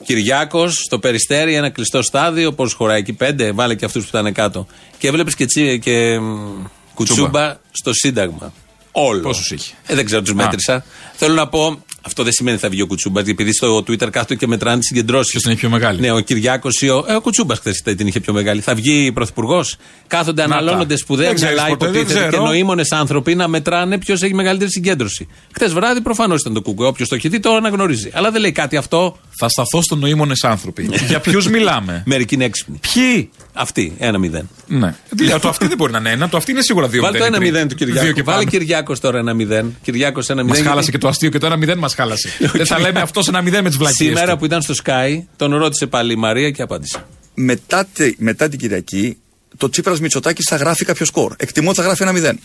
Κυριάκος 0.04 0.74
στο 0.74 0.98
περιστέρι, 0.98 1.54
ένα 1.54 1.70
κλειστό 1.70 2.02
στάδιο, 2.02 2.48
όπω 2.48 2.68
χωράει 2.68 2.98
εκεί 2.98 3.12
πέντε, 3.12 3.52
βάλε 3.52 3.74
και 3.74 3.84
αυτούς 3.84 4.02
που 4.02 4.16
ήταν 4.16 4.32
κάτω. 4.32 4.66
Και 4.98 5.08
έβλεπες 5.08 5.34
και, 5.34 5.46
τσι, 5.46 5.78
και 5.78 6.18
μ, 6.18 6.64
κουτσούμπα 6.94 7.56
στο 7.70 7.92
Σύνταγμα. 7.94 8.52
Όλο. 8.92 9.20
Πόσους 9.20 9.50
είχε; 9.50 9.74
Ε, 9.86 9.94
δεν 9.94 10.04
ξέρω, 10.04 10.22
τους 10.22 10.34
μέτρησα. 10.34 10.84
Θέλω 11.14 11.34
να 11.34 11.48
πω, 11.48 11.84
αυτό 12.02 12.22
δεν 12.22 12.32
σημαίνει 12.32 12.56
ότι 12.56 12.64
θα 12.64 12.70
βγει 12.70 12.82
ο 12.82 12.86
Κουτσούμπας, 12.86 13.26
επειδή 13.26 13.52
στο 13.52 13.76
Twitter 13.78 14.10
κάθονται 14.10 14.34
και 14.34 14.46
μετράνε 14.46 14.78
τι 14.78 14.84
συγκεντρώσεις. 14.86 15.30
Ποιο 15.32 15.40
την 15.40 15.50
έχει 15.50 15.60
πιο 15.60 15.70
μεγάλη. 15.70 16.00
Ναι, 16.00 16.12
ο 16.12 16.20
Κυριάκος 16.20 16.80
ή 16.80 16.88
ο, 16.88 17.04
ε, 17.08 17.14
ο 17.14 17.20
Κουτσούμπας 17.20 17.58
χθες 17.58 17.82
την 17.96 18.06
είχε 18.06 18.20
πιο 18.20 18.32
μεγάλη. 18.32 18.60
Θα 18.60 18.74
βγει 18.74 19.12
πρωθυπουργός. 19.12 19.76
Κάθονται, 20.06 20.46
Να 20.46 20.54
αναλώνονται 20.56 20.94
τα. 20.94 20.96
σπουδαία 21.00 21.26
Δεν 21.26 21.34
ξέρεις 21.34 21.54
μυαλά, 21.54 21.68
ποτέ, 21.70 21.84
δεν 21.90 21.94
υποτίθεται 21.94 22.24
και 22.24 22.28
ξέρω. 22.28 22.44
νοήμονες 22.46 22.92
άνθρωποι 22.92 23.34
να 23.34 23.48
μετράνε 23.48 23.98
ποιος 23.98 24.22
έχει 24.22 24.34
μεγαλύτερη 24.34 24.70
συγκέντρωση. 24.70 25.28
Χθες 25.54 25.72
βράδυ 25.72 26.00
προφανώς 26.00 26.40
ήταν 26.40 26.52
το 26.52 26.60
Κούκο. 26.62 26.86
Όποιος 26.86 27.08
το 27.08 27.14
έχει 27.14 27.28
δει 27.28 27.40
το 27.40 27.54
αναγνωρίζει. 27.54 28.10
Αλλά 28.12 28.30
δεν 28.30 28.40
λέει 28.40 28.52
κάτι 28.52 28.76
αυτό. 28.76 29.16
Θα 29.38 29.48
σταθώ 29.48 29.82
στον 29.82 29.98
νοήμονες 29.98 30.44
άνθρωποι. 30.44 30.90
Για 31.08 31.20
ποιους 31.20 31.48
μιλάμε; 31.48 32.02
Μερικοί 32.06 32.34
είναι 32.34 32.44
έξυπνοι. 32.44 32.80
Ποιοι; 32.94 33.30
Αυτή, 33.52 33.92
ένα 33.98 34.18
μηδέν. 34.18 34.48
Ναι. 34.66 34.94
Τι 35.16 35.24
λέω, 35.24 35.40
το 35.40 35.48
αυτή 35.48 35.66
δεν 35.66 35.76
μπορεί 35.76 35.92
να 35.92 35.98
είναι 35.98 36.10
ένα, 36.10 36.28
το 36.28 36.36
αυτή 36.36 36.50
είναι 36.50 36.62
σίγουρα 36.62 36.88
δύο 36.88 37.02
Βάλε 37.02 37.18
το 37.18 37.24
ένα 37.24 37.38
μηδέν, 37.38 37.52
μηδέν 37.52 37.68
του 37.68 37.84
Δύο 37.84 37.86
Κυριάκου. 37.86 38.12
και 38.14 38.22
Βάλε 38.22 38.38
πάμε. 38.44 38.50
Κυριάκος 38.50 39.00
τώρα 39.00 39.18
ένα 39.18 39.34
μηδέν. 39.34 39.76
Κυριάκος 39.82 40.28
ένα 40.30 40.42
Μας 40.42 40.50
μηδέν. 40.50 40.68
χάλασε 40.70 40.90
και 40.90 40.98
το 40.98 41.08
αστείο 41.08 41.28
και 41.30 41.38
το 41.38 41.46
ένα 41.46 41.56
μηδέν 41.56 41.78
μας 41.78 41.89
χάλασε. 41.94 42.28
Δεν 42.52 42.66
θα 42.66 42.78
λέμε 42.80 43.00
αυτό 43.00 43.22
σε 43.22 43.30
ένα 43.30 43.42
μηδέν 43.42 43.62
με 43.62 43.68
τις 43.68 43.78
βλακίες. 43.78 44.08
Σήμερα 44.08 44.36
που 44.36 44.44
ήταν 44.44 44.62
στο 44.62 44.74
Sky, 44.84 45.18
τον 45.36 45.54
ρώτησε 45.56 45.86
πάλι 45.86 46.12
η 46.12 46.16
Μαρία 46.16 46.50
και 46.50 46.62
απάντησε. 46.62 47.04
Μετά, 47.34 47.84
τη- 47.92 48.14
μετά 48.18 48.48
την 48.48 48.58
Κυριακή, 48.58 49.18
το 49.56 49.68
Τσίπρας 49.70 50.00
Μητσοτάκης 50.00 50.44
θα 50.48 50.56
γράφει 50.56 50.84
κάποιο 50.84 51.06
σκορ. 51.06 51.32
Εκτιμώ 51.36 51.68
ότι 51.68 51.78
θα 51.78 51.84
γράφει 51.84 52.02
ένα 52.02 52.12
μηδέν. 52.12 52.40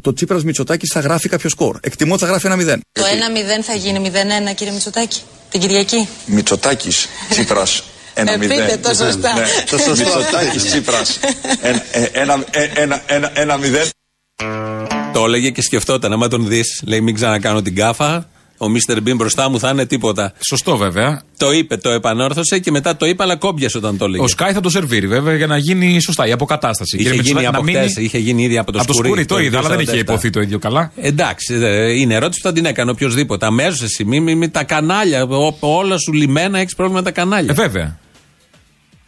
Το 0.00 0.12
Τσίπρας 0.12 0.44
Μητσοτάκης 0.44 0.90
θα 0.92 1.00
γράφει 1.00 1.28
κάποιο 1.28 1.50
σκορ. 1.50 1.76
Εκτιμώ 1.80 2.12
ότι 2.12 2.22
θα 2.22 2.28
γράφει 2.28 2.46
ένα 2.46 2.56
μηδέν. 2.56 2.80
Το 2.92 3.02
1-0 3.02 3.62
θα 3.62 3.74
γίνει 3.74 4.10
0-1, 4.50 4.54
κύριε 4.54 4.72
Μητσοτάκη, 4.72 5.20
την 5.50 5.60
Κυριακή. 5.60 6.08
Μητσοτάκης, 6.26 7.08
Τσίπρας. 7.30 7.82
Ένα 8.14 8.32
Ε, 8.32 8.36
μηδέν. 8.36 8.56
πείτε 8.64 8.76
το 8.76 8.88
σωστά. 8.94 9.32
Ναι. 9.34 9.44
Το 9.70 9.78
σωστό. 9.78 9.90
Μητσοτάκης, 10.04 10.64
Τσίπρας. 10.64 11.18
Ένα, 11.62 11.82
ένα, 12.12 12.44
ένα, 12.74 13.02
ένα, 13.06 13.30
ένα 13.34 13.56
μηδέν. 13.56 13.86
Το 15.18 15.24
έλεγε 15.24 15.50
και 15.50 15.62
σκεφτόταν. 15.62 16.12
Άμα 16.12 16.28
τον 16.28 16.48
δεις, 16.48 16.82
λέει: 16.86 17.00
Μην 17.00 17.14
ξανακάνω 17.14 17.62
την 17.62 17.74
κάφα. 17.74 18.28
Ο 18.58 18.68
Μίστερ 18.68 19.02
Μπιν 19.02 19.16
μπροστά 19.16 19.48
μου 19.50 19.58
θα 19.58 19.68
είναι 19.70 19.86
τίποτα. 19.86 20.32
Σωστό 20.46 20.76
βέβαια. 20.76 21.22
Το 21.36 21.52
είπε, 21.52 21.76
το 21.76 21.90
επανόρθωσε 21.90 22.58
και 22.58 22.70
μετά 22.70 22.96
το 22.96 23.06
είπε, 23.06 23.22
αλλά 23.22 23.36
κόμπιασε 23.36 23.78
όταν 23.78 23.96
το 23.98 24.04
έλεγε. 24.04 24.22
Ο 24.22 24.26
Σκάι 24.28 24.52
θα 24.52 24.60
το 24.60 24.70
σερβίρει 24.70 25.06
βέβαια 25.06 25.34
για 25.36 25.46
να 25.46 25.56
γίνει 25.56 26.00
σωστά 26.00 26.26
η 26.26 26.32
αποκατάσταση. 26.32 26.96
Είχε 26.96 27.04
Κύριε 27.08 27.20
γίνει 27.22 27.34
Μητσοτάκη, 27.34 27.56
από 27.56 27.64
να 27.66 27.72
μείνει- 27.72 27.90
χτες, 27.92 28.04
είχε 28.04 28.18
γίνει 28.18 28.42
ήδη 28.42 28.58
από 28.58 28.72
το 28.72 28.78
Από 28.78 28.86
το 28.86 28.92
σκουρί, 28.92 29.08
σκουρί 29.08 29.24
το 29.26 29.34
το 29.34 29.40
είδα, 29.40 29.58
αλλά 29.58 29.68
δεν 29.68 29.78
247. 29.78 29.82
είχε 29.92 29.98
υποθεί 29.98 30.30
το 30.30 30.40
ίδιο 30.40 30.58
καλά. 30.58 30.92
Εντάξει, 30.96 31.54
ε, 31.54 31.92
είναι 31.92 32.14
ερώτηση 32.14 32.40
που 32.40 32.46
θα 32.48 32.52
την 32.54 32.64
έκανε 32.64 32.90
οποιοδήποτε. 32.90 33.46
Αμέσως 33.46 33.82
εσύ, 33.82 34.04
μη, 34.04 34.20
μη, 34.20 34.34
μη, 34.34 34.48
τα 34.48 34.64
κανάλια, 34.64 35.22
ο- 35.24 35.56
όλα 35.60 35.98
σου 35.98 36.12
λιμένα, 36.12 36.58
έχεις 36.58 36.74
πρόβλημα 36.74 36.98
με 37.00 37.04
τα 37.04 37.10
κανάλια. 37.20 37.50
Ε, 37.50 37.54
βέβαια. 37.54 37.98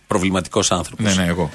Προβληματικός 0.07 0.71
άνθρωπος. 0.73 1.05
Ναι, 1.17 1.23
ναι, 1.23 1.29
εγώ. 1.29 1.51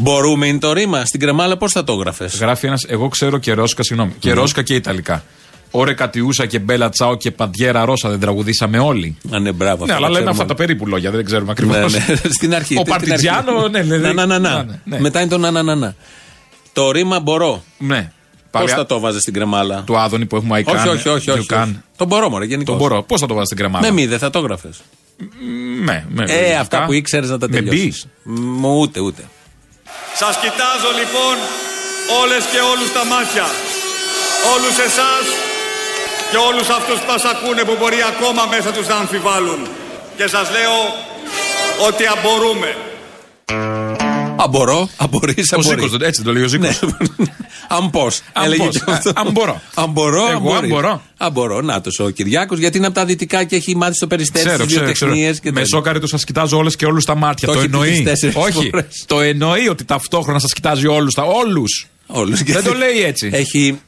Μπορούμε, 0.00 0.46
είναι 0.46 0.58
το 0.58 0.72
ρήμα. 0.72 1.04
Στην 1.04 1.20
κρεμάλα 1.20 1.56
πώς 1.56 1.72
θα 1.72 1.84
το 1.84 1.92
έγραφες; 1.92 2.36
Γράφει 2.38 2.66
ένας, 2.66 2.84
εγώ 2.88 3.08
ξέρω 3.08 3.38
και 3.38 3.52
ρώσικα, 3.52 3.82
συγγνώμη. 3.82 4.12
Και 4.18 4.32
ρώσικα 4.32 4.62
και 4.62 4.74
ιταλικά. 4.74 5.24
Ωρε 5.70 5.92
Κατιούσα 5.94 6.46
και 6.46 6.58
Μπέλα 6.58 6.88
Τσάο 6.88 7.16
και 7.16 7.30
Παντιέρα 7.30 7.84
Ρώσα 7.84 8.08
δεν 8.08 8.20
τραγουδήσαμε 8.20 8.78
όλοι. 8.78 9.16
Α, 9.34 9.38
ναι, 9.38 9.52
μπράβο. 9.52 9.84
Ναι, 9.86 9.92
αυτό 9.92 10.04
αλλά 10.04 10.06
το 10.06 10.12
λέμε 10.12 10.12
ξέρουμε. 10.12 10.30
αυτά 10.30 10.44
τα 10.44 10.54
περίπου 10.54 10.86
λόγια, 10.86 11.10
δεν 11.10 11.24
ξέρουμε 11.24 11.50
ακριβώς. 11.50 11.76
Ναι, 11.92 11.98
ναι. 12.08 12.14
Στην 12.38 12.54
αρχή. 12.54 12.76
Ο 12.76 12.80
στην 12.80 12.92
αρχή. 12.92 13.06
Παρτιτζιάνο, 13.06 13.68
ναι, 13.68 13.82
ναι, 13.82 13.96
Να, 13.96 14.12
να, 14.12 14.26
να, 14.26 14.38
να. 14.38 14.50
ναι, 14.56 14.62
ναι, 14.62 14.78
ναι. 14.84 15.00
Μετά 15.00 15.20
είναι 15.20 15.28
το 15.30 15.38
να, 15.38 15.50
να, 15.50 15.62
να, 15.62 15.74
να. 15.74 15.94
Το 16.72 16.90
ρήμα 16.90 17.20
μπορώ. 17.20 17.62
Ναι. 17.78 18.12
Πώς 18.50 18.60
Πάλι 18.62 18.68
θα 18.68 18.86
το 18.86 19.00
βάζε 19.00 19.20
στην 19.20 19.32
κρεμάλα; 19.32 19.82
Του 19.86 19.98
Άδωνη 19.98 20.26
που 20.26 20.36
έχουμε 20.36 20.54
αϊκάν. 20.56 20.76
όχι, 20.76 20.88
όχι, 20.88 21.08
όχι. 21.08 21.30
όχι, 21.30 21.38
Γιουκάν. 21.38 21.62
όχι. 21.68 21.78
Το 21.96 22.04
μπορώ, 22.06 22.28
μωρέ, 22.28 22.44
γενικώς. 22.44 22.76
Τον 22.78 22.88
μπορώ. 22.88 23.02
Πώς 23.02 23.20
θα 23.20 23.26
το 23.26 23.34
βάζεις 23.34 23.46
στην 23.48 23.58
κρεμάλα; 23.58 23.86
Με 23.86 23.92
μη, 23.92 24.06
δεν 24.06 24.18
θα 24.18 24.30
το 24.30 24.38
έγραφες. 24.38 24.80
Ναι, 25.84 26.04
με 26.08 26.24
Ε, 26.28 26.40
λογικά. 26.40 26.60
αυτά 26.60 26.84
που 26.84 26.92
ήξερες 26.92 27.30
να 27.30 27.38
τα 27.38 27.48
Με 27.50 27.60
μπι. 27.62 27.68
τελειώσει. 27.68 28.04
Ούτε, 28.80 29.00
ούτε. 29.00 29.22
Σας 30.20 30.36
κοιτάζω 30.36 30.90
λοιπόν 31.00 31.36
όλες 32.20 32.44
και 32.52 32.60
όλους 32.60 32.92
τα 32.92 33.04
μάτια. 33.04 33.46
Όλους 34.54 34.78
εσάς 34.78 35.24
και 36.30 36.36
όλους 36.36 36.68
αυτούς 36.68 36.98
που 37.00 37.06
μας 37.12 37.24
ακούνε 37.24 37.62
που 37.64 37.76
μπορεί 37.78 38.02
ακόμα 38.02 38.46
μέσα 38.50 38.70
τους 38.72 38.86
να 38.86 38.96
αμφιβάλλουν. 38.96 39.68
Και 40.16 40.26
σας 40.26 40.50
λέω 40.50 40.76
ότι 41.86 42.06
αμπορούμε. 42.06 42.76
Αν 44.40 44.50
μπορώ, 44.50 44.88
αν 44.96 45.08
μπορείς, 45.08 45.52
αν 45.52 45.58
Ο 45.58 45.62
μπορείς. 45.62 45.84
Ζήκος, 45.84 46.00
έτσι 46.06 46.22
το 46.22 46.32
λέει 46.32 46.42
ο 46.42 46.48
Ζήκος. 46.48 46.78
Αν 47.68 47.90
πώ. 47.90 48.06
Αν 48.32 48.52
πώς. 48.56 48.82
Αν 49.14 49.30
μπορώ. 49.32 49.60
Αν 49.74 49.90
μπορώ, 49.90 50.22
αν 50.24 50.30
Εγώ, 50.30 50.48
αν 50.48 50.54
μπορείς. 50.54 50.70
μπορώ. 50.70 51.02
Αν 51.16 51.32
μπορώ. 51.32 51.60
Να 51.60 51.80
το 51.80 51.90
ο 52.04 52.10
Κυριάκος, 52.10 52.58
γιατί 52.58 52.76
είναι 52.76 52.86
από 52.86 52.94
τα 52.94 53.04
δυτικά 53.04 53.44
και 53.44 53.56
έχει 53.56 53.76
μάθει 53.76 53.94
στο 53.94 54.06
περιστέρι 54.06 54.44
Ξέρω, 54.46 54.62
στις 54.62 54.76
ξέρω, 54.76 54.92
ξέρω. 54.92 55.12
βιοτεχνίε. 55.12 55.52
Με 55.52 55.64
σόκαρε 55.64 55.98
το 55.98 56.06
σας 56.06 56.24
κοιτάζω 56.24 56.56
όλες 56.56 56.76
και 56.76 56.86
όλους 56.86 57.04
τα 57.04 57.14
μάτια. 57.14 57.48
Το 57.48 57.54
Το, 57.54 57.58
έχει 57.60 57.68
πει 57.68 57.74
εννοεί. 57.76 57.90
τις 57.92 58.02
τέσσερις 58.04 58.34
Όχι. 58.36 58.68
φορές. 58.70 59.04
Το 59.06 59.20
εννοεί 59.20 59.68
ότι 59.68 59.84
ταυτόχρονα 59.84 60.38
σας 60.38 60.52
κοιτάζει 60.52 60.86
όλους. 60.86 61.14
Τα 61.14 61.22
όλους. 61.22 61.86
Όλους. 62.06 62.42
Δεν 62.42 62.64
το 62.64 62.74
λέει 62.74 63.02
έτσι. 63.04 63.30
Έχει. 63.32 63.80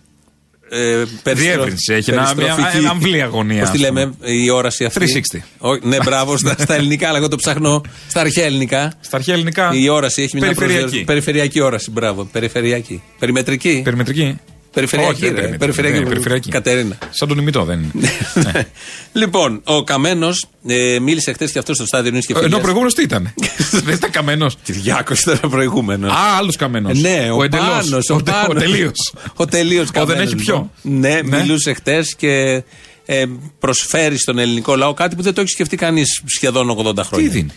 Ε, 0.73 1.05
Διεύρυνση, 1.33 1.93
έχει 1.95 2.11
ένα- 2.11 2.35
μια- 2.37 2.71
ένα 2.75 2.91
αμβλή 2.91 3.23
αγωνία, 3.23 3.61
Πώς 3.61 3.71
τη 3.71 3.77
ας 3.77 3.83
λέμε, 3.83 4.15
η 4.21 4.51
όραση 4.51 4.85
αυτή. 4.85 4.99
360. 4.99 5.45
Όχι, 5.59 5.81
ναι, 5.87 5.97
μπράβο, 6.05 6.37
στα, 6.37 6.57
στα 6.59 6.75
ελληνικά, 6.75 7.09
αλλά 7.09 7.19
εγώ 7.19 7.29
το 7.29 7.37
ψάχνω 7.37 7.83
στα 8.09 8.21
αρχαία 8.21 8.45
ελληνικά. 8.45 8.93
Στα 9.01 9.17
αρχαία 9.17 9.35
ελληνικά. 9.35 9.71
Η 9.75 9.89
όραση 9.89 10.23
έχει 10.23 10.37
μια 10.37 10.45
Περιφερειακή. 10.45 10.79
προσδιορίση- 10.81 11.05
Περιφερειακή 11.07 11.61
όραση, 11.61 11.91
μπράβο. 11.91 12.25
Περιφερειακή. 12.33 13.03
Περιμετρική. 13.19 13.81
Περιμετρική. 13.85 14.37
Περιφερειακή. 14.73 15.13
Όχι, 15.25 15.33
δεν 15.33 15.41
ρε, 15.43 15.47
είναι 15.49 15.57
Περιφερειακή. 15.59 15.99
Ναι, 15.99 16.07
περιφερειακή. 16.09 16.51
Κατερίνα. 16.51 16.99
Σαν 17.11 17.29
τον 17.29 17.39
ημιτό 17.39 17.65
δεν 17.65 17.79
είναι. 17.95 18.11
Λοιπόν, 19.13 19.61
ο 19.65 19.85
Καμένος 19.85 20.47
ε, 20.67 20.99
μίλησε 21.01 21.33
χθες 21.33 21.53
και 21.53 21.59
αυτό 21.59 21.75
στο 21.75 21.87
στάδιο 21.87 22.11
Νίκη 22.11 22.27
και 22.27 22.39
Ενώ 22.45 22.57
ο 22.57 22.61
προηγούμενος 22.61 22.95
τι 22.95 23.03
ήταν; 23.03 23.35
δεν 23.85 23.95
ήταν 23.95 24.11
καμένος. 24.11 24.57
Κυριάκο 24.63 25.13
ήταν 25.23 25.39
ο 25.43 25.49
προηγούμενος. 25.49 26.11
Α, 26.13 26.37
άλλος 26.39 26.57
καμένος. 26.57 27.01
Ναι, 27.01 27.29
ο, 27.31 27.37
ο 27.37 27.43
εντελώς. 27.43 27.67
Πάνος, 27.67 28.09
ο, 28.11 28.15
Ο, 28.15 28.23
τε- 28.23 28.35
ο 28.35 28.47
Πάνος. 28.47 28.63
τελείως. 28.63 29.13
Ο 29.35 29.45
τελείως 29.45 29.89
Ο 29.97 30.05
δεν 30.05 30.21
έχει 30.21 30.35
πιο. 30.35 30.71
Ναι, 30.83 31.21
Ναι. 31.25 31.39
μιλούσε 31.39 31.73
χτε 31.73 32.05
και 32.17 32.63
ε, 33.07 33.25
προσφέρει 33.59 34.19
στον 34.19 34.39
ελληνικό 34.39 34.77
λαό 34.77 34.95
κάτι 34.95 35.17
που 35.17 35.23
δεν 35.23 35.35
το 35.35 35.41
έχει 35.41 35.51
σκεφτεί 35.51 35.77
κανείς 35.77 36.23
σχεδόν 36.27 36.71
80 36.87 36.95
Τι 36.97 37.03
χρόνια. 37.05 37.31
δίνει; 37.31 37.51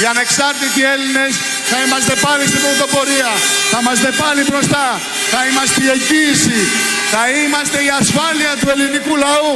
Οι 0.00 0.04
ανεξάρτητοι 0.12 0.80
Έλληνες 0.94 1.32
θα 1.70 1.76
είμαστε 1.84 2.14
πάλι 2.26 2.44
στην 2.50 2.60
πρωτοπορία. 2.64 3.30
Θα 3.72 3.78
είμαστε 3.82 4.10
πάλι 4.22 4.40
μπροστά. 4.48 4.86
Θα 5.32 5.40
είμαστε 5.48 5.78
η 5.86 5.88
εγγύηση. 5.96 6.60
Θα 7.12 7.22
είμαστε 7.40 7.78
η 7.88 7.90
ασφάλεια 8.00 8.52
του 8.60 8.68
ελληνικού 8.74 9.14
λαού. 9.24 9.54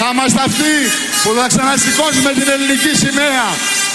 Θα 0.00 0.06
είμαστε 0.12 0.40
αυτοί 0.48 0.76
που 1.22 1.30
θα 1.38 1.44
ξανασηκώσουμε 1.52 2.30
την 2.38 2.48
ελληνική 2.54 2.92
σημαία. 3.04 3.46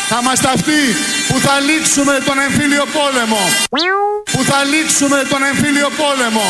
Θα 0.10 0.18
είμαστε 0.22 0.48
αυτοί 0.56 0.82
που 1.28 1.36
θα 1.46 1.56
λήξουμε 1.68 2.14
τον 2.28 2.38
εμφύλιο 2.46 2.86
πόλεμο. 2.98 3.44
Που 4.34 4.42
θα 4.50 4.60
λήξουμε 4.72 5.18
τον 5.32 5.42
εμφύλιο 5.50 5.90
πόλεμο. 6.04 6.48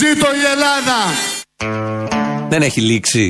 Ζήτω 0.00 0.28
η 0.40 0.44
Ελλάδα. 0.54 0.98
Δεν 2.52 2.60
έχει 2.68 2.80
λήξει. 2.80 3.26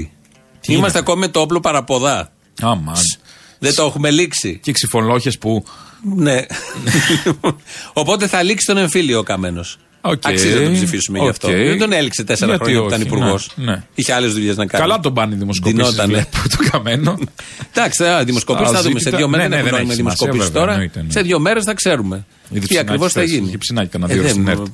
Είμαστε 0.66 0.98
ακόμη 0.98 1.20
με 1.20 1.28
το 1.28 1.40
όπλο 1.40 1.60
παρά 1.60 1.85
πόδα. 1.85 2.16
Αμάν. 2.62 2.96
Δεν 3.64 3.74
το 3.74 3.84
έχουμε 3.84 4.10
λήξει. 4.10 4.58
Και 4.62 4.72
ξιφολόγχη 4.72 5.30
που. 5.40 5.64
Ναι. 6.16 6.40
Οπότε 7.92 8.26
θα 8.26 8.42
λήξει 8.42 8.66
τον 8.66 8.76
εμφύλιο 8.76 9.18
ο 9.18 9.22
Καμένος. 9.22 9.76
Οκ. 10.00 10.26
Αξίζει 10.26 10.54
να 10.54 10.62
τον 10.62 10.72
ψηφίσουμε 10.72 11.18
γι' 11.18 11.28
αυτό. 11.28 11.48
Οκ. 11.48 11.54
Δεν 11.54 11.78
τον 11.78 11.92
έληξε 11.92 12.24
τέσσερα 12.24 12.50
Γιατί 12.50 12.64
χρόνια 12.64 12.80
που 12.80 12.86
ήταν 12.88 13.00
όχι, 13.00 13.08
υπουργός. 13.08 13.50
ναι, 13.56 13.64
ναι. 13.64 13.82
Είχε 13.94 14.12
άλλες 14.12 14.32
δουλειές 14.32 14.56
να 14.56 14.66
κάνει. 14.66 14.82
Καλά 14.84 15.00
τον 15.00 15.14
πάνε 15.14 15.34
οι 15.34 15.38
δημοσκοπήσεις. 15.38 15.78
Ντυνότανε. 15.94 16.26
Τον 16.32 16.68
Καμμένο. 16.70 17.18
Εντάξει, 17.74 18.02
θα 18.04 18.24
δημοσκοπήσεις 18.24 18.70
θα 18.72 18.82
δούμε. 18.82 18.88
Σε 19.00 19.08
Αζήτητα- 19.08 19.16
δύο 19.16 19.28
μέρες 19.28 19.48
ναι, 19.48 19.56
ναι, 19.56 19.62
δεν 19.62 19.64
δεν 19.70 19.74
έχουμε 19.80 19.92
έχει 19.92 19.96
σημασία, 20.00 20.26
δημοσκοπήσει 20.26 20.44
βέβαια, 20.52 20.60
τώρα. 20.60 20.72
εννοείται, 20.72 21.02
ναι. 21.02 21.12
Σε 21.12 21.20
δύο 21.20 21.38
μέρες 21.38 21.64
θα 21.64 21.74
ξέρουμε. 21.74 22.24
Είδε 22.50 22.60
Τι 22.60 22.66
ψινάκι 22.66 22.86
ακριβώς 22.86 23.12
θα 23.12 23.20
χθες, 23.20 23.32
γίνει. 23.34 23.46
είχε 23.46 23.58
ψινάκι 23.58 23.88
κανένα 23.88 24.10
Ε, 24.12 24.14
δύο 24.14 24.22
δεν 24.22 24.32
στην 24.32 24.42
μου- 24.42 24.48
ΕΡΤ. 24.48 24.66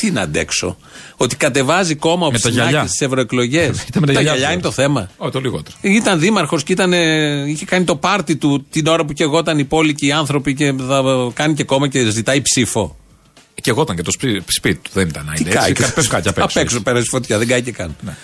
Τι 0.00 0.10
να 0.10 0.20
αντέξω; 0.20 0.76
Ότι 1.16 1.36
κατεβάζει 1.36 1.94
κόμμα 1.94 2.26
ο 2.26 2.30
Με 2.32 2.38
τα 2.38 2.48
γυαλιά. 2.48 2.66
Ψινάκης 2.68 2.90
στις 2.90 3.06
ευρωεκλογές. 3.06 3.68
Ήταν 3.88 4.00
με 4.00 4.06
τα 4.06 4.12
γυαλιά, 4.12 4.30
γυαλιά 4.32 4.52
είναι 4.52 4.62
το 4.62 4.70
θέμα. 4.70 5.10
Όχι, 5.16 5.32
το 5.32 5.40
λιγότερο. 5.40 5.76
Ήταν 5.80 6.18
δήμαρχος 6.20 6.62
και 6.62 6.72
ήταν, 6.72 6.92
ε, 6.92 7.44
είχε 7.48 7.64
κάνει 7.64 7.84
το 7.84 7.96
πάρτι 7.96 8.36
του 8.36 8.66
την 8.70 8.86
ώρα 8.86 9.04
που 9.04 9.12
και 9.12 9.22
εγώ 9.22 9.38
ήταν 9.38 9.58
οι 9.58 9.64
πόλοι 9.64 9.94
και 9.94 10.06
οι 10.06 10.12
άνθρωποι 10.12 10.54
και 10.54 10.74
θα 10.88 11.02
κάνει 11.34 11.54
και 11.54 11.64
κόμμα 11.64 11.88
και 11.88 12.10
ζητάει 12.10 12.40
ψήφο. 12.42 12.96
Και 13.54 13.70
εγώ 13.70 13.82
ήταν 13.82 13.96
και 13.96 14.02
το 14.02 14.10
σπί- 14.10 14.42
σπίτι 14.46 14.80
του, 14.82 14.90
δεν 14.92 15.08
ήταν. 15.08 15.30
Τι 15.34 15.42
είναι 15.42 15.50
κάει. 15.50 15.70
έτσι, 15.70 15.92
Πες 15.94 16.06
κάτι 16.06 16.28
απ' 16.28 16.38
έξω. 16.38 16.58
Απ' 16.58 16.64
έξω 16.64 16.80
πέρασε 16.82 17.06
φωτιά, 17.10 17.38
δεν 17.38 17.46
κάει 17.46 17.62
και 17.62 17.72
καν. 17.72 17.96
Ναι. 18.00 18.14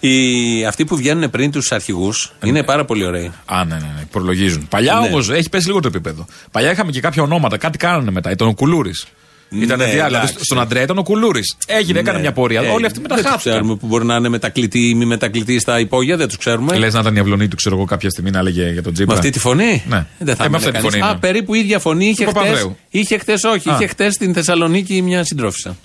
Οι, 0.00 0.64
αυτοί 0.64 0.84
που 0.84 0.96
βγαίνουν 0.96 1.30
πριν 1.30 1.50
τους 1.50 1.72
αρχηγούς 1.72 2.32
είναι 2.44 2.62
πάρα 2.62 2.84
πολύ 2.84 3.04
ωραίοι. 3.04 3.32
Α, 3.44 3.64
ναι, 3.64 3.74
ναι, 3.74 3.80
ναι, 3.80 4.04
προλογίζουν. 4.10 4.68
Παλιά 4.68 4.94
Ναι. 4.94 5.06
όμως 5.06 5.30
έχει 5.30 5.48
πέσει 5.48 5.66
λίγο 5.66 5.80
το 5.80 5.88
επίπεδο. 5.88 6.26
Παλιά 6.50 6.70
είχαμε 6.70 6.90
και 6.90 7.00
κάποια 7.00 7.22
ονόματα, 7.22 7.56
κάτι 7.56 7.78
κάνανε 7.78 8.10
μετά. 8.10 8.30
Ήταν 8.30 8.48
ο 8.48 8.54
Κουλούρης. 8.54 9.06
Ήταν 9.52 9.78
Ναι, 9.78 9.84
διάλογο. 9.84 10.16
εντάξει. 10.16 10.34
Στον 10.40 10.60
Αντρέα 10.60 10.82
ήταν 10.82 10.98
ο 10.98 11.02
Κουλούρης. 11.02 11.56
Έγινε, 11.66 11.98
έκανε 11.98 12.16
Ναι. 12.16 12.22
μια 12.22 12.32
πορεία. 12.32 12.60
Ε, 12.60 12.68
Όλοι 12.68 12.86
αυτοί 12.86 13.00
μετά 13.00 13.14
Δεν 13.14 13.24
τους 13.24 13.32
χάθηκαν. 13.32 13.52
ξέρουμε 13.54 13.76
που 13.76 13.86
μπορεί 13.86 14.04
να 14.04 14.14
είναι 14.14 14.28
μετακλητή 14.28 14.88
ή 14.88 14.94
μη 14.94 15.04
μετακλητή 15.04 15.58
στα 15.58 15.80
υπόγεια, 15.80 16.16
δεν 16.16 16.26
τους 16.28 16.36
ξέρουμε. 16.36 16.78
Λες 16.78 16.94
να 16.94 17.00
ήταν 17.00 17.16
η 17.16 17.18
αυλωνή 17.18 17.48
του, 17.48 17.56
ξέρω 17.56 17.76
εγώ, 17.76 17.84
κάποια 17.84 18.10
στιγμή 18.10 18.30
να 18.30 18.38
έλεγε 18.38 18.70
για 18.70 18.82
τον 18.82 18.92
Τζίπρα. 18.92 19.12
Με 19.12 19.18
αυτή 19.18 19.30
τη 19.30 19.38
φωνή; 19.38 19.82
Ναι. 19.88 20.06
Δεν 20.18 20.36
θα 20.36 20.44
Ε, 20.44 20.48
με 20.48 20.56
έμενε 20.56 20.56
αυτή 20.56 20.66
τη 20.66 20.72
κανείς. 20.76 20.90
φωνή. 20.90 21.02
Α, 21.10 21.12
ναι. 21.12 21.18
περίπου 21.18 21.54
ίδια 21.54 21.78
φωνή 21.78 22.06
είχε 22.08 22.24
Του 22.24 22.30
χτε. 22.30 22.38
Παπανδρέου. 22.38 22.76
Είχε 22.90 23.18
χτε, 23.18 23.32
όχι. 23.54 23.70
Α. 23.70 23.74
Είχε 23.74 23.86
χτες 23.86 24.14
στην 24.14 24.34
Θεσσαλονίκη 24.34 25.02
μια 25.02 25.24
συντρόφισσα. 25.24 25.76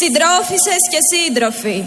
Συντρόφισσες 0.00 0.80
και 0.92 1.00
σύντροφοι, 1.10 1.78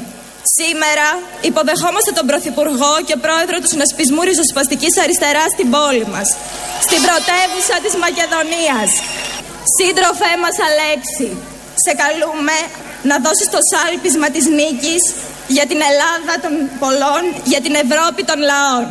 σήμερα 0.60 1.08
υποδεχόμαστε 1.50 2.12
τον 2.18 2.26
Πρωθυπουργό 2.32 2.94
και 3.08 3.16
Πρόεδρο 3.26 3.56
του 3.62 3.70
Συνασπισμού 3.74 4.22
Ριζοσπαστικής 4.30 4.94
Αριστεράς 5.04 5.50
στην 5.56 5.68
πόλη 5.76 6.06
μας, 6.14 6.28
στην 6.86 7.00
πρωτεύουσα 7.06 7.76
της 7.86 7.94
Μακεδονίας. 8.06 8.90
Σύντροφέ 9.76 10.32
μας 10.44 10.56
Αλέξη, 10.68 11.30
σε 11.84 11.92
καλούμε 12.02 12.58
να 13.10 13.16
δώσεις 13.24 13.50
το 13.56 13.60
σάλπισμα 13.72 14.28
της 14.36 14.46
νίκης 14.58 15.04
για 15.48 15.66
την 15.70 15.80
Ελλάδα 15.90 16.34
των 16.44 16.54
πολλών, 16.82 17.24
για 17.44 17.62
την 17.62 17.74
Ευρώπη 17.84 18.22
των 18.30 18.40
λαών. 18.50 18.86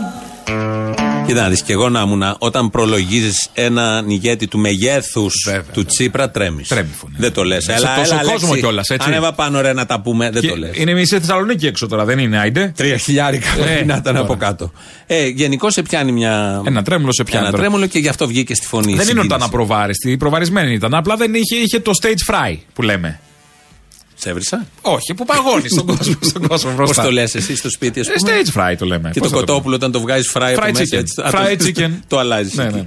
Κοίτα 1.26 1.42
να 1.42 1.48
δεις 1.48 1.62
και 1.62 1.72
εγώ 1.72 1.88
να 1.88 2.00
ήμουν 2.00 2.22
όταν 2.38 2.70
προλογίζεις 2.70 3.48
έναν 3.54 4.10
ηγέτη 4.10 4.46
του 4.46 4.58
μεγέθους 4.58 5.34
του 5.72 5.84
Τσίπρα, 5.84 6.30
τρέμεις. 6.30 6.68
Τρέμει 6.68 6.88
η 6.92 6.96
φωνή. 6.96 7.14
Δεν 7.18 7.32
το 7.32 7.44
λες. 7.44 7.64
Σε 7.64 7.72
Έλα, 7.72 7.94
τόσο 7.96 8.14
έλα, 8.14 8.22
κόσμο 8.22 8.32
Αλέξη. 8.46 8.58
κιόλας, 8.60 8.88
έτσι. 8.90 9.08
Ανέβα 9.10 9.32
πάνω 9.32 9.60
ρε 9.60 9.72
να 9.72 9.86
τα 9.86 10.00
πούμε. 10.00 10.30
Δεν 10.30 10.42
Και 10.42 10.48
το 10.48 10.56
λες. 10.56 10.70
Είναι 10.74 10.92
μισή 10.94 11.18
Θεσσαλονίκη 11.18 11.66
έξω 11.66 11.86
τώρα, 11.86 12.04
δεν 12.04 12.18
είναι, 12.18 12.38
Άιντε; 12.38 12.72
Τρία 12.76 12.96
χιλιάρικα 12.96 13.48
Ε, 13.58 13.62
πρέπει 13.62 13.84
να 13.86 13.94
ήταν 13.96 14.02
τώρα. 14.02 14.20
από 14.20 14.34
κάτω. 14.36 14.72
Ε, 15.06 15.26
Γενικώς 15.26 15.72
σε 15.72 15.82
πιάνει 15.82 16.12
μια. 16.12 16.62
Ένα 16.66 16.82
τρέμουλο 16.82 17.12
σε 17.12 17.24
πιάνει 17.24 17.40
Ένα 17.46 17.50
τώρα. 17.50 17.62
τρέμουλο 17.62 17.86
και 17.86 17.98
γι' 17.98 18.08
αυτό 18.08 18.26
βγήκε 18.26 18.54
στη 18.54 18.66
φωνή. 18.66 18.92
η 18.92 18.94
Δεν 18.94 18.94
είναι 18.94 19.00
ότι 19.02 19.08
συγκίνηση. 19.10 19.36
ήταν 19.36 19.42
απροβάριστη, 19.48 20.16
προβαρισμένη 20.16 20.72
ήταν. 20.72 20.94
Απλά 20.94 21.16
δεν 21.16 21.34
είχε, 21.34 21.56
είχε 21.56 21.80
το 21.80 21.90
stage 22.02 22.32
fry 22.34 22.56
που 22.74 22.82
λέμε. 22.82 23.20
Σε 24.18 24.30
έβρισα; 24.30 24.66
Όχι, 24.80 25.14
που 25.14 25.24
παγώνεις 25.24 25.70
στον 25.72 25.86
κόσμο, 25.96 26.14
στον 26.20 26.46
κόσμο 26.46 26.70
Πώς 26.70 26.76
μπροστά. 26.76 27.02
το 27.02 27.10
λες 27.12 27.34
εσύ 27.34 27.56
στο 27.56 27.70
σπίτι, 27.70 28.00
ας 28.00 28.08
Ε, 28.08 28.12
πούμε; 28.16 28.32
Stage 28.32 28.60
fry 28.60 28.74
το 28.78 28.86
λέμε. 28.86 29.10
Και 29.12 29.20
Πώς 29.20 29.28
το 29.30 29.34
θα 29.34 29.40
κοτόπουλο 29.40 29.74
όταν 29.74 29.92
το 29.92 30.00
βγάζεις 30.00 30.28
φράι 30.30 30.54
από 30.54 30.66
Fried 30.66 30.72
μέσα. 30.72 30.84
chicken. 30.84 30.98
έτσι, 30.98 31.20
α, 31.22 31.30
Fried 31.32 31.56
το- 31.58 31.64
chicken. 31.66 31.90
Το 32.08 32.18
αλλάζεις. 32.18 32.54
Ναι, 32.54 32.64
ναι, 32.64 32.70
ναι. 32.70 32.84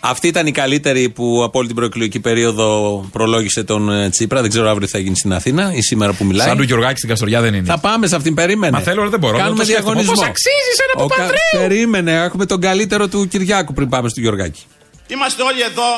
Αυτή 0.00 0.26
ήταν 0.28 0.46
η 0.46 0.50
καλύτερη 0.50 1.08
που 1.08 1.42
από 1.44 1.58
όλη 1.58 1.66
την 1.66 1.76
προεκλογική 1.76 2.20
περίοδο 2.20 3.00
προλόγησε 3.12 3.64
τον 3.64 3.90
ε, 3.92 4.08
Τσίπρα. 4.10 4.40
Δεν 4.40 4.50
ξέρω 4.50 4.68
αύριο 4.70 4.86
τι 4.86 4.92
θα 4.92 4.98
γίνει 4.98 5.16
στην 5.16 5.32
Αθήνα 5.32 5.72
ή 5.74 5.82
σήμερα 5.82 6.12
που 6.12 6.24
μιλάει. 6.24 6.46
Σαν 6.48 6.56
του 6.56 6.62
Γιωργάκη 6.62 6.96
στην 6.96 7.08
Καστοριά 7.08 7.40
δεν 7.40 7.54
είναι. 7.54 7.66
Θα 7.66 7.78
πάμε 7.78 8.06
σε 8.06 8.16
αυτήν, 8.16 8.34
περίμενε. 8.34 8.76
Μα 8.76 8.82
θέλω, 8.82 9.00
αλλά 9.00 9.10
δεν 9.10 9.18
μπορώ. 9.20 9.38
Κάνουμε 9.38 9.58
το 9.58 9.64
σκέφτομαι. 9.64 9.92
διαγωνισμό. 9.94 10.14
Πώς 10.14 10.24
αξίζει 10.24 10.72
σε 10.76 10.82
ένα 10.92 11.04
Ο 11.04 11.06
Κα- 11.06 11.14
Παπανδρέου; 11.14 11.68
Περίμενε, 11.68 12.12
έχουμε 12.12 12.46
τον 12.46 12.60
καλύτερο 12.60 13.08
του 13.08 13.28
Κυριάκου 13.28 13.72
πριν 13.72 13.88
πάμε 13.88 14.08
στο 14.08 14.20
Γιωργάκη. 14.20 14.62
Είμαστε 15.06 15.42
όλοι 15.42 15.60
εδώ 15.62 15.88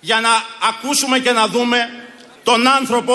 για 0.00 0.20
να 0.20 0.28
ακούσουμε 0.70 1.18
και 1.18 1.30
να 1.30 1.46
δούμε 1.46 1.76
τον 2.42 2.60
άνθρωπο 2.80 3.12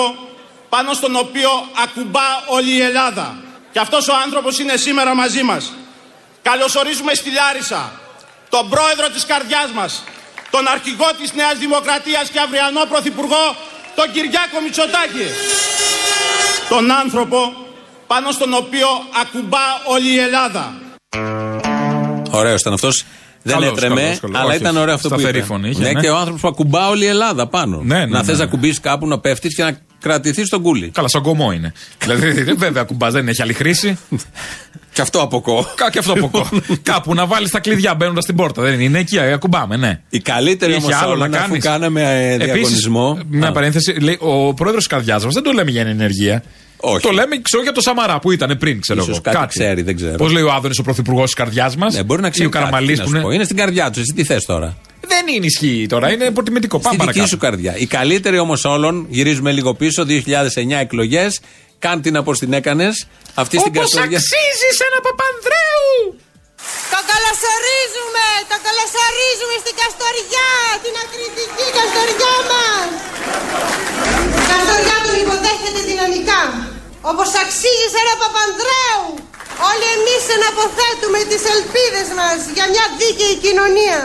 πάνω 0.74 0.92
στον 1.00 1.12
οποίο 1.24 1.50
ακουμπά 1.84 2.28
όλη 2.56 2.72
η 2.80 2.82
Ελλάδα. 2.90 3.26
Και 3.72 3.80
αυτός 3.84 4.08
ο 4.08 4.14
άνθρωπος 4.24 4.58
είναι 4.58 4.76
σήμερα 4.86 5.14
μαζί 5.14 5.42
μας. 5.50 5.72
Καλωσορίζουμε 6.48 7.12
στη 7.14 7.30
Λάρισα 7.38 7.82
τον 8.54 8.64
πρόεδρο 8.72 9.06
της 9.14 9.24
καρδιάς 9.30 9.70
μας, 9.78 9.92
τον 10.54 10.64
αρχηγό 10.74 11.08
της 11.20 11.30
Νέας 11.40 11.56
Δημοκρατίας 11.64 12.26
και 12.32 12.40
αυριανό 12.46 12.82
πρωθυπουργό, 12.92 13.44
τον 13.98 14.06
Κυριάκο 14.14 14.56
Μητσοτάκη. 14.64 15.26
Τον 16.72 16.84
άνθρωπο 17.02 17.38
πάνω 18.12 18.28
στον 18.36 18.50
οποίο 18.62 18.88
ακουμπά 19.22 19.66
όλη 19.94 20.10
η 20.18 20.18
Ελλάδα. 20.28 20.64
Ωραίος 22.30 22.60
ήταν 22.60 22.72
αυτός. 22.72 23.04
Δεν 23.42 23.58
Καλός, 23.58 23.70
έτρεμε, 23.70 24.00
καλός, 24.00 24.20
καλός. 24.20 24.36
αλλά 24.40 24.48
Όχι, 24.48 24.56
ήταν 24.56 24.76
ωραίο 24.76 24.94
αυτό 24.94 25.08
που 25.08 25.14
σταθερή 25.14 25.38
είπε. 25.38 25.46
φωνή 25.46 25.68
είχε, 25.68 25.82
ναι, 25.82 25.92
ναι. 25.92 26.00
και 26.00 26.10
ο 26.10 26.16
άνθρωπος 26.16 26.40
που 26.40 26.48
ακουμπά 26.48 26.88
όλη 26.88 27.04
η 27.04 27.08
Ελλάδα 27.16 27.48
πάνω. 27.48 27.80
Ναι, 27.82 27.98
ναι, 27.98 28.06
να 28.06 28.18
ναι, 28.18 28.24
θες 28.24 28.38
ναι. 28.38 28.44
να 28.44 28.50
κουμπίσει 28.50 28.80
κάπου, 28.80 29.06
να 29.06 29.18
πέφτεις 29.20 29.54
και 29.54 29.62
να 29.62 29.72
κρατηθεί 30.08 30.44
στον 30.44 30.62
κούλι. 30.62 30.88
Καλά, 30.88 31.08
σαν 31.08 31.22
κομμό 31.22 31.52
είναι. 31.52 31.72
δηλαδή, 32.00 32.42
βέβαια, 32.64 32.82
κουμπάς 32.82 33.12
δεν 33.12 33.28
έχει 33.28 33.42
άλλη 33.42 33.52
χρήση. 33.52 33.98
Και 34.92 35.00
αυτό 35.00 35.20
από 35.20 35.40
κο. 35.40 35.66
Κα- 35.74 35.90
Και 35.90 35.98
αυτό 35.98 36.12
από 36.12 36.28
κο. 36.28 36.48
Κάπου 36.82 37.14
να 37.14 37.26
βάλεις 37.26 37.50
τα 37.50 37.60
κλειδιά 37.60 37.94
μπαίνοντας 37.94 38.22
στην 38.24 38.36
πόρτα. 38.36 38.62
Δεν 38.62 38.72
είναι, 38.72 38.82
είναι 38.82 38.98
εκεί, 38.98 39.18
ακουμπάμε, 39.18 39.76
ναι. 39.76 40.00
Η 40.08 40.20
καλύτερη 40.20 40.72
Είχε 40.72 40.80
όμως 40.84 40.94
άλλο 41.02 41.12
όλα 41.12 41.28
να 41.28 41.38
αφού 41.38 41.46
κάνεις. 41.48 41.64
κάναμε 41.64 42.00
ε, 42.02 42.32
Επίσης, 42.34 42.52
διαγωνισμό. 42.52 43.18
Μια 43.28 43.48
Α, 43.48 43.52
παρένθεση. 43.52 43.92
Λέει, 43.92 44.18
ο 44.20 44.54
πρόεδρος 44.54 44.82
τη 44.82 44.88
καρδιάς 44.88 45.24
μας 45.24 45.34
δεν 45.34 45.42
το 45.42 45.52
λέμε 45.52 45.70
για 45.70 45.80
ενεργεία. 45.80 46.42
Όχι. 46.76 47.02
Το 47.02 47.10
λέμε, 47.10 47.36
ξέρω 47.42 47.62
για 47.62 47.72
το 47.72 47.80
Σαμαρά 47.80 48.18
που 48.18 48.30
ήταν 48.30 48.56
πριν, 48.58 48.80
ξέρω 48.80 49.02
Ίσως 49.02 49.20
εγώ. 49.24 49.36
κάτι 49.38 49.46
ξέρει, 49.58 49.82
δεν 49.82 49.96
ξέρω. 49.96 50.16
Πώς 50.16 50.32
λέει 50.32 50.42
ο 50.42 50.52
Άδωνης, 50.52 50.78
ο 50.78 50.82
πρωθυπουργός 50.82 51.24
της 51.24 51.34
καρδιάς 51.34 51.76
μας. 51.76 51.94
Ναι, 51.94 52.02
μπορεί 52.02 52.22
να 52.22 52.30
ξέρει. 52.30 52.46
ο 52.46 52.50
Καραμαλής 52.50 52.98
κάτι, 52.98 53.00
τι 53.00 53.04
που 53.04 53.10
να 53.10 53.10
σου 53.10 53.16
είναι. 53.16 53.24
πω. 53.24 53.30
Είναι 53.30 53.44
στην 53.44 53.56
καρδιά 53.56 53.90
τους. 53.90 54.02
Εσύ 54.02 54.12
τι 54.14 54.24
θες 54.24 54.44
τώρα; 54.44 54.76
Δεν 55.14 55.24
είναι 55.34 55.46
ισχύει 55.52 55.86
τώρα, 55.94 56.06
είναι 56.12 56.24
υποτιμητικό. 56.34 56.76
Πάμε 56.78 56.88
Στη 56.94 56.96
δική 56.96 57.06
παρακάτω. 57.18 57.28
σου 57.32 57.38
καρδιά. 57.46 57.72
Η 57.84 57.86
καλύτερη 57.96 58.38
όμως 58.46 58.60
όλων, 58.74 58.94
γυρίζουμε 59.16 59.50
λίγο 59.58 59.70
πίσω, 59.80 60.00
2009 60.04 60.78
εκλογές. 60.86 61.30
Κάν 61.84 61.96
την 62.04 62.14
όπω 62.22 62.32
την 62.42 62.52
έκανες. 62.60 62.94
Αυτή 63.42 63.54
στην 63.62 63.72
Όπως 63.74 63.82
Καστοριά. 63.82 64.18
αξίζει 64.20 64.68
σε 64.78 64.84
ένα 64.90 64.98
Παπανδρέου! 65.06 65.94
Το 66.94 67.00
καλωσορίζουμε, 67.10 68.26
το 68.50 68.56
καλωσορίζουμε 68.66 69.54
στην 69.62 69.74
Καστοριά, 69.80 70.50
την 70.84 70.94
ακριτική 71.02 71.66
Καστοριά 71.76 72.34
μας. 72.50 72.88
Η 74.40 74.42
Καστοριά 74.50 74.96
τον 75.06 75.16
υποδέχεται 75.24 75.80
δυναμικά, 75.90 76.42
όπως 77.10 77.28
αξίζει 77.42 77.86
σε 77.92 77.98
ένα 78.04 78.14
Παπανδρέου. 78.22 79.04
Όλοι 79.70 79.86
εμείς 79.96 80.22
εναποθέτουμε 80.36 81.20
τις 81.30 81.42
ελπίδες 81.54 82.08
μας 82.18 82.38
για 82.56 82.66
μια 82.72 82.84
δίκαιη 82.98 83.34
κοινωνία. 83.44 84.00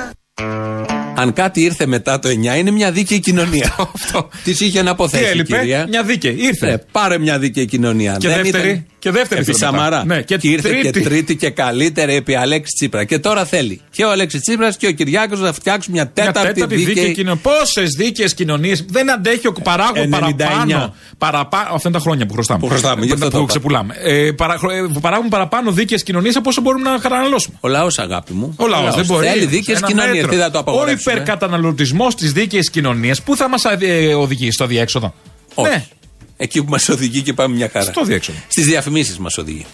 Αν 1.22 1.34
κάτι 1.34 1.62
ήρθε 1.62 1.86
μετά 1.86 2.20
το 2.20 2.30
9, 2.30 2.58
είναι 2.58 2.72
μια 2.72 2.92
δίκαιη 2.92 3.20
κοινωνία. 3.20 3.76
Της 4.44 4.60
είχε 4.60 4.78
να 4.78 4.84
Τι 4.84 4.90
αποθέσει 4.90 5.24
η 5.24 5.28
έλειπε, 5.28 5.58
κυρία. 5.58 5.86
μια 5.90 6.04
δίκαιη. 6.04 6.36
Ήρθε. 6.40 6.72
Ε, 6.72 6.78
πάρε 6.92 7.18
μια 7.18 7.40
δίκαιη 7.40 7.66
κοινωνία. 7.66 8.18
Και 8.20 8.28
Δεν 8.28 8.42
δεύτερη, 8.44 8.70
ήταν- 8.70 8.86
και 9.00 9.12
δεύτερη 9.12 9.42
Επί 9.42 9.54
θέλω 9.54 9.72
μετά. 9.72 9.84
Σαμαρά. 9.84 10.06
Ναι, 10.06 10.22
και 10.22 10.38
και 10.38 10.50
ήρθε 10.50 10.70
τρίτη. 10.70 10.92
και 10.92 11.02
τρίτη 11.10 11.36
και 11.36 11.50
καλύτερη 11.50 12.16
επί 12.16 12.36
Αλέξη 12.36 12.74
Τσίπρας. 12.76 13.06
Και 13.06 13.20
τώρα 13.20 13.46
θέλει 13.46 13.82
και 13.92 14.04
ο 14.04 14.12
Αλέξης 14.12 14.42
Τσίπρας 14.42 14.78
και 14.78 14.88
ο 14.88 14.92
Κυριάκος 14.92 15.40
να 15.40 15.54
φτιάξουν 15.54 15.94
μια 15.94 16.12
Μια 16.16 16.26
τέταρτη, 16.26 16.54
τέταρτη 16.54 16.76
δίκαιη 16.76 16.94
δίκαιη. 16.94 17.14
κοινωνία. 17.14 17.42
Πόσες 17.42 17.90
δίκαιες 17.98 18.34
κοινωνίε 18.34 18.76
δεν 18.88 19.12
αντέχει 19.12 19.48
ο 19.48 19.52
παράγων 19.64 20.14
99. 20.14 20.36
παραπάνω. 20.38 20.94
παραπάνω 21.18 21.64
αυτά 21.76 21.90
είναι 21.90 21.98
τα 21.98 22.04
χρόνια 22.04 22.26
που 22.26 22.34
χρωστάμε. 22.34 22.60
Που 22.60 22.68
χρωστάμε, 22.68 23.06
γι' 23.06 23.12
αυτό 23.12 23.26
που 23.26 23.32
το 23.32 23.38
είπα. 23.38 23.48
ξεπουλάμε. 23.48 23.96
Ε, 24.04 24.32
παρα, 24.32 24.54
ε, 24.54 25.00
παράγουν 25.02 25.30
παραπάνω 25.30 25.72
δίκαιες 25.72 26.04
κοινωνίες 26.04 26.36
από 26.36 26.50
όσο 26.50 26.62
μπορούμε 26.62 26.90
να 26.90 26.98
καταναλώσουμε. 26.98 27.56
Ο 27.60 27.68
λαός, 27.68 28.00
αγάπη 28.00 28.34
μου. 28.34 28.54
Ο 28.58 28.68
λαός 28.68 28.96
δεν 28.96 29.06
μπορεί. 29.06 29.28
Θέλει 29.28 29.46
δίκαιες 29.46 29.78
Ένα 29.78 29.88
κοινωνίες. 29.88 30.16
μέτρο. 30.16 30.30
Τι 30.32 30.38
θα 30.38 30.52
το 30.52 30.58
Ο 30.58 30.62
απαγορεύσουμε. 30.62 31.14
υπερκαταναλωτισμός 31.14 32.16
της 32.16 32.32
δίκαιης 32.32 32.70
κοινωνίας 32.70 33.22
πού 33.22 33.36
θα 33.36 33.50
μας 33.50 33.64
οδηγήσει 34.18 34.52
στο 34.52 34.66
διέξοδο; 34.66 35.14
Όχι. 35.54 35.84
Ναι, 36.40 36.46
Εκεί 36.46 36.64
που 36.64 36.70
μας 36.70 36.90
οδηγεί 36.90 37.22
και 37.22 37.34
πάμε 37.34 37.56
μια 37.56 37.70
χαρά. 37.74 37.86
στο 37.92 38.04
διέξοδο. 38.04 38.38
Στις 38.48 38.66
διαφημίσεις 38.66 39.18
μας 39.18 39.38
οδηγεί. 39.38 39.66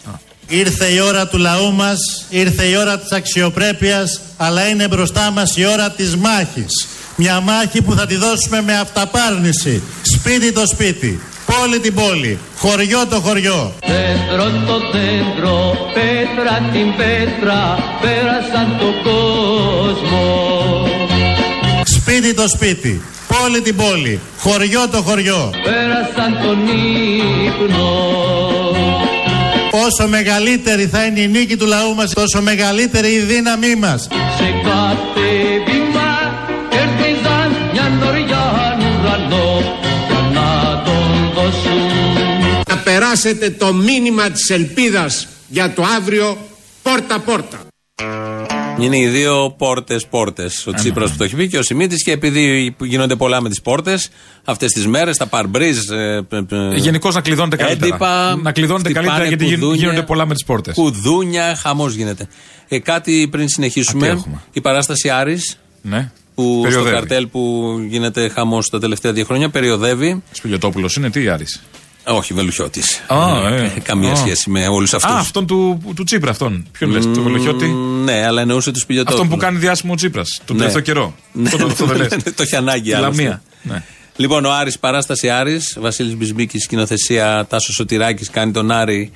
Ήρθε 0.48 0.86
η 0.86 1.00
ώρα 1.00 1.28
του 1.28 1.38
λαού 1.38 1.74
μας, 1.74 1.98
ήρθε 2.30 2.64
η 2.64 2.76
ώρα 2.76 3.00
της 3.00 3.12
αξιοπρέπειας, 3.12 4.22
αλλά 4.38 4.68
είναι 4.68 4.88
μπροστά 4.88 5.32
μας 5.32 5.58
η 5.58 5.66
ώρα 5.66 5.92
της 5.92 6.16
μάχης. 6.16 6.88
Μια 7.16 7.40
μάχη 7.40 7.82
που 7.82 7.94
θα 7.94 8.06
τη 8.06 8.16
δώσουμε 8.16 8.62
με 8.62 8.78
αυταπάρνηση, 8.78 9.82
σπίτι 10.02 10.52
το 10.52 10.66
σπίτι, 10.68 11.20
πόλη 11.46 11.80
την 11.80 11.94
πόλη, 11.94 12.40
χωριό 12.58 13.08
το 13.08 13.20
χωριό. 13.20 13.74
Δέντρο 13.88 14.44
το 14.68 14.80
δέντρο, 14.92 15.76
πέτρα 15.94 16.70
την 16.74 16.96
πέτρα, 16.98 17.78
πέρασαν 18.02 18.78
το 18.80 19.10
κόσμο. 19.10 20.88
Σπίτι 21.86 22.34
το 22.34 22.48
σπίτι, 22.48 23.02
πόλη 23.46 23.62
την 23.62 23.76
πόλη, 23.76 24.20
χωριό 24.40 24.88
το 24.92 25.02
χωριό. 25.02 25.54
Πέρασαν 25.64 26.42
τον 26.42 26.60
ύπνο. 27.48 27.90
Όσο 29.72 30.08
μεγαλύτερη 30.08 30.88
θα 30.88 31.06
είναι 31.06 31.20
η 31.20 31.28
νίκη 31.28 31.58
του 31.58 31.66
λαού 31.66 31.96
μας, 31.96 32.14
τόσο 32.14 32.42
μεγαλύτερη 32.42 33.08
η 33.08 33.20
δύναμή 33.20 33.76
μας. 33.76 34.02
Σε 34.38 34.50
κάθε 34.64 35.30
βήμα 35.66 36.10
κέρδιζαν 36.70 37.50
μια 37.74 37.90
νοριά 38.00 38.78
ουρανό 38.80 39.64
για 40.08 40.22
να 40.34 40.82
τον 40.86 41.32
δώσουν. 41.36 41.82
Να 42.70 42.78
περάσετε 42.78 43.50
το 43.50 43.74
μήνυμα 43.74 44.30
της 44.30 44.50
ελπίδας 44.50 45.28
για 45.48 45.74
το 45.74 45.84
αύριο 45.98 46.38
πόρτα-πόρτα. 46.82 47.58
Είναι 48.80 48.98
οι 48.98 49.08
δύο 49.08 49.56
πόρτες 49.58 50.06
πόρτες. 50.08 50.68
Ο 50.68 50.72
Τσίπρας 50.72 51.12
που 51.12 51.18
το 51.18 51.24
έχει 51.24 51.36
πει 51.36 51.48
και 51.48 51.58
ο 51.58 51.64
Σιμίτης. 51.64 52.04
Και 52.04 52.12
επειδή 52.12 52.76
γίνονται 52.80 53.16
πολλά 53.16 53.42
με 53.42 53.50
τις 53.50 53.62
πόρτες, 53.62 54.10
αυτές 54.44 54.72
τις 54.72 54.88
μέρες, 54.88 55.18
τα 55.18 55.26
παρμπρίζ. 55.28 55.78
Γενικώς 56.76 57.16
να 57.16 57.22
κλειδώνεται 57.22 57.56
καλύτερα. 57.56 57.86
Έντυπα, 57.88 58.36
να 58.36 58.52
κλειδώνεται 58.52 58.84
χτυπάνε 58.90 59.08
καλύτερα 59.08 59.28
γιατί 59.28 59.46
γίν- 59.46 59.60
κουδούνια. 59.60 59.80
γίνονται 59.82 60.04
πολλά 60.04 60.26
με 60.26 60.34
τις 60.34 60.44
πόρτες. 60.44 60.74
Κουδούνια, 60.74 61.56
χαμός 61.56 61.94
γίνεται. 61.94 62.28
Ε, 62.68 62.80
κάτι 62.80 63.28
πριν 63.32 63.44
Α, 63.44 63.46
τι 63.46 63.52
συνεχίσουμε. 63.52 64.08
έχουμε; 64.08 64.42
Η 64.54 64.62
παράσταση 64.62 65.10
Άρης. 65.10 65.58
Ναι. 65.82 66.12
Που 66.36 66.60
Περιοδεύει. 66.62 66.88
στο 66.90 66.96
καρτέλ 67.00 67.28
που 67.28 67.64
γίνεται 67.90 68.30
χαμός 68.30 68.70
τα 68.70 68.80
τελευταία 68.80 69.12
δύο 69.14 69.26
χρόνια 69.26 69.50
περιοδεύει. 69.50 70.24
Σπηλιοτόπουλος 70.32 70.96
είναι, 70.96 71.10
τι 71.10 71.28
Άρης; 71.30 71.62
Όχι, 72.08 72.34
Βελουχιώτης. 72.34 73.04
Α, 73.08 73.48
ε. 73.54 73.74
Καμία 73.84 74.12
Α. 74.12 74.16
σχέση 74.16 74.50
με 74.50 74.68
όλους 74.68 74.94
αυτούς. 74.94 75.12
Α, 75.12 75.18
αυτόν 75.18 75.48
του, 75.48 75.82
του 75.96 76.04
Τσίπρα, 76.04 76.32
αυτόν. 76.32 76.68
Ποιον 76.72 76.90
λες, 76.92 77.04
τον 77.06 77.24
Βελοχιώτη. 77.24 77.66
Ναι, 78.04 78.26
αλλά 78.26 78.42
εννοούσε 78.42 78.72
τους 78.72 78.86
πιλιοτόπουλους. 78.86 79.24
Αυτόν 79.26 79.38
που 79.40 79.46
κάνει 79.46 79.58
διάσημο 79.58 79.92
ο 79.94 79.96
Τσίπρας. 79.96 80.42
Τον 80.46 80.56
Ναι. 80.56 80.62
τελευταίο 80.62 80.82
καιρό. 80.84 81.16
Ναι, 81.32 81.48
Αυτό 81.48 81.58
το- 81.58 81.66
αυτό 81.66 81.86
δεν 81.86 81.98
λες. 81.98 82.10
το 82.36 82.42
έχει 82.44 82.56
ανάγκη 82.56 82.90
Τη 82.90 82.94
άλλωστε. 82.94 83.22
Λαμία. 83.24 83.42
Ναι. 83.62 83.84
Λοιπόν, 84.16 84.46
ο 84.46 84.52
Άρης, 84.54 84.80
παράσταση 84.80 85.30
Άρης, 85.30 85.78
Βασίλης 85.82 86.16
Μπισμπίκης, 86.16 86.64
σκηνοθεσία 86.64 87.46
Τάσος 87.50 87.76
Σωτηράκης, 87.76 88.30
κάνει 88.30 88.52
τον 88.52 88.72
Άρη 88.72 89.12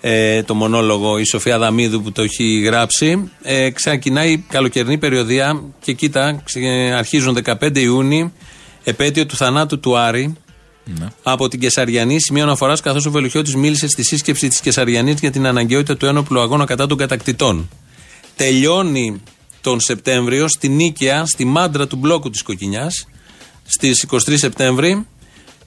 ε, 0.00 0.42
το 0.42 0.54
μονόλογο, 0.54 1.18
η 1.18 1.24
Σοφία 1.24 1.58
Δαμίδου 1.58 2.02
που 2.02 2.12
το 2.12 2.22
έχει 2.22 2.60
γράψει. 2.64 3.30
Ε, 3.42 3.70
ξεκινάει 3.70 4.38
καλοκαιρινή 4.48 4.98
περιοδία 4.98 5.62
και 5.80 5.92
κοίτα, 5.92 6.40
ξε- 6.44 6.92
αρχίζουν 6.96 7.34
15 7.44 7.80
Ιούνιου, 7.80 8.32
επέτειο 8.84 9.26
του 9.26 9.36
θανάτου 9.36 9.80
του 9.80 9.96
Άρη. 9.96 10.34
Ναι. 10.84 11.06
Από 11.22 11.48
την 11.48 11.60
Κεσαριανή, 11.60 12.20
σημείο 12.20 12.42
αναφοράς 12.42 12.80
καθώς 12.80 13.06
ο 13.06 13.10
Βελουχιώτης 13.10 13.54
μίλησε 13.54 13.88
στη 13.88 14.02
σύσκεψη 14.04 14.48
της 14.48 14.60
Κεσαριανής 14.60 15.20
για 15.20 15.30
την 15.30 15.46
αναγκαιότητα 15.46 15.96
του 15.96 16.06
ένοπλου 16.06 16.40
αγώνα 16.40 16.64
κατά 16.64 16.86
των 16.86 16.98
κατακτητών. 16.98 17.68
Τελειώνει 18.36 19.22
τον 19.60 19.80
Σεπτέμβριο 19.80 20.48
στη 20.48 20.68
Νίκαια, 20.68 21.26
στη 21.26 21.44
μάντρα 21.44 21.86
του 21.86 21.96
μπλόκου 21.96 22.30
της 22.30 22.42
Κοκκινιάς, 22.42 23.06
στις 23.64 24.02
23 24.02 24.38
Σεπτέμβρη. 24.38 25.06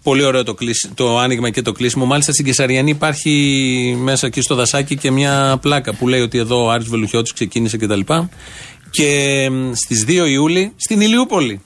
Πολύ 0.03 0.23
ωραίο 0.23 0.43
το, 0.43 0.53
κλείσ- 0.53 0.89
το 0.95 1.17
άνοιγμα 1.19 1.49
και 1.49 1.61
το 1.61 1.71
κλείσιμο. 1.71 2.05
Μάλιστα 2.05 2.31
στην 2.33 2.45
Κεσαριανή 2.45 2.89
υπάρχει 2.89 3.97
μέσα 3.99 4.27
εκεί 4.27 4.41
στο 4.41 4.55
δασάκι 4.55 4.97
και 4.97 5.11
μια 5.11 5.57
πλάκα 5.61 5.93
που 5.93 6.07
λέει 6.07 6.21
ότι 6.21 6.37
εδώ 6.37 6.63
ο 6.63 6.69
Άρης 6.69 6.87
Βελουχιώτης 6.87 7.33
ξεκίνησε 7.33 7.77
κτλ. 7.77 7.99
Και 8.91 9.49
μ, 9.51 9.73
στις 9.73 10.05
2 10.07 10.25
Ιούλη 10.29 10.73
στην 10.75 11.01
Ηλιούπολη. 11.01 11.61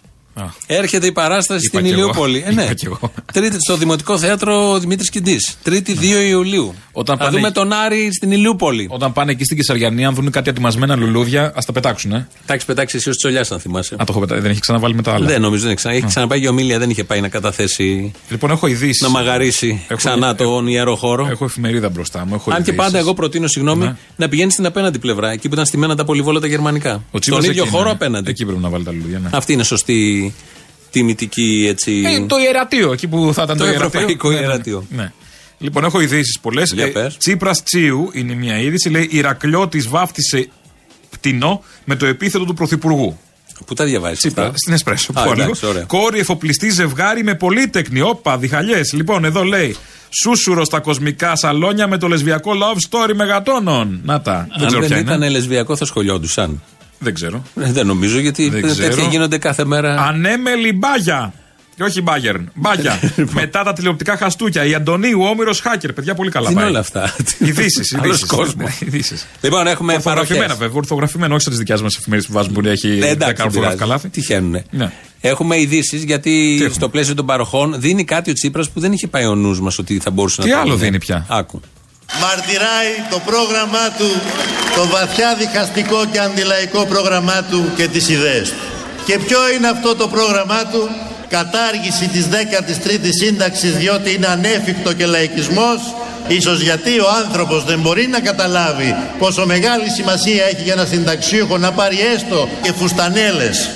Έρχεται 0.67 1.05
η 1.07 1.11
παράσταση 1.11 1.65
Είπα 1.65 1.77
στην 1.79 1.83
κι 1.93 1.99
εγώ. 1.99 2.01
Ηλιούπολη. 2.09 2.43
Ε, 2.47 2.51
ναι. 2.51 2.63
Είπα 2.63 2.73
κι 2.73 2.85
εγώ. 2.85 2.99
Τρίτη, 3.33 3.55
στο 3.59 3.77
Δημοτικό 3.77 4.17
Θέατρο 4.17 4.77
Δημήτρης 4.79 5.09
Κιντής. 5.09 5.57
Τρίτη 5.63 5.97
2 6.01 6.03
Ιουλίου. 6.29 6.73
Όταν 6.91 7.17
Θα 7.17 7.23
πάνε- 7.23 7.37
δούμε 7.37 7.51
τον 7.51 7.73
Άρη 7.73 8.13
στην 8.13 8.31
Ηλιούπολη. 8.31 8.87
Όταν 8.91 9.13
πάνε 9.13 9.31
εκεί 9.31 9.43
στην 9.43 9.57
Κεσαριανή, 9.57 10.05
αν 10.05 10.13
δουν 10.15 10.31
κάτι 10.31 10.49
ετοιμασμένα 10.49 10.95
λουλούδια, 10.95 11.51
ας 11.55 11.65
τα 11.65 11.71
πετάξουν. 11.71 12.11
Ε. 12.11 12.27
Τα 12.45 12.53
έχεις 12.53 12.65
πετάξει 12.65 12.97
εσύ 12.97 13.09
ως 13.09 13.15
τσολιάς, 13.17 13.51
αν 13.51 13.59
θυμάσαι. 13.59 13.93
Α, 13.95 13.97
το 13.97 14.05
έχω 14.09 14.19
πετάξει. 14.19 14.41
Δεν 14.41 14.51
έχει 14.51 14.59
ξαναβάλει 14.59 14.93
μετά 14.95 15.13
άλλα. 15.13 15.25
Δεν 15.25 15.41
νομίζω, 15.41 15.61
δεν 15.61 15.71
έχει, 15.71 15.77
ξανα... 15.79 15.95
έχει 15.95 16.05
ξαναπάει 16.05 16.39
για 16.39 16.49
ομίλια, 16.49 16.79
δεν 16.79 16.89
είχε 16.89 17.03
πάει 17.03 17.21
να 17.21 17.27
καταθέσει. 17.27 18.11
Λοιπόν, 18.29 18.51
έχω 18.51 18.67
ειδήσεις. 18.67 19.01
Να 19.01 19.09
μαγαρίσει 19.09 19.81
ξανά 19.95 20.35
τον 20.35 20.67
ιερό 20.67 20.95
χώρο. 20.95 21.27
Έχω 21.31 21.45
εφημερίδα 21.45 21.89
μπροστά 21.89 22.25
μου. 22.25 22.33
Έχω 22.35 22.49
Αν 22.51 22.55
και 22.55 22.61
ειδήσεις. 22.71 22.77
πάντα 22.85 22.97
εγώ 22.97 23.13
προτείνω, 23.13 23.47
συγγνώμη, 23.47 23.83
Ναι. 23.85 23.95
να 24.15 24.29
πηγαίνεις 24.29 24.53
στην 24.53 24.65
απέναντι 24.65 24.99
πλευρά, 24.99 25.31
εκεί 25.31 25.47
που 25.47 25.53
ήταν 25.53 25.65
στημένα 25.65 25.95
τα 25.95 26.03
πολυβόλα 26.05 26.39
τα 26.39 26.47
γερμανικά. 26.47 26.93
Ο 26.93 26.99
Στον 27.07 27.19
Τσίπρας 27.19 27.45
ίδιο 27.45 27.61
εκεί 27.63 27.71
χώρο 27.71 27.83
είναι. 27.83 27.91
απέναντι. 27.91 28.29
Εκεί 28.29 28.45
πρέπει 28.45 28.61
να 28.61 28.69
βάλει 28.69 28.83
τα 28.83 28.91
λουλούδια. 28.91 29.19
Ναι. 29.19 29.29
Αυτή 29.33 29.53
είναι 29.53 29.63
σωστή 29.63 30.20
τιμητική 30.91 31.65
έτσι. 31.69 32.03
Ε, 32.05 32.25
το 32.25 32.35
ιερατείο, 32.37 32.91
εκεί 32.91 33.07
που 33.07 33.31
θα 33.33 33.43
ήταν 33.43 33.57
Το 33.57 33.63
το, 33.63 33.69
ιερατείο. 33.69 33.99
ευρωπαϊκό 33.99 34.27
Ναι, 34.29 34.33
ναι, 34.33 34.39
ναι. 34.41 34.47
ιερατείο. 34.47 34.85
Ναι. 34.89 35.11
Λοιπόν, 35.57 35.83
έχω 35.83 36.01
ειδήσεις 36.01 36.39
πολλές. 36.41 36.71
Για 36.73 36.91
πες. 36.91 37.17
Τσίπρας 37.17 37.63
Τσίου 37.63 38.09
είναι 38.13 38.33
μια 38.33 38.57
είδηση. 38.59 38.89
Λέει 38.89 39.07
Ηρακλιώτη 39.11 39.79
βάφτισε 39.79 40.47
πτηνό 41.09 41.63
με 41.85 41.95
το 41.95 42.05
επίθετο 42.05 42.45
του 42.45 42.53
Πρωθυπουργού. 42.53 43.17
Πού 43.65 43.73
τα 43.73 43.83
διαβάζεις. 43.85 44.17
Τσίπρα, 44.19 44.51
στην 44.55 44.73
Εσπρέσο. 44.73 45.11
Α, 45.15 45.23
που 45.23 45.31
εντάξει, 45.31 45.41
ανοίγω. 45.41 45.69
ωραία. 45.69 45.83
Κόρη 45.83 46.19
εφοπλιστή 46.19 46.69
ζευγάρι 46.69 47.23
με 47.23 47.35
πολύτεκνη. 47.35 48.01
Όπα, 48.01 48.37
διχαλιές. 48.37 48.93
Λοιπόν, 48.93 49.25
εδώ 49.25 49.43
λέει. 49.43 49.75
Σούσουρο 50.09 50.65
στα 50.65 50.79
κοσμικά 50.79 51.35
σαλόνια 51.35 51.87
με 51.87 51.97
το 51.97 52.07
λεσβιακό 52.07 52.51
love 52.51 52.77
story 52.89 53.13
μεγατόνων. 53.13 53.99
Να 54.03 54.21
τα. 54.21 54.47
δεν 54.49 54.61
Αν 54.61 54.67
ξέρω 54.67 54.79
δεν 54.79 54.89
ποια 54.89 54.99
είναι. 54.99 55.15
ήταν 55.15 55.31
λεσβιακό, 55.31 55.75
θα 55.75 55.85
σχολιόντουσαν. 55.85 56.61
Δεν 57.03 57.13
ξέρω. 57.13 57.43
Ε, 57.61 57.71
Δεν 57.71 57.85
νομίζω 57.85 58.19
γιατί 58.19 58.49
Δεν 58.49 58.61
τέτοια 58.61 58.87
ξέρω. 58.89 59.07
γίνονται 59.09 59.37
κάθε 59.37 59.65
μέρα. 59.65 60.01
Ανέμελη 60.01 60.73
μπάγια. 60.73 61.33
Και 61.75 61.83
όχι 61.83 62.01
μπάγερν. 62.01 62.51
Μπάγια. 62.53 62.99
Μετά 63.33 63.63
τα 63.63 63.73
τηλεοπτικά 63.73 64.17
χαστούκια. 64.17 64.65
Η 64.65 64.73
Αντωνίου, 64.73 65.21
ο 65.21 65.27
Όμηρος 65.27 65.59
Χάκερ. 65.59 65.93
Παιδιά, 65.93 66.13
πολύ 66.15 66.31
καλά 66.31 66.45
Τι 66.47 66.51
είναι 66.51 66.61
πάει. 66.61 66.69
όλα 66.69 66.79
αυτά; 66.79 67.15
Ειδήσεις. 67.39 67.95
Άλλος 68.01 68.25
κόσμος. 68.25 68.79
Ειδήσεις. 68.81 69.27
Λοιπόν, 69.41 69.67
έχουμε 69.67 69.93
Ορθογραφημένα 69.93 70.43
παροχές. 70.45 70.57
βέβαια. 70.67 70.77
Ορθογραφημένα, 70.77 71.33
όχι 71.33 71.41
σαν 71.43 71.51
τις 71.51 71.59
δικές 71.61 71.81
μας 71.81 71.95
εφημερίδες 71.97 72.29
που 72.31 72.37
βάζουν 72.37 72.53
που 72.53 72.61
έχει 72.67 72.87
Ναι, 72.87 72.95
10 72.95 73.09
εντάξει, 73.11 73.33
δεν 73.35 73.45
ορθογραφικά 73.45 73.83
πειράζει. 73.83 73.91
λάθη. 73.91 74.09
Τυχαίνουνε. 74.09 74.63
Ναι. 74.71 74.91
Έχουμε 75.21 75.59
ειδήσεις 75.59 76.03
γιατί 76.03 76.53
έχουμε; 76.59 76.69
στο 76.73 76.89
πλαίσιο 76.89 77.15
των 77.15 77.25
παροχών 77.25 77.75
δίνει 77.77 78.03
κάτι 78.03 78.29
ο 78.29 78.33
Τσίπρας 78.33 78.69
που 78.69 78.79
δεν 78.79 78.91
είχε 78.91 79.07
πάει 79.07 79.25
ο 79.25 79.35
νους 79.35 79.61
μας 79.61 79.77
ότι 79.79 79.99
θα 79.99 80.11
μπορούσε 80.11 80.41
Τι 80.41 80.49
να 80.49 80.55
το 80.55 80.59
άλλο 80.61 80.69
δίνει. 80.75 80.83
δίνει 80.85 80.97
πια; 80.99 81.25
Άκου. 81.29 81.61
Μαρτυράει 82.19 82.93
το 83.09 83.19
πρόγραμμά 83.25 83.89
του, 83.97 84.09
το 84.75 84.87
βαθιά 84.87 85.35
διχαστικό 85.35 86.05
και 86.11 86.19
αντιλαϊκό 86.19 86.85
πρόγραμμά 86.85 87.43
του 87.49 87.71
και 87.75 87.87
τις 87.87 88.09
ιδέες 88.09 88.49
του. 88.49 88.55
Και 89.05 89.19
ποιο 89.19 89.51
είναι 89.51 89.67
αυτό 89.67 89.95
το 89.95 90.07
πρόγραμμά 90.07 90.65
του, 90.71 90.89
κατάργηση 91.27 92.07
της 92.07 92.27
13ης 92.31 93.13
σύνταξης 93.23 93.77
διότι 93.77 94.13
είναι 94.13 94.27
ανέφικτο 94.27 94.93
και 94.93 95.05
λαϊκισμός, 95.05 95.79
ίσως 96.27 96.61
γιατί 96.61 96.99
ο 96.99 97.07
άνθρωπος 97.23 97.63
δεν 97.63 97.79
μπορεί 97.79 98.07
να 98.07 98.19
καταλάβει 98.19 98.95
πόσο 99.19 99.45
μεγάλη 99.45 99.89
σημασία 99.89 100.45
έχει 100.45 100.61
για 100.63 100.73
ένα 100.73 100.85
συνταξίουχο 100.85 101.57
να 101.57 101.71
πάρει 101.71 101.97
έστω 102.15 102.49
και 102.61 102.71
φουστανέλες. 102.73 103.69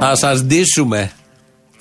Θα 0.00 0.16
σα 0.16 0.32
ντύσουμε. 0.34 1.10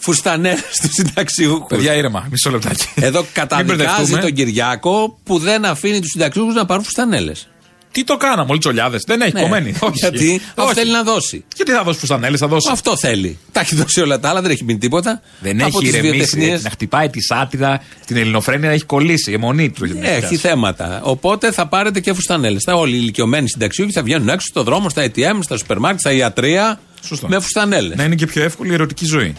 Φουστανέ 0.05 0.55
του 0.81 0.89
συνταξιούχους. 0.93 1.67
Παιδιά, 1.69 1.93
ήρεμα. 1.95 2.27
Μισό 2.31 2.51
λεπτάκι. 2.51 2.85
Εδώ 2.95 3.19
Μην 3.19 3.29
καταδικάζει 3.33 3.77
μπερδευτούμε. 3.83 4.21
τον 4.21 4.33
Κυριάκο 4.33 5.17
που 5.23 5.37
δεν 5.37 5.65
αφήνει 5.65 5.99
τους 5.99 6.09
συνταξιούχους 6.11 6.53
να 6.53 6.65
πάρουν 6.65 6.83
φουστανέλες. 6.83 7.47
Τι 7.91 8.03
το 8.03 8.17
κάναμε, 8.17 8.49
όλοι 8.49 8.59
τσολιάδες. 8.59 9.03
Δεν 9.07 9.21
έχει 9.21 9.33
Ναι. 9.33 9.41
κομμένη. 9.41 9.75
Όχι. 9.79 9.91
Γιατί 9.99 10.41
αυτό 10.49 10.63
Όχι. 10.63 10.73
θέλει 10.73 10.91
να 10.91 11.03
δώσει. 11.03 11.45
Γιατί 11.55 11.71
θα 11.71 11.83
δώσει 11.83 11.99
φουστανέλες, 11.99 12.39
θα 12.39 12.47
δώσει. 12.47 12.69
Αυτό 12.71 12.97
θέλει. 12.97 13.37
Τα 13.51 13.59
έχει 13.59 13.75
δώσει 13.75 14.01
όλα 14.01 14.19
τα 14.19 14.29
άλλα, 14.29 14.41
δεν 14.41 14.51
έχει 14.51 14.63
μείνει 14.63 14.79
τίποτα. 14.79 15.21
Δεν 15.39 15.57
Από 15.61 15.67
έχει 15.67 15.77
τις 15.77 15.87
ηρεμήσει. 15.89 16.11
βιοτεχνίες 16.17 16.51
έτσι, 16.51 16.63
Να 16.63 16.69
χτυπάει 16.69 17.09
τη 17.09 17.21
σάτιδα, 17.21 17.81
την 18.05 18.17
ελληνοφρένεια, 18.17 18.69
έχει 18.69 18.83
κολλήσει. 18.83 19.31
Η 19.31 19.33
αιμονή 19.33 19.69
του. 19.69 19.83
έχει 19.83 19.97
Έχει 20.01 20.19
πιάσει. 20.19 20.35
θέματα. 20.37 20.99
Οπότε 21.03 21.51
θα 21.51 21.67
πάρετε 21.67 21.99
και 21.99 22.13
φουστανέλες. 22.13 22.63
Θα 22.63 22.73
όλοι 22.73 22.95
οι 22.95 22.99
ηλικιωμένοι 23.01 23.49
συνταξιούχοι 23.49 23.91
θα 23.91 24.03
βγαίνουν 24.03 24.29
έξω 24.29 24.47
στο 24.49 24.63
δρόμο, 24.63 24.89
στα 24.89 25.03
ATM, 25.05 25.37
στα 25.41 25.57
σούπερ 25.57 25.77
μάρκετ, 25.79 25.99
στα 25.99 26.11
ιατρία. 26.11 26.79
Σωστό. 27.05 27.27
Με 27.27 27.39
φουστανέλες. 27.39 27.97
Να 27.97 28.03
είναι 28.03 28.15
και 28.15 28.25
πιο 28.25 28.43
εύκολη 28.43 28.71
η 28.71 28.73
ερωτική 28.73 29.05
ζωή. 29.05 29.35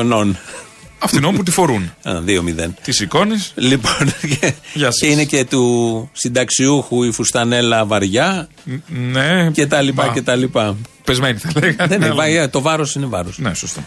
Ποιονών. 0.00 0.38
Αυτινών 0.98 1.34
που 1.34 1.42
τη 1.42 1.50
φορούν. 1.50 1.92
Α, 2.02 2.12
2-0. 2.26 2.74
Τη 2.82 2.92
σηκώνεις. 2.92 3.52
Λοιπόν, 3.54 4.14
και, 4.40 4.52
Γεια 4.74 4.84
σας. 4.86 4.98
και 5.00 5.06
είναι 5.06 5.24
και 5.24 5.44
του 5.44 6.08
συνταξιούχου 6.12 7.02
η 7.02 7.12
φουστανέλα 7.12 7.84
βαριά 7.86 8.48
Ναι. 8.86 9.50
και 9.52 9.66
τα 9.66 9.82
λοιπά 9.82 10.06
Μα, 10.06 10.12
και 10.12 10.22
τα 10.22 10.34
λοιπά. 10.34 10.76
Πεσμένη 11.04 11.38
θα 11.38 11.50
λέγανε. 11.54 11.86
Δεν 11.86 11.96
είναι, 11.96 12.04
αλλά- 12.04 12.14
βαριά, 12.14 12.50
το 12.50 12.60
βάρος 12.60 12.94
είναι 12.94 13.06
βάρος. 13.06 13.38
Ναι, 13.38 13.54
σωστό. 13.54 13.80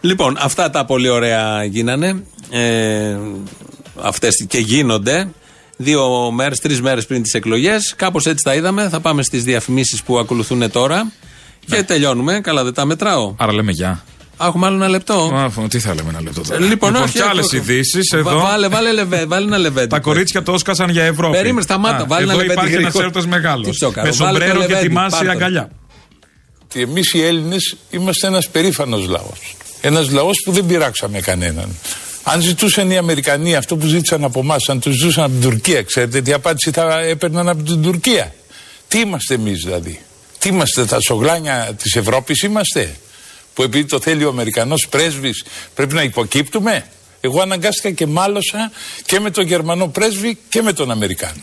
Λοιπόν, 0.00 0.36
αυτά 0.40 0.70
τα 0.70 0.84
πολύ 0.84 1.08
ωραία 1.08 1.64
γίνανε. 1.64 2.22
Ε, 2.50 3.16
αυτές 4.02 4.44
και 4.48 4.58
γίνονται. 4.58 5.28
Δύο 5.76 6.30
μέρες, 6.30 6.58
τρεις 6.58 6.80
μέρες 6.82 7.06
πριν 7.06 7.22
τις 7.22 7.32
εκλογές. 7.34 7.94
Κάπως 7.96 8.26
έτσι 8.26 8.44
τα 8.44 8.54
είδαμε. 8.54 8.88
Θα 8.88 9.00
πάμε 9.00 9.22
στις 9.22 9.44
διαφημίσεις 9.44 10.02
που 10.02 10.18
ακολουθούν 10.18 10.70
τώρα. 10.70 11.12
Και 11.66 11.82
τελειώνουμε. 11.82 12.40
Καλά, 12.40 12.64
δεν 12.64 12.74
τα 12.74 12.84
μετράω. 12.84 13.34
Άρα 13.38 13.52
λέμε 13.52 13.72
γεια. 13.72 14.04
Α, 14.36 14.46
Έχουμε 14.46 14.66
άλλο 14.66 14.74
ένα 14.76 14.88
λεπτό. 14.88 15.14
Α, 15.64 15.68
τι 15.68 15.78
θα 15.78 15.94
λέμε 15.94 16.08
ένα 16.08 16.22
λεπτό 16.22 16.40
τώρα. 16.40 16.64
Ε, 16.64 16.68
Λοιπόν, 16.68 16.94
όχι, 16.96 17.12
και 17.12 17.22
άλλες 17.22 17.44
όχι. 17.44 17.56
ειδήσεις 17.56 18.10
Βα- 18.12 18.18
εδώ. 18.18 18.40
Βάλε, 18.40 18.68
βάλε, 18.68 18.92
λεβέ, 18.92 19.26
βάλε 19.26 19.46
ένα 19.46 19.58
λεβέντι. 19.58 19.86
Τα 19.88 20.00
κορίτσια 20.00 20.42
το 20.42 20.52
έσκασαν 20.52 20.90
για 20.90 21.02
Ευρώπη. 21.04 21.36
Περίμενε, 21.36 21.62
σταμάτα, 21.62 21.96
Α, 21.96 22.06
βάλε 22.06 22.22
ένα 22.22 22.32
εδώ 22.32 22.40
λεβέντι 22.42 22.52
υπάρχει 22.52 22.72
ένας 22.74 22.82
γρήγορα. 22.92 23.04
έρωτας 23.04 23.26
μεγάλος. 23.26 23.66
Τι 23.66 23.72
τσόκαρο, 23.72 24.06
Με 24.06 24.12
βάλε 24.12 24.38
το 24.38 24.44
σομπρέρο 24.44 24.60
και 24.60 24.66
λεβέντι, 24.72 24.86
τη 24.88 24.92
μάση 24.94 25.16
πάρ' 25.16 25.24
το. 25.24 25.30
αγκαλιά. 25.30 25.70
ότι 26.62 26.80
εμείς 26.80 27.12
οι 27.12 27.22
Έλληνες 27.22 27.76
είμαστε 27.90 28.26
ένας 28.26 28.48
περήφανος 28.48 29.06
λαός. 29.08 29.56
Ένας 29.80 30.10
λαός 30.10 30.36
που 30.44 30.52
δεν 30.52 30.66
πειράξαμε 30.66 31.20
κανέναν. 31.20 31.68
Αν 32.22 32.40
ζητούσαν 32.40 32.90
οι 32.90 32.96
Αμερικανοί 32.96 33.56
αυτό 33.56 33.76
που 33.76 33.86
ζήτησαν 33.86 34.24
από 34.24 34.40
εμάς, 34.40 34.68
αν 34.68 34.80
τους 34.80 34.94
ζητούσαν 34.94 35.24
από 35.24 35.32
την 35.32 35.42
Τουρκία, 35.50 35.82
ξέρετε 35.82 36.20
τι 36.22 36.32
απάντηση 36.32 36.70
θα 36.70 36.98
έπαιρναν 37.00 37.48
από 37.48 37.62
την 37.62 37.82
Τουρκία. 37.82 38.34
Τι 38.88 38.98
είμαστε 38.98 39.34
εμείς 39.34 39.62
δηλαδή. 39.64 40.00
Τι 40.38 40.48
είμαστε, 40.48 40.84
τα 40.84 41.00
σογλάνια 41.00 41.70
της 41.82 41.94
Ευρώπης 41.96 42.42
είμαστε. 42.42 42.94
Που 43.54 43.62
επειδή 43.62 43.84
το 43.84 44.00
θέλει 44.00 44.24
ο 44.24 44.28
Αμερικανός 44.28 44.86
πρέσβης 44.90 45.44
πρέπει 45.74 45.94
να 45.94 46.02
υποκύπτουμε. 46.02 46.84
Εγώ 47.20 47.40
αναγκάστηκα 47.40 47.90
και 47.90 48.06
μάλωσα 48.06 48.70
και 49.06 49.20
με 49.20 49.30
τον 49.30 49.46
Γερμανό 49.46 49.86
πρέσβη 49.88 50.38
και 50.48 50.62
με 50.62 50.72
τον 50.72 50.90
Αμερικάνο. 50.90 51.42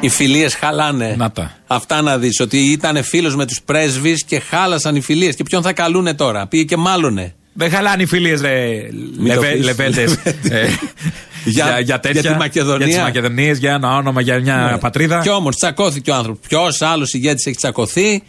Οι 0.00 0.08
φιλίες 0.08 0.54
χαλάνε. 0.54 1.14
Να 1.18 1.30
τα. 1.30 1.56
Αυτά 1.66 2.02
να 2.02 2.18
δεις. 2.18 2.40
Ότι 2.40 2.58
ήταν 2.58 3.04
φίλος 3.04 3.36
με 3.36 3.46
τους 3.46 3.60
πρέσβεις 3.64 4.24
και 4.24 4.40
χάλασαν 4.40 4.96
οι 4.96 5.00
φιλίες. 5.00 5.34
Και 5.36 5.42
ποιον 5.42 5.62
θα 5.62 5.72
καλούνε 5.72 6.14
τώρα. 6.14 6.46
Πήγε 6.46 6.62
και 6.64 6.76
μάλωνε. 6.76 7.34
Δεν 7.52 7.70
χαλάνε 7.70 8.02
οι 8.02 8.06
φιλίες, 8.06 8.40
ρε. 8.40 8.68
Μην 9.18 9.34
το 9.34 9.40
Λεβε, 9.40 9.52
πεις. 9.54 9.64
Λεβέντες. 9.68 10.12
ε, 10.50 10.66
Για- 11.44 11.66
για, 11.66 11.80
για 11.80 12.00
τέτοια. 12.00 12.20
για 12.20 12.30
τη 12.32 12.36
Μακεδονία. 12.38 12.86
Για 12.86 12.94
τις 12.96 13.04
Μακεδονίες, 13.04 13.58
για 13.58 13.72
ένα 13.72 13.96
όνομα, 13.96 14.20
για 14.20 14.40
μια 14.40 14.56
Ναι. 14.72 14.78
πατρίδα. 14.78 15.20
Κι 15.20 15.28
όμως 15.28 15.56
τσακώθηκε 15.56 16.10
ο 16.10 16.14
άνθρωπος. 16.14 16.46
Ποιος 16.48 16.82
άλλος 16.82 17.12
ηγέτης 17.12 17.46
έχει 17.46 17.56
τσακωθεί 17.56 18.22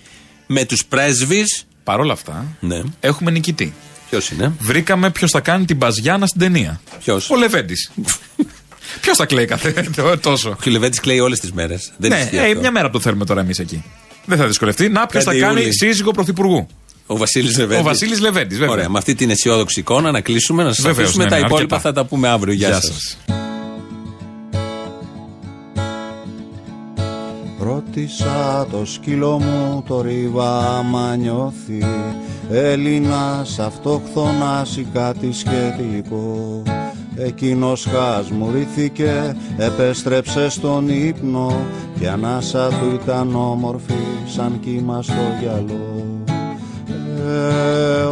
με 0.47 0.65
τους 0.65 0.85
πρέσβεις. 0.85 1.65
Παρ' 1.83 1.99
όλα 1.99 2.13
αυτά, 2.13 2.45
Ναι. 2.59 2.81
έχουμε 2.99 3.31
νικητή. 3.31 3.73
Ποιος 4.09 4.29
είναι; 4.29 4.51
Βρήκαμε 4.59 5.09
ποιος 5.11 5.31
θα 5.31 5.39
κάνει 5.39 5.65
την 5.65 5.77
Μπαζιάνα 5.77 6.27
στην 6.27 6.39
ταινία. 6.39 6.81
Ποιος; 7.03 7.29
Ο 7.29 7.35
Λεβέντης. 7.35 7.91
ποιος 9.01 9.17
θα 9.17 9.25
κλαίει 9.25 9.45
κάθε 9.45 9.89
τόσο. 10.21 10.49
Ο 10.49 10.55
Χιλεβέτη 10.63 10.99
κλαίει 10.99 11.19
όλες 11.19 11.39
τις 11.39 11.51
μέρες. 11.51 11.91
Δεν 11.97 12.09
ναι, 12.09 12.17
ισχύει 12.19 12.35
ε, 12.37 12.45
αυτό. 12.47 12.59
μια 12.59 12.71
μέρα 12.71 12.89
το 12.89 12.99
θέλουμε 12.99 13.25
τώρα 13.25 13.41
εμείς 13.41 13.59
εκεί. 13.59 13.83
Δεν 14.25 14.37
θα 14.37 14.47
δυσκολευτεί. 14.47 14.89
Να, 14.89 15.05
ποιος 15.05 15.23
θα 15.23 15.31
Πέντε 15.31 15.43
κάνει 15.43 15.59
Ιούλη. 15.61 15.73
σύζυγο 15.77 16.11
πρωθυπουργού. 16.11 16.67
Ο 17.05 17.17
Βασίλης 17.17 17.57
Λεβέντης. 17.57 17.79
Ο 17.81 17.83
Βασίλης 17.83 18.19
Λεβέντης, 18.19 18.57
βέβαια. 18.57 18.73
Ωραία, 18.73 18.89
με 18.89 18.97
αυτή 18.97 19.15
την 19.15 19.29
αισιόδοξη 19.29 19.79
εικόνα 19.79 20.11
να 20.11 20.21
κλείσουμε, 20.21 20.63
να 20.63 20.73
σας 20.73 20.85
Βεβαίως, 20.85 20.97
αφήσουμε. 20.99 21.23
ναι, 21.23 21.29
τα 21.29 21.35
ναι, 21.39 21.45
υπόλοιπα 21.45 21.75
αρκετά. 21.75 21.89
θα 21.93 22.01
τα 22.01 22.05
πούμε 22.09 22.27
αύριο. 22.27 22.53
Γεια, 22.53 22.67
Γεια 22.67 22.81
σας. 22.81 23.17
Ρώτησα 27.85 28.67
το 28.71 28.85
σκύλο 28.85 29.39
μου 29.39 29.83
το 29.87 30.01
ρίβα 30.01 30.77
άμα 30.77 31.15
νιώθει 31.15 31.83
Έλληνας 32.51 33.59
αυτοχθονάς 33.59 34.77
ή 34.77 34.87
κάτι 34.93 35.31
σχετικό. 35.31 36.61
Εκείνος 37.15 37.85
χασμουρήθηκε, 37.85 39.35
επέστρεψε 39.57 40.49
στον 40.49 40.89
ύπνο 40.89 41.53
Και 41.99 42.09
ανάσα 42.09 42.67
του 42.67 42.99
ήταν 43.03 43.35
όμορφη 43.35 43.93
σαν 44.27 44.59
κύμα 44.59 45.01
στο 45.01 45.21
γυαλό. 45.39 46.05
Ε, 47.27 48.03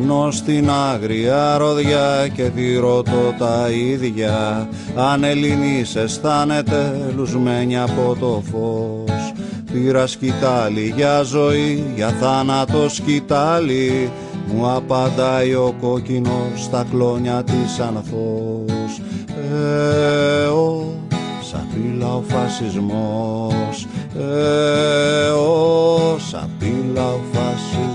Γυρνώ 0.00 0.30
στην 0.30 0.70
άγρια 0.70 1.58
ροδιά 1.58 2.28
και 2.34 2.42
τη 2.42 2.76
ρωτώ 2.76 3.34
τα 3.38 3.68
ίδια. 3.70 4.68
Αν 4.96 5.24
Ελληνής 5.24 5.96
αισθάνεται 5.96 7.12
λουσμένη 7.16 7.78
από 7.78 8.16
το 8.20 8.42
φως 8.50 9.32
Πήρα 9.72 10.06
σκητάλη 10.06 10.92
για 10.96 11.22
ζωή, 11.22 11.84
για 11.94 12.08
θάνατο 12.08 12.88
σκητάλη 12.88 14.10
Μου 14.54 14.70
απαντάει 14.70 15.54
ο 15.54 15.74
κόκκινος 15.80 16.62
στα 16.62 16.86
κλόνια 16.90 17.44
της 17.44 17.78
ανθός. 17.80 19.00
Ε, 19.52 20.46
ο, 20.46 20.94
σαπίλα 21.42 22.14
ο 22.14 22.22
φασισμός 22.28 23.86
Ε, 24.18 25.28
ο, 25.28 26.18
σαπίλα 26.30 27.06
ο 27.06 27.20
φασισμός 27.32 27.89